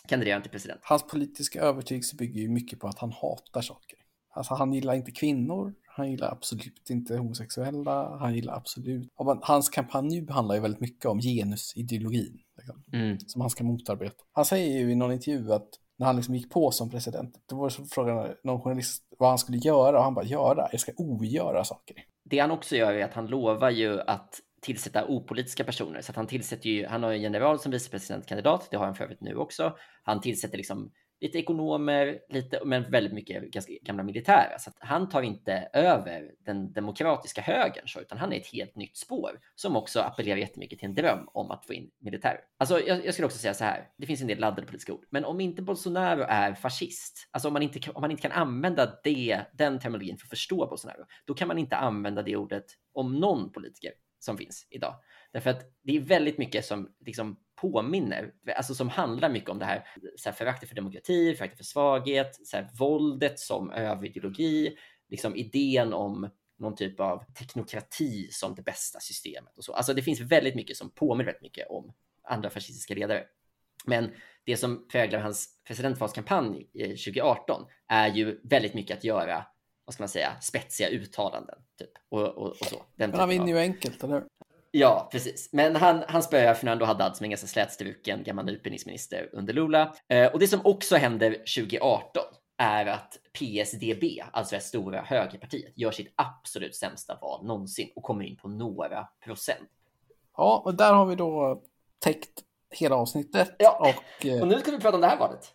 kandiderar 0.08 0.34
han 0.34 0.42
till 0.42 0.50
president. 0.50 0.80
Hans 0.84 1.06
politiska 1.06 1.60
övertygelse 1.60 2.16
bygger 2.16 2.40
ju 2.40 2.48
mycket 2.48 2.80
på 2.80 2.86
att 2.86 2.98
han 2.98 3.12
hatar 3.12 3.62
saker. 3.62 3.98
Alltså 4.34 4.54
han 4.54 4.72
gillar 4.72 4.94
inte 4.94 5.10
kvinnor, 5.10 5.74
han 5.96 6.10
gillar 6.10 6.32
absolut 6.32 6.90
inte 6.90 7.16
homosexuella, 7.16 8.16
han 8.18 8.34
gillar 8.34 8.54
absolut... 8.54 9.08
Hans 9.42 9.68
kampanj 9.68 10.26
handlar 10.30 10.54
ju 10.54 10.60
väldigt 10.60 10.80
mycket 10.80 11.06
om 11.06 11.20
genusideologin, 11.20 12.38
liksom, 12.56 12.84
mm. 12.92 13.18
som 13.18 13.40
han 13.40 13.50
ska 13.50 13.64
motarbeta. 13.64 14.16
Han 14.32 14.44
säger 14.44 14.78
ju 14.78 14.92
i 14.92 14.94
någon 14.94 15.12
intervju 15.12 15.52
att 15.52 15.68
när 15.98 16.06
han 16.06 16.16
liksom 16.16 16.34
gick 16.34 16.50
på 16.50 16.70
som 16.70 16.90
president. 16.90 17.44
Då 17.48 17.56
var 17.56 17.68
så 17.68 17.84
frågan 17.84 18.34
någon 18.44 18.62
journalist 18.62 19.06
vad 19.18 19.28
han 19.28 19.38
skulle 19.38 19.58
göra 19.58 19.98
och 19.98 20.04
han 20.04 20.14
bara 20.14 20.24
göra, 20.24 20.68
jag 20.70 20.80
ska 20.80 20.92
ogöra 20.96 21.64
saker. 21.64 21.96
Det 22.24 22.38
han 22.38 22.50
också 22.50 22.76
gör 22.76 22.92
är 22.92 23.04
att 23.04 23.14
han 23.14 23.26
lovar 23.26 23.70
ju 23.70 24.00
att 24.00 24.40
tillsätta 24.62 25.06
opolitiska 25.06 25.64
personer. 25.64 26.00
Så 26.00 26.12
att 26.12 26.16
han 26.16 26.26
tillsätter 26.26 26.70
ju, 26.70 26.86
han 26.86 27.02
har 27.02 27.12
en 27.12 27.22
general 27.22 27.58
som 27.58 27.72
vicepresidentkandidat, 27.72 28.68
det 28.70 28.76
har 28.76 28.84
han 28.86 28.94
för 28.94 29.04
övrigt 29.04 29.20
nu 29.20 29.36
också. 29.36 29.76
Han 30.02 30.20
tillsätter 30.20 30.56
liksom 30.56 30.90
lite 31.20 31.38
ekonomer, 31.38 32.18
lite, 32.28 32.60
men 32.64 32.90
väldigt 32.90 33.12
mycket 33.12 33.42
ganska 33.42 33.72
gamla 33.82 34.02
militära. 34.02 34.58
Så 34.58 34.70
att 34.70 34.76
han 34.78 35.08
tar 35.08 35.22
inte 35.22 35.68
över 35.72 36.30
den 36.38 36.72
demokratiska 36.72 37.40
högern, 37.40 37.88
så, 37.88 38.00
utan 38.00 38.18
han 38.18 38.32
är 38.32 38.36
ett 38.36 38.46
helt 38.46 38.76
nytt 38.76 38.96
spår 38.96 39.40
som 39.54 39.76
också 39.76 40.00
appellerar 40.00 40.36
jättemycket 40.36 40.78
till 40.78 40.88
en 40.88 40.94
dröm 40.94 41.28
om 41.32 41.50
att 41.50 41.66
få 41.66 41.74
in 41.74 41.90
militärer. 42.00 42.40
Alltså, 42.58 42.80
jag, 42.80 43.06
jag 43.06 43.14
skulle 43.14 43.26
också 43.26 43.38
säga 43.38 43.54
så 43.54 43.64
här, 43.64 43.88
det 43.96 44.06
finns 44.06 44.20
en 44.20 44.26
del 44.26 44.38
laddade 44.38 44.66
politiska 44.66 44.92
ord, 44.92 45.06
men 45.10 45.24
om 45.24 45.40
inte 45.40 45.62
Bolsonaro 45.62 46.24
är 46.28 46.54
fascist, 46.54 47.28
alltså 47.30 47.48
om 47.48 47.52
man 47.52 47.62
inte, 47.62 47.90
om 47.90 48.00
man 48.00 48.10
inte 48.10 48.22
kan 48.22 48.32
använda 48.32 48.98
det, 49.04 49.40
den 49.52 49.78
terminologin 49.78 50.16
för 50.16 50.26
att 50.26 50.30
förstå 50.30 50.66
Bolsonaro, 50.66 51.04
då 51.24 51.34
kan 51.34 51.48
man 51.48 51.58
inte 51.58 51.76
använda 51.76 52.22
det 52.22 52.36
ordet 52.36 52.64
om 52.92 53.20
någon 53.20 53.52
politiker 53.52 53.92
som 54.18 54.38
finns 54.38 54.66
idag. 54.70 54.94
Därför 55.32 55.50
att 55.50 55.62
det 55.82 55.96
är 55.96 56.00
väldigt 56.00 56.38
mycket 56.38 56.64
som 56.64 56.94
liksom 57.06 57.36
påminner, 57.56 58.32
alltså 58.56 58.74
som 58.74 58.88
handlar 58.88 59.28
mycket 59.28 59.50
om 59.50 59.58
det 59.58 59.64
här, 59.64 59.86
så 60.16 60.28
här 60.28 60.36
föraktet 60.36 60.68
för 60.68 60.76
demokrati, 60.76 61.34
föraktet 61.34 61.58
för 61.58 61.64
svaghet, 61.64 62.46
så 62.46 62.56
här, 62.56 62.70
våldet 62.78 63.38
som 63.38 63.70
överideologi, 63.70 64.76
liksom 65.08 65.36
idén 65.36 65.92
om 65.92 66.30
någon 66.58 66.76
typ 66.76 67.00
av 67.00 67.24
teknokrati 67.38 68.28
som 68.30 68.54
det 68.54 68.62
bästa 68.62 69.00
systemet 69.00 69.58
och 69.58 69.64
så. 69.64 69.72
Alltså 69.72 69.94
det 69.94 70.02
finns 70.02 70.20
väldigt 70.20 70.54
mycket 70.54 70.76
som 70.76 70.90
påminner 70.90 71.24
väldigt 71.24 71.42
mycket 71.42 71.70
om 71.70 71.92
andra 72.22 72.50
fascistiska 72.50 72.94
ledare. 72.94 73.24
Men 73.84 74.10
det 74.44 74.56
som 74.56 74.88
präglar 74.88 75.18
hans 75.18 75.48
presidentvalskampanj 75.64 76.66
2018 76.72 77.66
är 77.88 78.08
ju 78.08 78.40
väldigt 78.42 78.74
mycket 78.74 78.98
att 78.98 79.04
göra 79.04 79.46
vad 79.84 79.94
ska 79.94 80.02
man 80.02 80.08
säga, 80.08 80.40
spetsiga 80.40 80.88
uttalanden. 80.88 81.58
Typ, 81.78 81.90
och, 82.08 82.28
och, 82.28 82.48
och 82.48 82.56
så. 82.56 82.82
Den 82.96 83.10
Men 83.10 83.20
han 83.20 83.28
vinner 83.28 83.46
ju 83.46 83.58
enkelt, 83.58 84.04
eller? 84.04 84.24
Ja, 84.76 85.08
precis. 85.12 85.48
Men 85.52 85.76
han, 85.76 86.04
han 86.08 86.22
spöar 86.22 86.54
Fernando 86.54 86.84
Haddad 86.84 87.16
som 87.16 87.24
är 87.24 87.26
en 87.26 87.30
ganska 87.30 87.46
slätstruken 87.46 88.22
gammal 88.22 88.50
utbildningsminister 88.50 89.30
under 89.32 89.54
Lula. 89.54 89.94
Eh, 90.08 90.32
och 90.32 90.38
det 90.38 90.48
som 90.48 90.60
också 90.64 90.96
händer 90.96 91.30
2018 91.30 92.22
är 92.58 92.86
att 92.86 93.18
PSDB, 93.32 94.04
alltså 94.32 94.54
det 94.54 94.60
stora 94.60 95.00
högerpartiet, 95.00 95.72
gör 95.78 95.90
sitt 95.90 96.12
absolut 96.16 96.74
sämsta 96.74 97.18
val 97.20 97.46
någonsin 97.46 97.88
och 97.96 98.02
kommer 98.02 98.24
in 98.24 98.36
på 98.36 98.48
några 98.48 99.08
procent. 99.24 99.70
Ja, 100.36 100.62
och 100.64 100.74
där 100.74 100.92
har 100.92 101.06
vi 101.06 101.14
då 101.14 101.62
täckt 101.98 102.42
hela 102.70 102.96
avsnittet. 102.96 103.56
Ja, 103.58 103.78
och, 103.80 104.26
eh... 104.26 104.40
och 104.40 104.48
nu 104.48 104.58
ska 104.58 104.70
vi 104.70 104.78
prata 104.78 104.94
om 104.94 105.00
det 105.00 105.08
här 105.08 105.18
valet. 105.18 105.54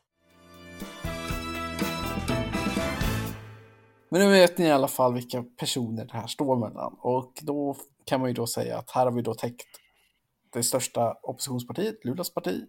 Men 4.10 4.22
nu 4.22 4.30
vet 4.30 4.58
ni 4.58 4.66
i 4.66 4.72
alla 4.72 4.88
fall 4.88 5.14
vilka 5.14 5.44
personer 5.44 6.06
det 6.06 6.14
här 6.14 6.28
står 6.28 6.56
mellan. 6.56 6.96
Och 7.00 7.40
då 7.42 7.76
kan 8.10 8.19
man 8.19 8.30
ju 8.30 8.34
då 8.34 8.48
säga 8.48 8.78
att 8.78 8.91
här 8.91 9.06
har 9.06 9.12
vi 9.12 9.22
då 9.22 9.34
täckt 9.34 9.67
det 10.54 10.63
största 10.63 11.13
oppositionspartiet, 11.24 12.06
Lulas 12.06 12.34
parti. 12.34 12.65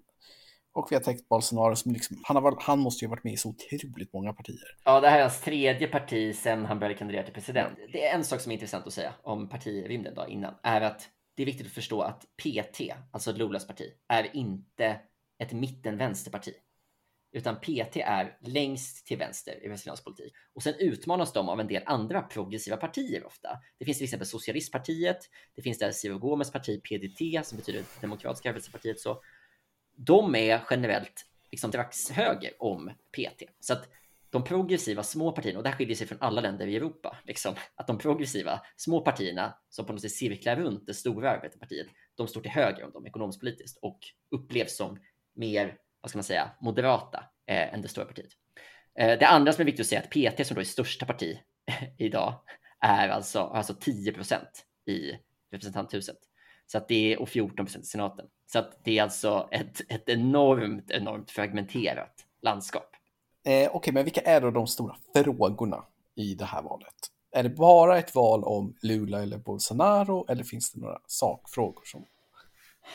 Och 0.73 0.87
vi 0.91 0.97
har 0.97 1.03
täckt 1.03 1.29
Bolsonaro 1.29 1.77
som 1.77 1.93
liksom, 1.93 2.17
han, 2.23 2.37
har, 2.37 2.57
han 2.61 2.79
måste 2.79 3.05
ju 3.05 3.09
ha 3.09 3.11
varit 3.11 3.25
med 3.25 3.33
i 3.33 3.37
så 3.37 3.49
otroligt 3.49 4.13
många 4.13 4.33
partier. 4.33 4.77
Ja, 4.85 5.01
det 5.01 5.09
här 5.09 5.19
är 5.19 5.23
hans 5.23 5.41
tredje 5.41 5.89
parti 5.89 6.37
sedan 6.37 6.67
han 6.67 6.79
började 6.79 6.99
kandidera 6.99 7.25
till 7.25 7.35
president. 7.35 7.79
Det 7.93 8.07
är 8.07 8.15
en 8.15 8.25
sak 8.25 8.41
som 8.41 8.53
är 8.53 8.55
intressant 8.55 8.87
att 8.87 8.93
säga 8.93 9.15
om 9.23 9.49
partirymden 9.49 10.15
då 10.15 10.27
innan, 10.29 10.55
är 10.63 10.81
att 10.81 11.09
det 11.37 11.43
är 11.43 11.47
viktigt 11.47 11.67
att 11.67 11.73
förstå 11.73 12.01
att 12.01 12.21
PT, 12.21 12.81
alltså 13.13 13.33
Lulas 13.33 13.67
parti, 13.67 13.85
är 14.09 14.37
inte 14.37 15.01
ett 15.39 15.53
mitten-vänsterparti 15.53 16.53
utan 17.33 17.61
PT 17.61 17.97
är 17.97 18.39
längst 18.41 19.07
till 19.07 19.19
vänster 19.19 19.65
i 19.65 19.69
västerländsk 19.69 20.05
politik. 20.05 20.33
Och 20.55 20.63
sen 20.63 20.75
utmanas 20.79 21.33
de 21.33 21.49
av 21.49 21.61
en 21.61 21.67
del 21.67 21.83
andra 21.87 22.23
progressiva 22.23 22.77
partier 22.77 23.27
ofta. 23.27 23.49
Det 23.79 23.85
finns 23.85 23.99
till 23.99 24.05
exempel 24.05 24.29
Socialistpartiet, 24.29 25.19
det 25.55 25.63
finns 25.63 25.79
där 25.79 25.93
Ciro 25.93 26.19
Gomes 26.19 26.53
parti 26.53 26.83
PDT 26.83 27.47
som 27.47 27.59
betyder 27.59 27.85
Demokratiska 28.01 28.49
arbetarpartiet. 28.49 29.01
Så 29.01 29.23
de 29.97 30.35
är 30.35 30.63
generellt 30.71 31.27
liksom 31.51 31.71
strax 31.71 32.11
höger 32.11 32.53
om 32.59 32.91
PT. 33.13 33.43
Så 33.61 33.73
att 33.73 33.89
de 34.31 34.45
progressiva 34.45 35.03
små 35.03 35.33
partierna, 35.33 35.59
och 35.59 35.63
det 35.63 35.71
här 35.71 35.77
skiljer 35.77 35.97
sig 35.97 36.07
från 36.07 36.19
alla 36.21 36.41
länder 36.41 36.67
i 36.67 36.77
Europa, 36.77 37.17
liksom, 37.25 37.55
att 37.75 37.87
de 37.87 37.99
progressiva 37.99 38.61
små 38.77 39.01
partierna 39.01 39.59
som 39.69 39.87
på 39.87 39.93
något 39.93 40.03
sätt 40.03 40.13
cirklar 40.13 40.57
runt 40.57 40.87
det 40.87 40.95
stora 40.95 41.31
arbetarpartiet, 41.31 41.87
de 42.15 42.29
står 42.29 42.41
till 42.41 42.51
höger 42.51 42.85
om 42.85 42.91
dem 42.91 43.07
ekonomiskt 43.07 43.41
politiskt 43.41 43.79
och 43.83 43.99
upplevs 44.31 44.77
som 44.77 44.99
mer 45.35 45.77
vad 46.01 46.11
ska 46.11 46.17
man 46.17 46.25
säga, 46.25 46.51
moderata 46.61 47.25
eh, 47.47 47.75
än 47.75 47.83
det 47.83 47.89
stora 47.89 48.07
partiet. 48.07 48.31
Eh, 48.99 49.19
det 49.19 49.27
andra 49.27 49.53
som 49.53 49.63
är 49.63 49.67
viktigt 49.67 49.81
att 49.81 49.87
säga 49.87 50.01
är 50.01 50.29
att 50.29 50.37
PT 50.41 50.47
som 50.47 50.55
då 50.55 50.61
är 50.61 50.65
största 50.65 51.07
parti 51.07 51.39
idag 51.99 52.35
är 52.81 53.09
alltså, 53.09 53.41
alltså 53.41 53.75
10 53.81 54.13
procent 54.13 54.67
i 54.87 55.13
representanthuset. 55.53 56.17
Så 56.67 56.79
att 56.79 56.89
det 56.89 57.13
är, 57.13 57.21
och 57.23 57.29
14 57.29 57.67
procent 57.67 57.85
i 57.85 57.89
senaten. 57.89 58.27
Så 58.53 58.59
att 58.59 58.85
det 58.85 58.99
är 58.99 59.03
alltså 59.03 59.49
ett, 59.51 59.81
ett 59.89 60.09
enormt, 60.09 60.91
enormt 60.91 61.31
fragmenterat 61.31 62.15
landskap. 62.43 62.91
Eh, 63.45 63.53
Okej, 63.53 63.69
okay, 63.69 63.93
men 63.93 64.05
vilka 64.05 64.21
är 64.21 64.41
då 64.41 64.51
de 64.51 64.67
stora 64.67 64.97
frågorna 65.15 65.85
i 66.15 66.35
det 66.35 66.45
här 66.45 66.63
valet? 66.63 66.95
Är 67.33 67.43
det 67.43 67.49
bara 67.49 67.99
ett 67.99 68.15
val 68.15 68.45
om 68.45 68.77
Lula 68.83 69.23
eller 69.23 69.39
Bolsonaro 69.39 70.27
eller 70.29 70.45
finns 70.45 70.73
det 70.73 70.81
några 70.81 70.99
sakfrågor 71.07 71.83
som 71.85 72.05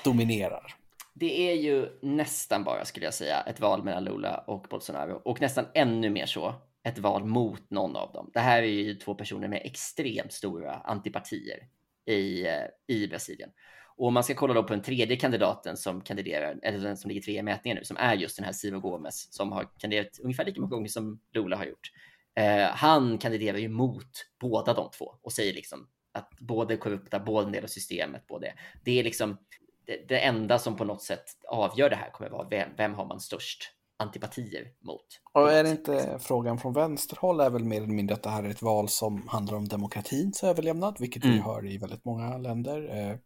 dominerar? 0.04 0.76
Det 1.18 1.50
är 1.52 1.56
ju 1.56 1.90
nästan 2.02 2.64
bara, 2.64 2.86
skulle 2.86 3.06
jag 3.06 3.14
säga, 3.14 3.42
ett 3.42 3.60
val 3.60 3.84
mellan 3.84 4.04
Lula 4.04 4.38
och 4.48 4.68
Bolsonaro. 4.70 5.22
Och 5.26 5.42
nästan 5.42 5.66
ännu 5.74 6.10
mer 6.10 6.26
så, 6.26 6.56
ett 6.84 7.00
val 7.00 7.26
mot 7.26 7.70
någon 7.70 7.96
av 7.96 8.12
dem. 8.12 8.32
Det 8.34 8.40
här 8.40 8.64
är 8.64 8.68
ju 8.68 8.96
två 8.96 9.16
personer 9.16 9.48
med 9.48 9.62
extremt 9.64 10.34
stora 10.34 10.74
antipatier 10.74 11.60
i, 12.06 12.48
eh, 12.48 12.96
i 12.96 13.08
Brasilien. 13.08 13.50
Och 13.98 14.08
om 14.08 14.14
man 14.14 14.24
ska 14.24 14.34
kolla 14.34 14.54
då 14.54 14.64
på 14.64 14.74
den 14.74 14.82
tredje 14.82 15.16
kandidaten 15.16 15.78
som 15.78 16.02
kandiderar, 16.02 16.60
eller 16.64 16.80
den 16.80 16.98
som 16.98 17.10
ligger 17.10 17.22
tre 17.22 17.40
i 17.40 17.44
mätningen 17.44 17.78
nu, 17.78 17.84
som 17.84 17.98
är 17.98 18.16
just 18.16 18.38
den 18.38 18.46
här 18.46 18.54
Ciro 18.54 18.80
Gomes, 18.80 19.34
som 19.34 19.52
har 19.52 19.68
kandiderat 19.80 20.20
ungefär 20.24 20.46
lika 20.46 20.62
många 20.62 20.76
gånger 20.76 20.90
som 20.90 21.20
Lula 21.34 21.58
har 21.58 21.66
gjort. 21.66 21.92
Eh, 22.36 22.68
han 22.70 23.18
kandiderar 23.18 23.58
ju 23.58 23.70
mot 23.70 24.26
båda 24.40 24.74
de 24.74 24.90
två 24.98 25.16
och 25.22 25.32
säger 25.32 25.54
liksom 25.54 25.88
att 26.12 26.30
både 26.40 26.78
korrupta, 26.78 27.20
både 27.20 27.48
en 27.48 27.52
del 27.52 27.64
av 27.64 27.68
systemet, 27.68 28.28
både 28.28 28.54
det 28.84 29.00
är 29.00 29.04
liksom 29.04 29.38
det, 29.88 30.06
det, 30.08 30.20
enda 30.20 30.60
som 30.60 30.76
på 30.76 30.84
något 30.84 31.02
sätt 31.02 31.26
avgör 31.48 31.90
det 31.90 31.96
här 31.96 32.12
kommer 32.12 32.30
vara 32.30 32.48
vem, 32.50 32.70
vem 32.78 32.94
har 32.94 33.06
man 33.06 33.20
störst 33.20 33.72
antipatier 33.98 34.72
mot. 34.82 35.06
Och 35.34 35.52
är 35.52 35.64
det 35.64 35.70
inte 35.70 36.20
frågan 36.22 36.58
från 36.58 36.74
vänsterhåll 36.74 37.40
är 37.40 37.50
väl 37.50 37.64
mer 37.64 37.78
eller 37.78 37.94
mindre 37.94 38.16
att 38.16 38.24
det 38.24 38.30
här 38.30 38.44
är 38.44 38.50
ett 38.50 38.62
val 38.62 38.90
som 38.90 39.28
handlar 39.28 39.58
om 39.58 39.68
demokratins 39.68 40.44
överlevnad, 40.44 40.96
vilket 41.00 41.24
mm. 41.24 41.36
vi 41.36 41.42
hör 41.42 41.66
i 41.66 41.78
väldigt 41.78 42.06
många 42.06 42.38
länder. 42.38 42.98
Eh, 42.98 43.18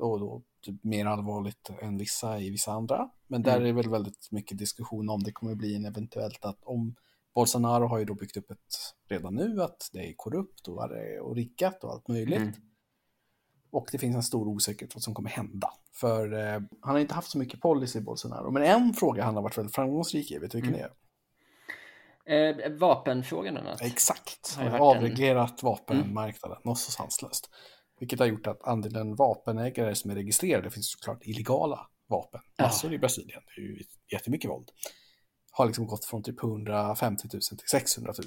och 0.00 0.20
då 0.20 0.42
typ 0.62 0.84
mer 0.84 1.06
allvarligt 1.06 1.70
än 1.82 1.98
vissa 1.98 2.40
i 2.40 2.50
vissa 2.50 2.72
andra. 2.72 3.10
Men 3.26 3.42
där 3.42 3.56
mm. 3.56 3.62
är 3.62 3.66
det 3.66 3.72
väl 3.72 3.90
väldigt 3.90 4.28
mycket 4.30 4.58
diskussion 4.58 5.08
om 5.08 5.22
det 5.22 5.32
kommer 5.32 5.54
bli 5.54 5.76
en 5.76 5.84
eventuellt 5.84 6.44
att 6.44 6.64
om 6.64 6.94
Bolsonaro 7.34 7.86
har 7.86 7.98
ju 7.98 8.04
då 8.04 8.14
byggt 8.14 8.36
upp 8.36 8.50
ett 8.50 8.94
redan 9.08 9.34
nu 9.34 9.62
att 9.62 9.90
det 9.92 9.98
är 9.98 10.14
korrupt 10.16 10.68
och, 10.68 10.90
och 11.22 11.36
riggat 11.36 11.84
och 11.84 11.92
allt 11.92 12.08
möjligt. 12.08 12.38
Mm. 12.38 12.54
Och 13.70 13.88
det 13.92 13.98
finns 13.98 14.16
en 14.16 14.22
stor 14.22 14.48
osäkerhet 14.48 14.94
vad 14.94 15.02
som 15.02 15.14
kommer 15.14 15.30
hända. 15.30 15.70
För 15.92 16.32
eh, 16.32 16.60
han 16.80 16.94
har 16.94 16.98
inte 16.98 17.14
haft 17.14 17.30
så 17.30 17.38
mycket 17.38 17.60
policy 17.60 18.00
Bolsonaro. 18.00 18.50
Men 18.50 18.62
en 18.62 18.94
fråga 18.94 19.24
han 19.24 19.34
har 19.34 19.42
varit 19.42 19.58
väldigt 19.58 19.74
framgångsrik 19.74 20.30
i, 20.30 20.38
vet 20.38 20.50
du 20.50 20.58
vilken 20.58 20.74
mm. 20.74 20.86
det 20.86 20.88
är? 20.88 20.94
Eh, 22.28 22.72
vapenfrågan 22.78 23.56
annat. 23.56 23.82
Exakt, 23.82 24.56
har 24.56 24.78
avreglerat 24.78 25.62
en... 25.62 25.66
vapenmarknaden, 25.66 26.56
mm. 26.56 26.62
något 26.64 26.78
så 26.78 26.90
sanslöst. 26.90 27.50
Vilket 28.00 28.18
har 28.18 28.26
gjort 28.26 28.46
att 28.46 28.62
andelen 28.62 29.14
vapenägare 29.14 29.94
som 29.94 30.10
är 30.10 30.14
registrerade, 30.14 30.70
finns 30.70 30.90
såklart 30.90 31.26
illegala 31.26 31.86
vapen, 32.08 32.40
massor 32.58 32.90
ja. 32.90 32.94
i 32.94 32.98
Brasilien, 32.98 33.42
det 33.56 33.62
är 33.62 33.64
ju 33.64 33.82
jättemycket 34.12 34.50
våld, 34.50 34.70
har 35.50 35.66
liksom 35.66 35.86
gått 35.86 36.04
från 36.04 36.22
typ 36.22 36.42
150 36.42 37.28
000 37.32 37.40
till 37.40 37.68
600 37.70 38.12
000. 38.18 38.26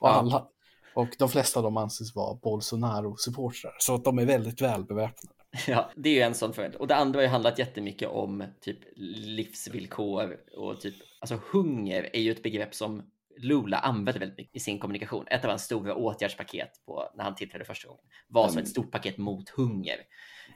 Och 0.00 0.08
ja. 0.08 0.12
alla, 0.12 0.48
och 0.94 1.08
de 1.18 1.28
flesta 1.28 1.60
av 1.60 1.64
dem 1.64 1.76
anses 1.76 2.14
vara 2.14 2.34
Bolsonaro-supportrar, 2.34 3.74
så 3.78 3.94
att 3.94 4.04
de 4.04 4.18
är 4.18 4.26
väldigt 4.26 4.62
välbeväpnade. 4.62 5.34
Ja, 5.66 5.90
det 5.96 6.08
är 6.08 6.14
ju 6.14 6.20
en 6.20 6.34
sån 6.34 6.52
följd. 6.52 6.74
Och 6.74 6.86
det 6.86 6.96
andra 6.96 7.18
har 7.18 7.22
ju 7.22 7.28
handlat 7.28 7.58
jättemycket 7.58 8.08
om 8.08 8.44
typ 8.60 8.78
livsvillkor 8.96 10.36
och 10.56 10.80
typ, 10.80 10.94
alltså 11.20 11.38
hunger 11.52 12.10
är 12.12 12.20
ju 12.20 12.30
ett 12.30 12.42
begrepp 12.42 12.74
som 12.74 13.02
Lula 13.38 13.78
använde 13.78 14.20
väldigt 14.20 14.38
mycket 14.38 14.56
i 14.56 14.60
sin 14.60 14.78
kommunikation. 14.78 15.24
Ett 15.28 15.44
av 15.44 15.50
hans 15.50 15.62
stora 15.62 15.94
åtgärdspaket 15.94 16.70
på, 16.86 17.10
när 17.14 17.24
han 17.24 17.34
tillträdde 17.34 17.64
första 17.64 17.88
gången 17.88 18.04
var 18.28 18.48
som 18.48 18.58
ett 18.58 18.68
stort 18.68 18.90
paket 18.90 19.18
mot 19.18 19.48
hunger. 19.48 19.96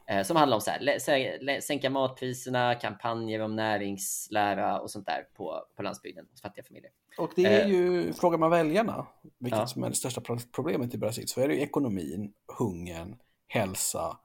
Eh, 0.09 0.23
som 0.23 0.37
handlar 0.37 0.57
om 0.57 0.61
så 0.61 0.71
här, 0.71 1.61
sänka 1.61 1.91
matpriserna, 1.91 2.75
kampanjer 2.75 3.41
om 3.41 3.57
näringslära 3.57 4.81
och 4.81 4.91
sånt 4.91 5.07
där 5.07 5.29
på, 5.37 5.65
på 5.77 5.83
landsbygden 5.83 6.27
hos 6.31 6.43
fattiga 6.43 6.65
familjer. 6.65 6.93
Och 7.19 7.33
det 7.37 7.45
är 7.45 7.65
eh, 7.65 7.71
ju, 7.71 8.09
eh, 8.09 8.15
frågar 8.15 8.39
man 8.39 8.51
väljarna, 8.51 9.07
vilket 9.39 9.59
ja. 9.59 9.67
som 9.67 9.85
är 9.85 9.89
det 9.89 9.95
största 9.95 10.21
problemet 10.55 10.95
i 10.95 10.99
Brasilien, 10.99 11.29
så 11.29 11.41
är 11.41 11.49
det 11.49 11.55
ju 11.55 11.61
ekonomin, 11.61 12.33
hungern, 12.59 13.17
hälsa 13.49 14.19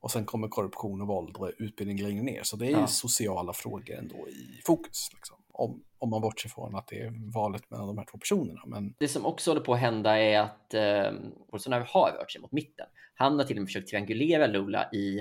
och 0.00 0.10
sen 0.10 0.24
kommer 0.24 0.48
korruption 0.48 1.00
och 1.00 1.08
våld 1.08 1.36
och 1.36 1.50
utbildning 1.58 2.02
längre 2.02 2.22
ner. 2.22 2.42
Så 2.42 2.56
det 2.56 2.66
är 2.66 2.70
ju 2.70 2.76
ja. 2.76 2.86
sociala 2.86 3.52
frågor 3.52 3.98
ändå 3.98 4.28
i 4.28 4.60
fokus. 4.66 5.08
Liksom 5.14 5.36
om, 5.54 5.84
om 5.98 6.10
man 6.10 6.20
bortser 6.20 6.48
från 6.48 6.74
att 6.74 6.88
det 6.88 7.00
är 7.00 7.32
valet 7.32 7.70
mellan 7.70 7.86
de 7.86 7.98
här 7.98 8.04
två 8.04 8.18
personerna. 8.18 8.60
Men... 8.66 8.94
Det 8.98 9.08
som 9.08 9.26
också 9.26 9.50
håller 9.50 9.60
på 9.60 9.74
att 9.74 9.80
hända 9.80 10.18
är 10.18 10.40
att 10.40 10.74
eh, 10.74 11.12
Bolsonaro 11.50 11.84
har 11.88 12.12
rört 12.12 12.30
sig 12.30 12.40
mot 12.40 12.52
mitten. 12.52 12.86
Han 13.14 13.38
har 13.38 13.44
till 13.44 13.56
och 13.56 13.62
med 13.62 13.68
försökt 13.68 13.88
triangulera 13.88 14.46
Lula 14.46 14.90
i 14.92 15.18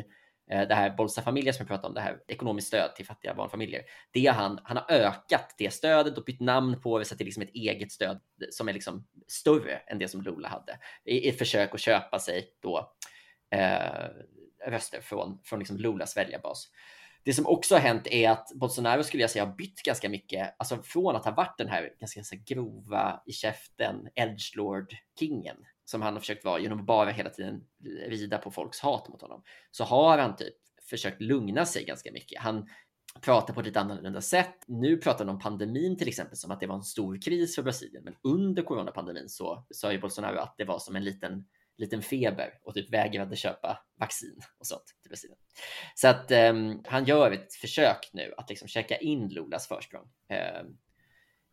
eh, 0.51 0.67
det 0.67 0.75
här 0.75 0.89
Bolsa-familjen 0.97 1.53
som 1.53 1.61
jag 1.63 1.67
pratade 1.67 1.87
om, 1.87 1.93
det 1.93 2.01
här 2.01 2.19
ekonomiskt 2.27 2.67
stöd 2.67 2.95
till 2.95 3.05
fattiga 3.05 3.33
barnfamiljer. 3.33 3.81
Det 4.11 4.27
han, 4.27 4.59
han 4.63 4.77
har 4.77 4.91
ökat 4.91 5.55
det 5.57 5.73
stödet 5.73 6.17
och 6.17 6.23
bytt 6.23 6.39
namn 6.39 6.81
på 6.81 6.99
det 6.99 7.05
så 7.05 7.13
att 7.13 7.17
det 7.17 7.23
är 7.23 7.25
liksom 7.25 7.43
ett 7.43 7.55
eget 7.55 7.91
stöd 7.91 8.19
som 8.49 8.69
är 8.69 8.73
liksom 8.73 9.07
större 9.27 9.75
än 9.75 9.99
det 9.99 10.07
som 10.07 10.21
Lula 10.21 10.47
hade 10.47 10.79
i 11.05 11.29
ett 11.29 11.37
försök 11.37 11.73
att 11.73 11.81
köpa 11.81 12.19
sig 12.19 12.47
då 12.61 12.93
eh, 13.51 14.09
röster 14.67 15.01
från, 15.01 15.39
från 15.43 15.59
liksom 15.59 15.77
Lulas 15.77 16.17
väljarbas. 16.17 16.69
Det 17.25 17.33
som 17.33 17.47
också 17.47 17.75
har 17.75 17.79
hänt 17.79 18.07
är 18.07 18.29
att 18.29 18.51
Bolsonaro 18.55 19.03
skulle 19.03 19.23
jag 19.23 19.29
säga 19.29 19.45
har 19.45 19.55
bytt 19.55 19.83
ganska 19.83 20.09
mycket, 20.09 20.55
alltså 20.57 20.83
från 20.83 21.15
att 21.15 21.25
ha 21.25 21.31
varit 21.31 21.57
den 21.57 21.67
här 21.67 21.93
ganska 21.99 22.17
ganska 22.17 22.35
grova 22.35 23.21
i 23.25 23.31
käften 23.31 24.07
edgelord-kingen 24.15 25.57
som 25.85 26.01
han 26.01 26.13
har 26.13 26.19
försökt 26.19 26.45
vara 26.45 26.59
genom 26.59 26.79
att 26.79 26.85
bara 26.85 27.09
hela 27.09 27.29
tiden 27.29 27.63
rida 28.07 28.37
på 28.37 28.51
folks 28.51 28.79
hat 28.79 29.09
mot 29.09 29.21
honom, 29.21 29.43
så 29.71 29.83
har 29.83 30.17
han 30.17 30.35
typ 30.35 30.53
försökt 30.89 31.21
lugna 31.21 31.65
sig 31.65 31.85
ganska 31.85 32.11
mycket. 32.11 32.41
Han 32.41 32.67
pratar 33.21 33.53
på 33.53 33.59
ett 33.59 33.65
lite 33.65 33.79
annorlunda 33.79 34.21
sätt. 34.21 34.55
Nu 34.67 34.97
pratar 34.97 35.25
han 35.25 35.35
om 35.35 35.39
pandemin 35.41 35.97
till 35.97 36.07
exempel 36.07 36.37
som 36.37 36.51
att 36.51 36.59
det 36.59 36.67
var 36.67 36.75
en 36.75 36.83
stor 36.83 37.21
kris 37.21 37.55
för 37.55 37.63
Brasilien, 37.63 38.03
men 38.03 38.15
under 38.23 38.63
coronapandemin 38.63 39.29
så 39.29 39.65
sa 39.69 39.91
ju 39.91 39.99
Bolsonaro 39.99 40.39
att 40.39 40.55
det 40.57 40.65
var 40.65 40.79
som 40.79 40.95
en 40.95 41.03
liten 41.03 41.45
liten 41.77 42.01
feber 42.01 42.59
och 42.63 42.73
typ 42.73 42.93
vägrade 42.93 43.35
köpa 43.35 43.79
vaccin 43.99 44.39
och 44.59 44.67
sånt 44.67 44.85
till 45.01 45.09
Brasilien. 45.09 45.39
Så 45.95 46.07
att 46.07 46.31
um, 46.31 46.83
han 46.85 47.05
gör 47.05 47.31
ett 47.31 47.53
försök 47.53 48.09
nu 48.13 48.33
att 48.37 48.49
liksom 48.49 48.67
checka 48.67 48.97
in 48.97 49.27
Lulas 49.27 49.67
försprång 49.67 50.09
um, 50.61 50.77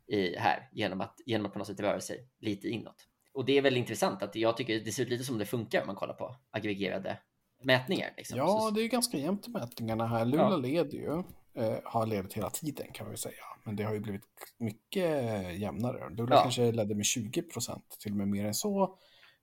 i, 0.07 0.37
här 0.37 0.69
genom 0.73 1.01
att, 1.01 1.21
genom 1.27 1.47
att 1.47 1.53
på 1.53 1.59
något 1.59 1.69
sätt 1.69 1.81
röra 1.81 2.01
sig 2.01 2.29
lite 2.39 2.69
inåt. 2.69 3.07
Och 3.33 3.45
det 3.45 3.59
är 3.59 3.63
väl 3.63 3.77
intressant 3.77 4.23
att 4.23 4.37
jag 4.37 4.57
tycker 4.57 4.81
det 4.81 4.93
ser 4.93 5.03
ut 5.03 5.09
lite 5.09 5.25
som 5.25 5.39
det 5.39 5.47
funkar 5.47 5.81
om 5.81 5.87
man 5.87 5.97
kollar 5.97 6.15
på 6.15 6.37
aggregerade 6.51 7.19
mätningar. 7.63 8.15
Liksom. 8.17 8.39
Ja, 8.39 8.73
det 8.75 8.83
är 8.83 8.89
ganska 8.89 9.17
jämnt 9.17 9.49
i 9.49 9.51
mätningarna 9.51 10.07
här. 10.07 10.25
Lula 10.25 10.43
ja. 10.43 10.57
leder 10.57 10.99
ju, 10.99 11.23
eh, 11.55 11.79
har 11.85 12.07
ledat 12.07 12.33
hela 12.33 12.51
tiden 12.51 12.87
kan 12.93 13.07
man 13.07 13.17
säga. 13.17 13.45
Men 13.65 13.77
det 13.77 13.83
har 13.83 13.95
ju 13.95 14.01
blivit 14.01 14.25
mycket 14.59 15.59
jämnare. 15.59 16.11
Lula 16.11 16.35
ja. 16.35 16.43
kanske 16.43 16.73
ledde 16.73 16.95
med 16.95 17.05
20 17.05 17.43
procent, 17.43 17.97
till 18.01 18.13
och 18.13 18.19
med 18.19 18.29
mer 18.29 18.45
än 18.45 18.55
så 18.55 18.99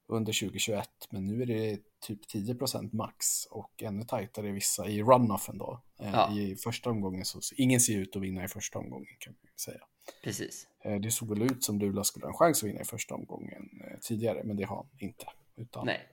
under 0.08 0.34
2021, 0.34 0.90
men 1.10 1.26
nu 1.26 1.42
är 1.42 1.46
det 1.46 1.80
typ 2.00 2.20
10% 2.34 2.96
max 2.96 3.46
och 3.46 3.84
ännu 3.84 4.04
tajtare 4.04 4.50
i 4.50 4.52
vissa 4.52 4.88
i 4.88 5.04
runoffen 5.04 5.58
då. 5.58 5.82
Eh, 6.00 6.10
ja. 6.14 6.38
I 6.38 6.56
första 6.56 6.90
omgången 6.90 7.26
så 7.26 7.40
ingen 7.56 7.80
ser 7.80 7.98
ut 7.98 8.16
att 8.16 8.22
vinna 8.22 8.44
i 8.44 8.48
första 8.48 8.80
omgången 8.80 9.16
kan 9.20 9.34
man 9.34 9.52
säga. 9.60 9.82
Precis. 10.24 10.68
Eh, 10.84 10.96
det 10.96 11.12
såg 11.12 11.30
väl 11.30 11.42
ut 11.42 11.64
som 11.64 11.80
Lula 11.80 12.04
skulle 12.04 12.26
ha 12.26 12.32
en 12.32 12.38
chans 12.38 12.64
att 12.64 12.70
vinna 12.70 12.82
i 12.82 12.86
första 12.86 13.16
omgången 13.16 13.82
eh, 13.84 14.00
tidigare, 14.02 14.44
men 14.44 14.58
det 14.58 14.64
har 14.64 14.76
han 14.76 14.90
inte. 14.98 15.26
Utan... 15.56 15.86
Nej, 15.86 16.08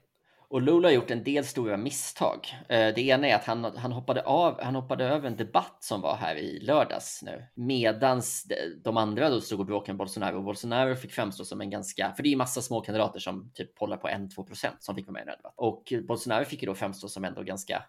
och 0.55 0.62
Lula 0.62 0.88
har 0.88 0.92
gjort 0.92 1.11
en 1.11 1.24
del 1.24 1.44
stora 1.44 1.76
misstag. 1.76 2.55
Eh, 2.68 2.94
det 2.94 2.98
ena 2.98 3.28
är 3.28 3.34
att 3.34 3.44
han, 3.44 3.64
han, 3.64 3.92
hoppade 3.92 4.22
av, 4.22 4.62
han 4.62 4.74
hoppade 4.74 5.05
över 5.05 5.26
en 5.26 5.36
debatt 5.36 5.76
som 5.80 6.00
var 6.00 6.16
här 6.16 6.36
i 6.36 6.61
lördags 6.61 7.22
nu. 7.22 7.46
Medans 7.55 8.46
de 8.84 8.96
andra 8.96 9.30
då 9.30 9.40
stod 9.40 9.61
och 9.61 9.66
bråkade 9.66 9.92
med 9.92 9.98
Bolsonaro. 9.98 10.36
Och 10.36 10.44
Bolsonaro 10.44 10.96
fick 10.96 11.12
framstå 11.12 11.44
som 11.44 11.61
en 11.61 11.70
ganska, 11.70 12.12
för 12.16 12.22
det 12.22 12.28
är 12.28 12.30
ju 12.30 12.36
massa 12.36 12.62
små 12.62 12.80
kandidater 12.80 13.20
som 13.20 13.50
typ 13.55 13.78
håller 13.78 13.96
på 13.96 14.09
1-2 14.09 14.46
procent 14.46 14.76
som 14.80 14.94
fick 14.94 15.07
vara 15.07 15.12
med 15.12 15.20
i 15.20 15.24
den 15.24 15.28
här 15.28 15.36
debatten. 15.36 15.55
Och 15.57 15.92
Bolsonaro 16.09 16.44
fick 16.44 16.62
ju 16.62 16.66
då 16.66 16.74
framstå 16.74 17.09
som 17.09 17.24
ändå 17.24 17.42
ganska 17.42 17.82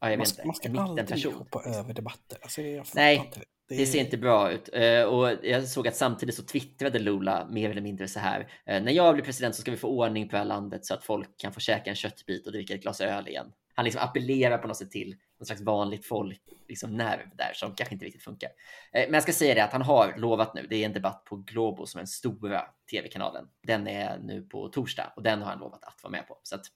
Ja, 0.00 0.16
man, 0.16 0.26
ska, 0.26 0.46
man 0.46 0.54
ska 0.54 0.80
aldrig 0.80 1.34
hoppa 1.34 1.62
över 1.64 1.94
debatter. 1.94 2.38
Alltså, 2.42 2.60
Nej, 2.94 3.32
det... 3.68 3.76
det... 3.76 3.86
ser 3.86 4.00
inte 4.00 4.16
bra 4.16 4.52
ut. 4.52 4.68
Uh, 4.76 5.02
och 5.02 5.30
jag 5.42 5.68
såg 5.68 5.88
att 5.88 5.96
samtidigt 5.96 6.34
så 6.34 6.42
twittrade 6.42 6.98
Lula 6.98 7.46
mer 7.50 7.70
eller 7.70 7.80
mindre 7.80 8.08
så 8.08 8.20
här. 8.20 8.40
Uh, 8.40 8.46
när 8.66 8.92
jag 8.92 9.14
blir 9.14 9.24
president 9.24 9.54
så 9.54 9.60
ska 9.60 9.70
vi 9.70 9.76
få 9.76 9.88
ordning 9.88 10.28
på 10.28 10.32
det 10.32 10.38
här 10.38 10.44
landet 10.44 10.86
så 10.86 10.94
att 10.94 11.04
folk 11.04 11.28
kan 11.36 11.52
få 11.52 11.60
käka 11.60 11.90
en 11.90 11.96
köttbit 11.96 12.46
och 12.46 12.52
dricka 12.52 12.74
ett 12.74 12.82
glas 12.82 13.00
öl 13.00 13.28
igen. 13.28 13.52
Han 13.74 13.84
liksom 13.84 14.02
appellerar 14.02 14.58
på 14.58 14.68
något 14.68 14.76
sätt 14.76 14.90
till 14.90 15.16
någon 15.38 15.46
slags 15.46 15.60
vanligt 15.60 16.06
folk, 16.06 16.40
liksom 16.68 16.96
nerv 16.96 17.36
där 17.36 17.52
som 17.54 17.74
kanske 17.74 17.94
inte 17.94 18.06
riktigt 18.06 18.22
funkar. 18.22 18.48
Uh, 18.48 18.52
men 18.92 19.14
jag 19.14 19.22
ska 19.22 19.32
säga 19.32 19.54
det 19.54 19.64
att 19.64 19.72
han 19.72 19.82
har 19.82 20.14
lovat 20.16 20.54
nu. 20.54 20.66
Det 20.70 20.76
är 20.76 20.86
en 20.86 20.92
debatt 20.92 21.24
på 21.24 21.36
Globo 21.36 21.86
som 21.86 21.98
är 21.98 22.02
den 22.02 22.08
stora 22.08 22.62
tv-kanalen. 22.90 23.48
Den 23.62 23.86
är 23.86 24.18
nu 24.18 24.42
på 24.42 24.68
torsdag 24.68 25.12
och 25.16 25.22
den 25.22 25.42
har 25.42 25.50
han 25.50 25.58
lovat 25.58 25.84
att 25.84 26.02
vara 26.02 26.10
med 26.10 26.28
på. 26.28 26.38
Så 26.42 26.54
att 26.54 26.66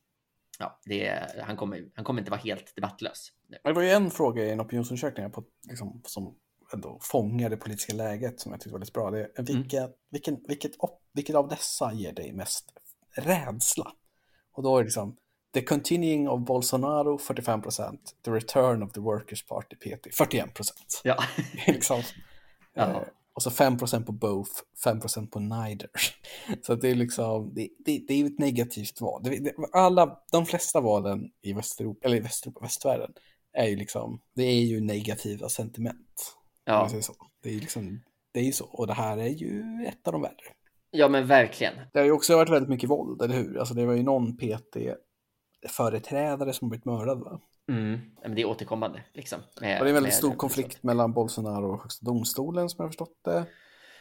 ja, 0.58 0.80
det, 0.84 1.26
han, 1.42 1.56
kommer, 1.56 1.84
han 1.94 2.04
kommer 2.04 2.20
inte 2.20 2.30
vara 2.30 2.40
helt 2.40 2.74
debattlös. 2.74 3.28
Nu. 3.48 3.58
Det 3.64 3.72
var 3.72 3.82
ju 3.82 3.90
en 3.90 4.10
fråga 4.10 4.44
i 4.44 4.50
en 4.50 4.60
opinionsundersökning 4.60 5.30
på, 5.30 5.44
liksom, 5.68 6.02
som 6.04 6.36
ändå 6.72 6.98
fångar 7.02 7.50
det 7.50 7.56
politiska 7.56 7.94
läget 7.94 8.40
som 8.40 8.52
jag 8.52 8.60
tyckte 8.60 8.72
var 8.72 8.80
lite 8.80 8.92
bra. 8.92 9.10
Det 9.10 9.20
är, 9.20 9.42
vilka, 9.42 9.78
mm. 9.78 9.90
vilken, 10.10 10.40
vilket, 10.48 10.72
vilket 11.12 11.36
av 11.36 11.48
dessa 11.48 11.92
ger 11.92 12.12
dig 12.12 12.32
mest 12.32 12.64
rädsla? 13.14 13.92
Och 14.52 14.62
då 14.62 14.76
är 14.76 14.80
det 14.80 14.84
liksom 14.84 15.16
The 15.54 15.62
continuing 15.62 16.28
of 16.28 16.40
Bolsonaro 16.40 17.18
45% 17.18 17.98
The 18.24 18.30
return 18.30 18.82
of 18.82 18.92
the 18.92 19.00
Workers 19.00 19.46
Party 19.46 19.76
PT 19.76 20.06
41% 20.06 20.72
Ja. 21.04 21.16
liksom, 21.66 22.02
eh, 22.76 23.00
och 23.32 23.42
så 23.42 23.50
5% 23.50 24.04
på 24.04 24.12
both, 24.12 24.50
5% 24.84 25.30
på 25.30 25.40
neither. 25.40 25.90
Så 26.62 26.74
det 26.74 26.88
är 26.88 26.94
liksom, 26.94 27.54
det, 27.54 27.68
det, 27.84 28.04
det 28.08 28.14
är 28.14 28.26
ett 28.26 28.38
negativt 28.38 29.00
val. 29.00 29.22
Det, 29.22 29.54
alla, 29.72 30.18
de 30.32 30.46
flesta 30.46 30.80
valen 30.80 31.30
i 31.42 31.52
Västeuropa, 31.52 32.06
eller 32.06 32.16
i 32.16 32.20
Västeuropa, 32.20 32.60
västvärlden, 32.60 33.12
är 33.52 33.66
ju 33.66 33.76
liksom, 33.76 34.20
det 34.34 34.42
är 34.42 34.62
ju 34.62 34.80
negativa 34.80 35.48
sentiment. 35.48 36.36
Ja. 36.70 36.88
Så. 37.02 37.12
Det 37.42 37.48
är 37.48 37.52
ju 37.52 37.60
liksom, 37.60 38.02
det 38.32 38.40
är 38.40 38.44
ju 38.44 38.52
så. 38.52 38.64
Och 38.64 38.86
det 38.86 38.92
här 38.92 39.18
är 39.18 39.28
ju 39.28 39.64
ett 39.88 40.06
av 40.06 40.12
de 40.12 40.22
värre. 40.22 40.54
Ja, 40.90 41.08
men 41.08 41.26
verkligen. 41.26 41.74
Det 41.92 41.98
har 41.98 42.06
ju 42.06 42.12
också 42.12 42.36
varit 42.36 42.50
väldigt 42.50 42.68
mycket 42.68 42.90
våld, 42.90 43.22
eller 43.22 43.34
hur? 43.34 43.58
Alltså 43.58 43.74
det 43.74 43.86
var 43.86 43.94
ju 43.94 44.02
någon 44.02 44.36
PT-företrädare 44.36 46.52
som 46.52 46.68
blivit 46.68 46.84
mördad, 46.84 47.18
va? 47.18 47.40
Mm. 47.68 48.00
Men 48.22 48.34
det 48.34 48.42
är 48.42 48.46
återkommande. 48.46 49.04
Liksom, 49.12 49.40
med, 49.60 49.78
och 49.78 49.84
det 49.84 49.88
är 49.88 49.90
en 49.90 49.94
väldigt 49.94 50.14
stor 50.14 50.34
konflikt 50.34 50.82
mellan 50.82 51.12
Bolsonaro 51.12 51.72
och 51.72 51.82
Högsta 51.82 52.06
domstolen 52.06 52.68
som 52.68 52.76
jag 52.78 52.84
har 52.84 52.88
förstått 52.88 53.20
det. 53.24 53.44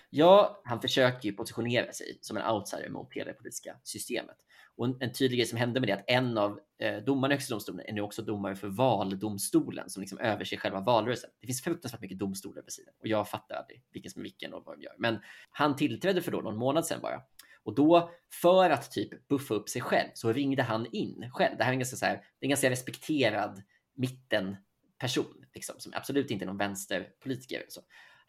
Ja, 0.09 0.61
han 0.63 0.81
försöker 0.81 1.29
ju 1.29 1.35
positionera 1.35 1.91
sig 1.91 2.17
som 2.21 2.37
en 2.37 2.51
outsider 2.51 2.89
mot 2.89 3.13
hela 3.13 3.31
det 3.31 3.37
politiska 3.37 3.75
systemet. 3.83 4.37
Och 4.79 4.85
en, 4.85 4.97
en 4.99 5.13
tydlig 5.13 5.37
grej 5.39 5.47
som 5.47 5.57
hände 5.57 5.79
med 5.79 5.89
det 5.89 5.93
är 5.93 5.97
att 5.97 6.03
en 6.07 6.37
av 6.37 6.59
eh, 6.79 6.97
domarna 6.97 7.33
i 7.33 7.35
Högsta 7.35 7.53
domstolen 7.53 7.85
är 7.85 7.93
nu 7.93 8.01
också 8.01 8.21
domare 8.21 8.55
för 8.55 8.67
valdomstolen 8.67 9.89
som 9.89 10.01
liksom 10.01 10.19
överser 10.19 10.57
själva 10.57 10.81
valrörelsen. 10.81 11.29
Det 11.41 11.47
finns 11.47 11.63
fruktansvärt 11.63 12.01
mycket 12.01 12.19
domstolar 12.19 12.61
på 12.61 12.71
sidan 12.71 12.93
och 12.99 13.07
jag 13.07 13.29
fattar 13.29 13.55
aldrig 13.55 13.83
vilken 13.91 14.11
som 14.11 14.21
är 14.21 14.23
vilken 14.23 14.53
och 14.53 14.65
vad 14.65 14.77
de 14.77 14.83
gör. 14.83 14.95
Men 14.97 15.19
han 15.49 15.75
tillträdde 15.75 16.21
för 16.21 16.31
då 16.31 16.41
någon 16.41 16.57
månad 16.57 16.85
sedan 16.85 17.01
bara. 17.01 17.21
Och 17.63 17.75
då, 17.75 18.11
för 18.41 18.69
att 18.69 18.91
typ 18.91 19.27
buffa 19.27 19.53
upp 19.53 19.69
sig 19.69 19.81
själv, 19.81 20.09
så 20.13 20.33
ringde 20.33 20.63
han 20.63 20.85
in 20.91 21.29
själv. 21.33 21.57
Det 21.57 21.63
här 21.63 21.71
är 21.71 21.73
en 21.73 21.79
ganska, 21.79 21.97
så 21.97 22.05
här, 22.05 22.13
det 22.13 22.45
är 22.45 22.45
en 22.45 22.49
ganska 22.49 22.69
respekterad 22.69 23.63
mittenperson, 23.95 25.45
liksom, 25.53 25.75
som 25.77 25.93
absolut 25.95 26.31
inte 26.31 26.45
är 26.45 26.47
någon 26.47 26.57
vänsterpolitiker. 26.57 27.65
Så. 27.69 27.81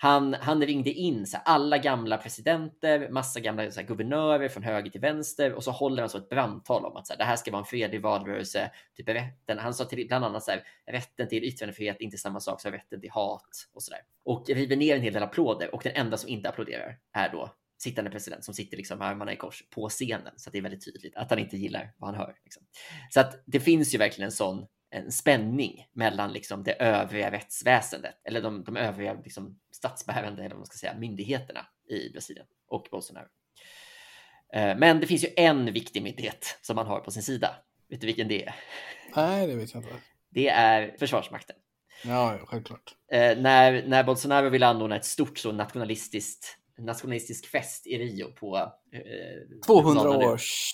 Han, 0.02 0.34
han 0.34 0.66
ringde 0.66 0.90
in 0.90 1.26
så 1.26 1.36
här, 1.36 1.44
alla 1.44 1.78
gamla 1.78 2.16
presidenter, 2.16 3.08
massa 3.10 3.40
gamla 3.40 3.70
så 3.70 3.80
här, 3.80 3.86
guvernörer 3.86 4.48
från 4.48 4.62
höger 4.62 4.90
till 4.90 5.00
vänster 5.00 5.52
och 5.52 5.64
så 5.64 5.70
håller 5.70 6.02
han 6.02 6.10
så 6.10 6.18
ett 6.18 6.28
brandtal 6.28 6.84
om 6.84 6.96
att 6.96 7.06
så 7.06 7.12
här, 7.12 7.18
det 7.18 7.24
här 7.24 7.36
ska 7.36 7.50
vara 7.50 7.60
en 7.60 7.66
fredlig 7.66 8.02
valrörelse. 8.02 8.70
Typ 8.96 9.08
rätten, 9.08 9.58
han 9.58 9.74
sa 9.74 9.84
till, 9.84 10.06
bland 10.08 10.24
annat 10.24 10.44
så 10.44 10.50
här, 10.50 10.62
rätten 10.86 11.28
till 11.28 11.44
yttrandefrihet 11.44 12.00
inte 12.00 12.18
samma 12.18 12.40
sak 12.40 12.60
som 12.60 12.72
rätten 12.72 13.00
till 13.00 13.10
hat 13.10 13.68
och 13.72 13.82
så 13.82 13.90
där. 13.90 14.00
Och 14.24 14.48
river 14.48 14.76
ner 14.76 14.96
en 14.96 15.02
hel 15.02 15.12
del 15.12 15.22
applåder 15.22 15.74
och 15.74 15.82
den 15.84 15.92
enda 15.94 16.16
som 16.16 16.28
inte 16.28 16.48
applåderar 16.48 16.98
är 17.12 17.28
då 17.32 17.54
sittande 17.78 18.10
president 18.10 18.44
som 18.44 18.54
sitter 18.54 18.76
liksom 18.76 19.02
armarna 19.02 19.32
i 19.32 19.36
kors 19.36 19.64
på 19.70 19.88
scenen. 19.88 20.32
Så 20.36 20.50
det 20.50 20.58
är 20.58 20.62
väldigt 20.62 20.84
tydligt 20.84 21.16
att 21.16 21.30
han 21.30 21.38
inte 21.38 21.56
gillar 21.56 21.92
vad 21.96 22.10
han 22.10 22.20
hör. 22.20 22.34
Liksom. 22.44 22.62
Så 23.10 23.20
att 23.20 23.42
det 23.46 23.60
finns 23.60 23.94
ju 23.94 23.98
verkligen 23.98 24.26
en 24.26 24.32
sån 24.32 24.66
en 24.90 25.12
spänning 25.12 25.86
mellan 25.92 26.32
liksom 26.32 26.62
det 26.62 26.72
övriga 26.72 27.30
rättsväsendet 27.30 28.14
eller 28.24 28.42
de, 28.42 28.64
de 28.64 28.76
övriga 28.76 29.14
liksom 29.24 29.60
statsbärande 29.72 30.44
eller 30.44 30.56
man 30.56 30.66
ska 30.66 30.76
säga, 30.76 30.94
myndigheterna 30.98 31.66
i 31.88 32.10
Brasilien 32.12 32.46
och 32.68 32.88
Bolsonaro. 32.90 33.26
Eh, 34.54 34.76
men 34.76 35.00
det 35.00 35.06
finns 35.06 35.24
ju 35.24 35.28
en 35.36 35.72
viktig 35.72 36.02
myndighet 36.02 36.58
som 36.62 36.76
man 36.76 36.86
har 36.86 37.00
på 37.00 37.10
sin 37.10 37.22
sida. 37.22 37.56
Vet 37.88 38.00
du 38.00 38.06
vilken 38.06 38.28
det 38.28 38.44
är? 38.44 38.54
Nej, 39.16 39.46
det 39.46 39.54
vet 39.54 39.74
jag 39.74 39.82
inte. 39.82 39.94
Det 40.28 40.48
är 40.48 40.96
Försvarsmakten. 40.98 41.56
Ja, 42.04 42.38
självklart. 42.46 42.94
Eh, 43.12 43.38
när, 43.38 43.86
när 43.86 44.04
Bolsonaro 44.04 44.48
vill 44.48 44.62
anordna 44.62 44.96
ett 44.96 45.04
stort 45.04 45.38
så 45.38 45.52
nationalistiskt 45.52 46.56
nationalistisk 46.84 47.46
fest 47.46 47.86
i 47.86 47.98
Rio 47.98 48.32
på... 48.32 48.56
Eh, 48.92 49.60
200 49.66 50.10
års 50.10 50.70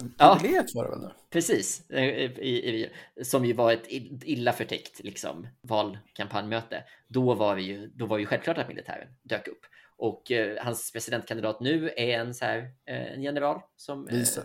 jubileet 0.00 0.74
var 0.74 0.84
det 0.84 0.90
väl 0.90 1.00
nu? 1.00 1.10
Precis, 1.30 1.90
eh, 1.90 2.04
i, 2.04 2.62
i 2.64 2.72
Rio. 2.72 2.88
Som 3.24 3.44
ju 3.44 3.52
var 3.52 3.72
ett 3.72 3.86
illa 4.24 4.52
förtäckt 4.52 5.04
liksom, 5.04 5.48
valkampanjmöte. 5.60 6.84
Då 7.08 7.34
var, 7.34 7.56
det 7.56 7.62
ju, 7.62 7.86
då 7.86 8.06
var 8.06 8.18
ju 8.18 8.26
självklart 8.26 8.58
att 8.58 8.68
militären 8.68 9.08
dök 9.22 9.48
upp. 9.48 9.60
Och 9.96 10.30
eh, 10.30 10.64
hans 10.64 10.92
presidentkandidat 10.92 11.60
nu 11.60 11.90
är 11.96 12.18
en, 12.18 12.34
så 12.34 12.44
här, 12.44 12.58
eh, 12.86 13.12
en 13.12 13.22
general 13.22 13.60
som... 13.76 14.06
Vice. 14.06 14.42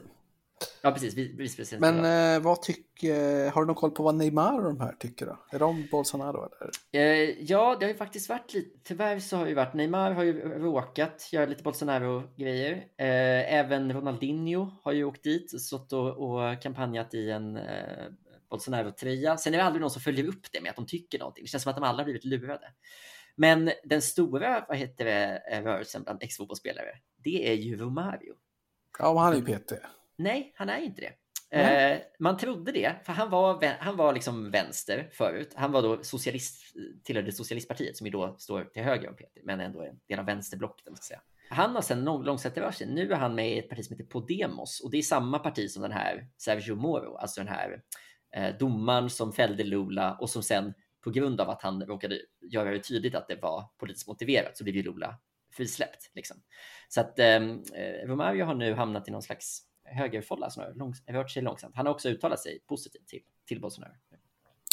Ja, 0.86 0.92
precis. 0.92 1.16
Vicepresident. 1.16 1.82
Men 1.82 2.36
eh, 2.36 2.42
vad 2.42 2.62
tycker, 2.62 3.50
har 3.50 3.62
du 3.62 3.68
någon 3.68 3.76
koll 3.76 3.92
på 3.92 4.04
vad 4.04 4.16
Neymar 4.16 4.58
och 4.58 4.64
de 4.64 4.80
här 4.80 4.96
tycker 5.00 5.26
då? 5.26 5.38
Är 5.52 5.60
de 5.60 5.88
Bolsonaro 5.92 6.50
eller? 6.62 6.72
Eh, 6.92 7.30
ja, 7.42 7.78
det 7.80 7.86
har 7.86 7.92
ju 7.92 7.98
faktiskt 7.98 8.30
varit 8.30 8.54
lite, 8.54 8.80
tyvärr 8.84 9.20
så 9.20 9.38
har 9.38 9.48
ju 9.48 9.54
varit, 9.54 9.74
Neymar 9.74 10.12
har 10.12 10.24
ju 10.24 10.42
råkat 10.42 11.30
göra 11.32 11.46
lite 11.46 11.64
Bolsonaro-grejer. 11.64 12.74
Eh, 12.98 13.54
även 13.54 13.94
Ronaldinho 13.94 14.72
har 14.84 14.92
ju 14.92 15.04
åkt 15.04 15.24
dit, 15.24 15.62
stått 15.62 15.94
och, 15.94 16.10
och 16.10 16.62
kampanjat 16.62 17.14
i 17.14 17.32
en 17.32 17.58
eh, 17.58 18.06
Bolsonaro-tröja. 18.50 19.38
Sen 19.38 19.54
är 19.54 19.58
det 19.58 19.64
aldrig 19.64 19.82
någon 19.82 19.92
som 19.92 20.02
följer 20.02 20.28
upp 20.28 20.52
det 20.52 20.62
med 20.62 20.70
att 20.70 20.76
de 20.76 20.86
tycker 20.86 21.20
någonting. 21.20 21.44
Det 21.44 21.48
känns 21.48 21.64
som 21.64 21.70
att 21.70 21.76
de 21.76 21.84
alla 21.84 21.98
har 21.98 22.06
blivit 22.06 22.26
lurade. 22.26 22.74
Men 23.36 23.72
den 23.84 24.02
stora, 24.02 24.66
vad 24.68 24.78
heter 24.78 25.06
det, 25.06 25.42
rörelsen 25.62 26.04
bland 26.04 26.24
ex-fotbollsspelare, 26.24 27.00
det 27.24 27.50
är 27.50 27.56
ju 27.56 27.78
Romario. 27.78 28.34
Ja, 29.00 29.14
men 29.14 29.24
han 29.24 29.34
är 29.34 29.38
ju 29.38 29.60
PT. 29.60 29.74
Nej, 30.16 30.53
han 30.55 30.70
är 30.70 30.78
inte 30.78 31.01
det. 31.01 31.14
Mm. 31.55 32.01
man 32.20 32.38
trodde 32.38 32.72
det, 32.72 32.95
för 33.05 33.14
han 33.14 33.30
var, 33.30 33.66
han 33.80 33.95
var 33.95 34.14
liksom 34.14 34.51
vänster 34.51 35.09
förut. 35.11 35.53
Han 35.55 35.72
var 35.72 35.82
då 35.82 36.03
socialist, 36.03 36.76
tillhörde 37.03 37.32
socialistpartiet 37.32 37.97
som 37.97 38.07
ju 38.07 38.11
då 38.11 38.36
står 38.38 38.64
till 38.64 38.84
höger 38.84 39.09
om 39.09 39.16
Peter, 39.16 39.41
men 39.43 39.59
ändå 39.59 39.82
en 39.82 39.99
del 40.07 40.20
av 40.20 40.26
vänsterblocket. 40.26 40.86
Ska 40.86 40.95
säga. 40.95 41.22
Han 41.49 41.76
har 41.76 41.82
sedan 41.82 42.03
långsamt 42.03 42.57
rört 42.57 42.76
sig. 42.76 42.88
Nu 42.88 43.11
är 43.11 43.16
han 43.16 43.36
med 43.36 43.51
i 43.51 43.59
ett 43.59 43.70
parti 43.70 43.86
som 43.86 43.97
heter 43.97 44.09
Podemos 44.09 44.82
och 44.82 44.91
det 44.91 44.97
är 44.97 45.01
samma 45.01 45.39
parti 45.39 45.70
som 45.70 45.82
den 45.82 45.91
här 45.91 46.28
Sergio 46.38 46.76
Moro, 46.76 47.16
alltså 47.16 47.41
den 47.41 47.47
här 47.47 47.82
eh, 48.36 48.57
domaren 48.57 49.09
som 49.09 49.34
fällde 49.34 49.64
Lula 49.64 50.18
och 50.22 50.30
som 50.30 50.43
sen 50.43 50.74
på 51.03 51.09
grund 51.09 51.41
av 51.41 51.49
att 51.49 51.61
han 51.61 51.86
råkade 51.86 52.20
göra 52.41 52.72
det 52.72 52.80
tydligt 52.80 53.16
att 53.16 53.28
det 53.28 53.36
var 53.41 53.70
politiskt 53.78 54.07
motiverat 54.07 54.57
så 54.57 54.64
blev 54.64 54.76
ju 54.76 54.84
Lula 54.84 55.20
frisläppt. 55.53 56.11
Liksom. 56.16 56.38
Så 56.89 57.01
att 57.01 57.20
ehm, 57.20 57.64
eh, 57.74 58.07
Romario 58.07 58.45
har 58.45 58.55
nu 58.55 58.74
hamnat 58.74 59.07
i 59.07 59.11
någon 59.11 59.22
slags 59.22 59.61
högerfålla, 59.94 60.50
snarare, 60.50 60.74
långs 60.74 61.04
rört 61.08 61.32
sig 61.32 61.41
långsamt. 61.41 61.76
Han 61.76 61.86
har 61.86 61.94
också 61.94 62.10
uttalat 62.10 62.39
sig 62.39 62.60
positivt 62.68 63.08
till, 63.08 63.22
till 63.48 63.62
Bolsonaro. 63.62 63.91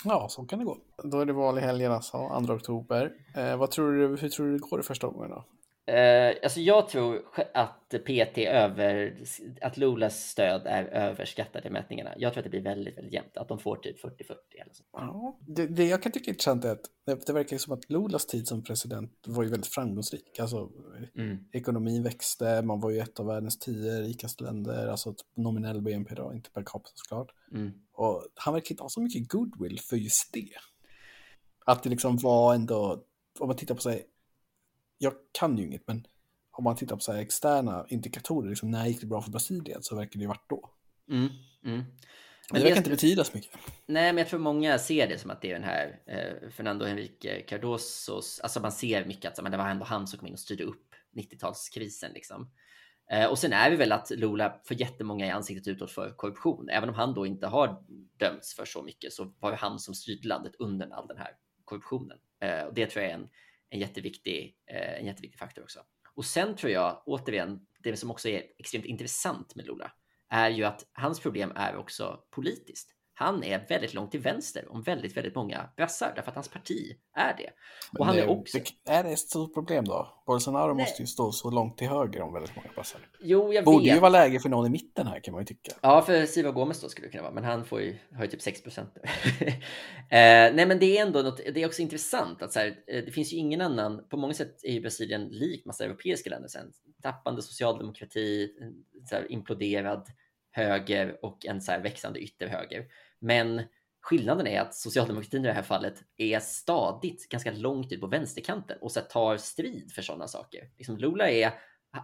Ja, 0.04 0.26
så 0.28 0.44
kan 0.44 0.58
det 0.58 0.64
gå. 0.64 0.78
Då 1.04 1.20
är 1.20 1.26
det 1.26 1.32
val 1.32 1.58
i 1.58 1.60
helgen 1.60 1.92
alltså, 1.92 2.42
2 2.46 2.52
oktober. 2.52 3.12
Eh, 3.36 3.56
vad 3.56 3.70
tror 3.70 3.92
du, 3.92 4.16
hur 4.16 4.28
tror 4.28 4.46
du 4.46 4.52
det 4.52 4.58
går 4.58 4.80
i 4.80 4.82
första 4.82 5.06
omgången 5.06 5.30
då? 5.30 5.44
Uh, 5.88 6.36
alltså 6.42 6.60
jag 6.60 6.88
tror 6.88 7.22
att 7.54 7.88
PT 7.88 8.38
över, 8.38 9.22
att 9.60 9.76
Lulas 9.76 10.28
stöd 10.30 10.62
är 10.66 10.84
överskattat 10.84 11.66
i 11.66 11.70
mätningarna. 11.70 12.14
Jag 12.16 12.32
tror 12.32 12.40
att 12.40 12.44
det 12.44 12.50
blir 12.50 12.62
väldigt, 12.62 12.98
väldigt 12.98 13.12
jämnt, 13.12 13.36
att 13.36 13.48
de 13.48 13.58
får 13.58 13.76
typ 13.76 14.04
40-40 14.04 14.10
eller 14.62 14.72
så. 14.72 14.82
Ja, 14.92 15.38
det, 15.46 15.66
det 15.66 15.84
jag 15.84 16.02
kan 16.02 16.12
tycka 16.12 16.30
är 16.30 16.32
intressant 16.32 16.64
är 16.64 16.72
att 16.72 16.84
det, 17.06 17.26
det 17.26 17.32
verkar 17.32 17.58
som 17.58 17.72
att 17.72 17.90
Lulas 17.90 18.26
tid 18.26 18.48
som 18.48 18.64
president 18.64 19.12
var 19.26 19.42
ju 19.42 19.48
väldigt 19.48 19.74
framgångsrik. 19.74 20.38
Alltså 20.38 20.70
mm. 21.16 21.38
ekonomin 21.52 22.02
växte, 22.02 22.62
man 22.62 22.80
var 22.80 22.90
ju 22.90 22.98
ett 22.98 23.20
av 23.20 23.26
världens 23.26 23.58
tio 23.58 24.00
rikaste 24.00 24.44
länder, 24.44 24.86
alltså 24.86 25.14
nominell 25.36 25.82
BNP 25.82 26.14
då, 26.14 26.32
inte 26.34 26.50
per 26.50 26.62
capita 26.66 26.90
såklart. 26.94 27.34
Mm. 27.52 27.72
Och 27.92 28.26
han 28.34 28.54
verkar 28.54 28.72
inte 28.72 28.82
ha 28.82 28.90
så 28.90 29.00
mycket 29.00 29.28
goodwill 29.28 29.80
för 29.80 29.96
just 29.96 30.32
det. 30.32 30.50
Att 31.66 31.82
det 31.82 31.90
liksom 31.90 32.16
var 32.16 32.54
ändå, 32.54 33.04
om 33.38 33.46
man 33.46 33.56
tittar 33.56 33.74
på 33.74 33.80
sig 33.80 34.06
jag 35.02 35.12
kan 35.32 35.58
ju 35.58 35.64
inget, 35.66 35.86
men 35.86 36.06
om 36.52 36.64
man 36.64 36.76
tittar 36.76 36.96
på 36.96 37.00
så 37.00 37.12
externa 37.12 37.86
indikatorer, 37.88 38.48
liksom, 38.48 38.70
när 38.70 38.86
gick 38.86 39.00
det 39.00 39.06
bra 39.06 39.22
för 39.22 39.30
Brasilien, 39.30 39.82
så 39.82 39.96
verkar 39.96 40.18
det 40.18 40.22
ju 40.22 40.28
varit 40.28 40.48
då. 40.48 40.70
Mm, 41.10 41.28
mm. 41.64 41.84
Men 42.52 42.60
det 42.60 42.66
verkar 42.66 42.76
inte 42.76 42.90
betyda 42.90 43.24
så 43.24 43.36
mycket. 43.36 43.50
Nej, 43.86 44.12
men 44.12 44.18
jag 44.18 44.28
tror 44.28 44.40
många 44.40 44.78
ser 44.78 45.08
det 45.08 45.18
som 45.18 45.30
att 45.30 45.42
det 45.42 45.50
är 45.50 45.54
den 45.54 45.64
här 45.64 46.00
eh, 46.06 46.50
Fernando 46.50 46.84
Henrique 46.84 47.40
Cardosos, 47.40 48.40
alltså 48.40 48.60
man 48.60 48.72
ser 48.72 49.04
mycket 49.04 49.32
att 49.32 49.42
men 49.42 49.52
det 49.52 49.58
var 49.58 49.68
ändå 49.68 49.84
han 49.84 50.06
som 50.06 50.18
kom 50.18 50.28
in 50.28 50.34
och 50.34 50.40
styrde 50.40 50.64
upp 50.64 50.94
90-talskrisen 51.16 52.12
liksom. 52.14 52.50
Eh, 53.10 53.26
och 53.26 53.38
sen 53.38 53.52
är 53.52 53.70
det 53.70 53.76
väl 53.76 53.92
att 53.92 54.10
Lula 54.10 54.60
för 54.64 54.74
jättemånga 54.80 55.26
i 55.26 55.30
ansiktet 55.30 55.68
utåt 55.68 55.90
för 55.90 56.10
korruption. 56.10 56.68
Även 56.68 56.88
om 56.88 56.94
han 56.94 57.14
då 57.14 57.26
inte 57.26 57.46
har 57.46 57.84
dömts 58.16 58.54
för 58.54 58.64
så 58.64 58.82
mycket 58.82 59.12
så 59.12 59.34
var 59.40 59.50
det 59.50 59.56
han 59.56 59.78
som 59.78 59.94
styrde 59.94 60.28
landet 60.28 60.52
under 60.58 60.90
all 60.90 61.08
den 61.08 61.18
här 61.18 61.30
korruptionen. 61.64 62.18
Eh, 62.40 62.62
och 62.62 62.74
det 62.74 62.86
tror 62.86 63.02
jag 63.02 63.10
är 63.10 63.16
en 63.16 63.28
en 63.70 63.80
jätteviktig, 63.80 64.56
eh, 64.66 64.98
en 65.00 65.06
jätteviktig 65.06 65.38
faktor 65.38 65.62
också. 65.62 65.80
Och 66.14 66.24
sen 66.24 66.56
tror 66.56 66.72
jag 66.72 67.02
återigen, 67.06 67.66
det 67.78 67.96
som 67.96 68.10
också 68.10 68.28
är 68.28 68.42
extremt 68.58 68.84
intressant 68.84 69.54
med 69.54 69.66
Lula 69.66 69.92
är 70.28 70.50
ju 70.50 70.64
att 70.64 70.86
hans 70.92 71.20
problem 71.20 71.52
är 71.56 71.76
också 71.76 72.24
politiskt 72.30 72.94
han 73.20 73.44
är 73.44 73.66
väldigt 73.68 73.94
långt 73.94 74.10
till 74.10 74.20
vänster 74.20 74.72
om 74.72 74.82
väldigt, 74.82 75.16
väldigt 75.16 75.34
många 75.34 75.70
brassar 75.76 76.12
därför 76.16 76.30
att 76.30 76.34
hans 76.34 76.48
parti 76.48 76.96
är 77.16 77.36
det. 77.36 77.50
Och 77.98 78.06
han 78.06 78.16
det, 78.16 78.22
är 78.22 78.28
också... 78.28 78.58
Det, 78.58 78.92
är 78.92 79.04
det 79.04 79.10
ett 79.10 79.18
stort 79.18 79.54
problem 79.54 79.84
då? 79.84 80.22
Bolsonaro 80.26 80.74
Nej. 80.74 80.84
måste 80.84 81.02
ju 81.02 81.06
stå 81.06 81.32
så 81.32 81.50
långt 81.50 81.78
till 81.78 81.88
höger 81.88 82.22
om 82.22 82.32
väldigt 82.32 82.56
många 82.56 82.68
brassar. 82.74 83.00
Jo, 83.20 83.52
jag 83.52 83.64
Borde 83.64 83.84
vet. 83.84 83.96
ju 83.96 84.00
vara 84.00 84.10
läge 84.10 84.40
för 84.40 84.48
någon 84.48 84.66
i 84.66 84.70
mitten 84.70 85.06
här 85.06 85.20
kan 85.20 85.32
man 85.32 85.42
ju 85.42 85.46
tycka. 85.46 85.72
Ja, 85.80 86.02
för 86.02 86.26
Siva 86.26 86.50
Gomes 86.50 86.80
då 86.80 86.88
skulle 86.88 87.06
det 87.06 87.10
kunna 87.10 87.22
vara, 87.22 87.34
men 87.34 87.44
han 87.44 87.64
får 87.64 87.80
ju, 87.80 87.96
har 88.14 88.24
ju 88.24 88.30
typ 88.30 88.42
6 88.42 88.62
procent. 88.62 88.96
eh, 89.40 89.50
nej, 90.10 90.66
men 90.66 90.78
det 90.78 90.98
är 90.98 91.02
ändå 91.02 91.22
något, 91.22 91.36
det 91.36 91.62
är 91.62 91.66
också 91.66 91.82
intressant 91.82 92.42
att 92.42 92.52
så 92.52 92.58
här, 92.58 92.66
eh, 92.66 93.04
det 93.04 93.12
finns 93.12 93.32
ju 93.32 93.36
ingen 93.36 93.60
annan, 93.60 94.08
på 94.08 94.16
många 94.16 94.34
sätt 94.34 94.64
är 94.64 94.72
ju 94.72 94.80
Brasilien 94.80 95.28
lik 95.28 95.64
massa 95.64 95.84
europeiska 95.84 96.30
länder 96.30 96.48
sen. 96.48 96.72
Tappande 97.02 97.42
socialdemokrati, 97.42 98.48
så 99.08 99.14
här, 99.14 99.32
imploderad 99.32 100.06
höger 100.50 101.24
och 101.24 101.46
en 101.46 101.60
så 101.60 101.72
här 101.72 101.80
växande 101.80 102.20
ytterhöger. 102.20 102.86
Men 103.18 103.62
skillnaden 104.02 104.46
är 104.46 104.60
att 104.60 104.74
socialdemokratin 104.74 105.44
i 105.44 105.48
det 105.48 105.54
här 105.54 105.62
fallet 105.62 105.94
är 106.16 106.40
stadigt 106.40 107.28
ganska 107.28 107.52
långt 107.52 107.92
ut 107.92 108.00
på 108.00 108.06
vänsterkanten 108.06 108.78
och 108.80 108.92
så 108.92 109.00
tar 109.00 109.36
strid 109.36 109.92
för 109.92 110.02
sådana 110.02 110.28
saker. 110.28 110.70
Liksom 110.78 110.96
Lula 110.96 111.30
är 111.30 111.52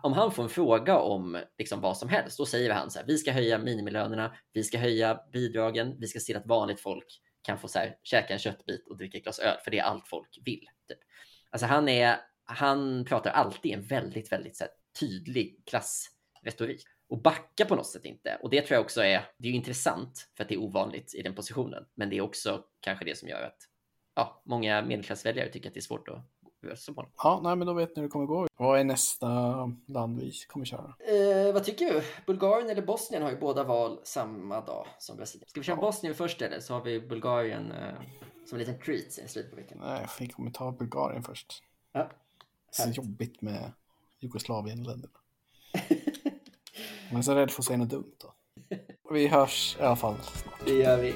om 0.02 0.12
han 0.12 0.32
får 0.32 0.42
en 0.42 0.48
fråga 0.48 0.98
om 0.98 1.38
liksom 1.58 1.80
vad 1.80 1.98
som 1.98 2.08
helst, 2.08 2.38
då 2.38 2.46
säger 2.46 2.70
han 2.70 2.90
så 2.90 2.98
här, 2.98 3.06
vi 3.06 3.18
ska 3.18 3.32
höja 3.32 3.58
minimilönerna, 3.58 4.36
vi 4.52 4.64
ska 4.64 4.78
höja 4.78 5.20
bidragen, 5.32 5.96
vi 5.98 6.06
ska 6.06 6.20
se 6.20 6.34
att 6.34 6.46
vanligt 6.46 6.80
folk 6.80 7.20
kan 7.42 7.58
få 7.58 7.68
så 7.68 7.78
här, 7.78 7.96
käka 8.02 8.32
en 8.32 8.38
köttbit 8.38 8.88
och 8.88 8.96
dricka 8.96 9.18
ett 9.18 9.24
glas 9.24 9.38
öl, 9.38 9.56
för 9.64 9.70
det 9.70 9.78
är 9.78 9.82
allt 9.82 10.08
folk 10.08 10.38
vill. 10.44 10.64
Typ. 10.88 10.98
Alltså 11.50 11.66
han, 11.66 11.88
är, 11.88 12.16
han 12.44 13.04
pratar 13.04 13.30
alltid 13.30 13.72
en 13.72 13.82
väldigt, 13.82 14.32
väldigt 14.32 14.56
så 14.56 14.64
här, 14.64 14.70
tydlig 15.00 15.62
klassretorik 15.66 16.95
och 17.08 17.22
backa 17.22 17.64
på 17.64 17.76
något 17.76 17.86
sätt 17.86 18.04
inte. 18.04 18.38
Och 18.42 18.50
det 18.50 18.62
tror 18.62 18.74
jag 18.74 18.84
också 18.84 19.00
är, 19.00 19.30
det 19.38 19.48
är 19.48 19.52
intressant 19.52 20.28
för 20.36 20.42
att 20.42 20.48
det 20.48 20.54
är 20.54 20.58
ovanligt 20.58 21.14
i 21.14 21.22
den 21.22 21.34
positionen. 21.34 21.84
Men 21.94 22.10
det 22.10 22.16
är 22.16 22.20
också 22.20 22.64
kanske 22.80 23.04
det 23.04 23.18
som 23.18 23.28
gör 23.28 23.42
att 23.42 23.58
ja, 24.14 24.42
många 24.44 24.82
medelklassväljare 24.82 25.48
tycker 25.48 25.68
att 25.68 25.74
det 25.74 25.80
är 25.80 25.82
svårt 25.82 26.08
att 26.08 26.22
rösta 26.62 26.92
på 26.92 27.00
honom. 27.00 27.12
Ja, 27.16 27.40
nej, 27.42 27.56
men 27.56 27.66
då 27.66 27.72
vet 27.72 27.96
ni 27.96 28.00
hur 28.00 28.08
det 28.08 28.12
kommer 28.12 28.26
gå. 28.26 28.46
Vad 28.56 28.80
är 28.80 28.84
nästa 28.84 29.28
land 29.86 30.20
vi 30.20 30.32
kommer 30.48 30.66
köra? 30.66 30.94
Eh, 30.98 31.52
vad 31.52 31.64
tycker 31.64 31.86
du? 31.86 32.02
Bulgarien 32.26 32.70
eller 32.70 32.82
Bosnien 32.82 33.22
har 33.22 33.30
ju 33.30 33.36
båda 33.36 33.64
val 33.64 34.00
samma 34.04 34.60
dag 34.60 34.86
som 34.98 35.16
Brasilien. 35.16 35.48
Ska 35.48 35.60
vi 35.60 35.64
köra 35.64 35.76
ja. 35.76 35.80
Bosnien 35.80 36.14
först 36.14 36.42
eller 36.42 36.60
så 36.60 36.74
har 36.74 36.80
vi 36.80 37.00
Bulgarien 37.00 37.72
eh, 37.72 37.94
som 38.46 38.58
en 38.58 38.58
liten 38.58 38.78
treat 38.78 39.18
i 39.18 39.28
slutet 39.28 39.50
på 39.50 39.56
veckan? 39.56 39.78
Nej, 39.80 40.06
vi 40.20 40.28
kommer 40.28 40.50
ta 40.50 40.72
Bulgarien 40.72 41.22
först. 41.22 41.62
Ja. 41.92 42.10
Så 42.70 42.90
jobbigt 42.90 43.42
med 43.42 43.72
Jugoslavien-länderna. 44.18 45.18
Man 47.10 47.18
är 47.18 47.22
så 47.22 47.34
rädd 47.34 47.50
för 47.50 47.62
att 47.62 47.66
säga 47.66 47.76
något 47.76 47.88
dumt 47.88 48.12
då. 48.22 48.34
Vi 49.14 49.28
hörs 49.28 49.76
i 49.80 49.82
alla 49.82 49.96
fall 49.96 50.14
snart. 50.22 50.54
Det 50.64 50.72
gör 50.74 50.96
vi. 51.02 51.14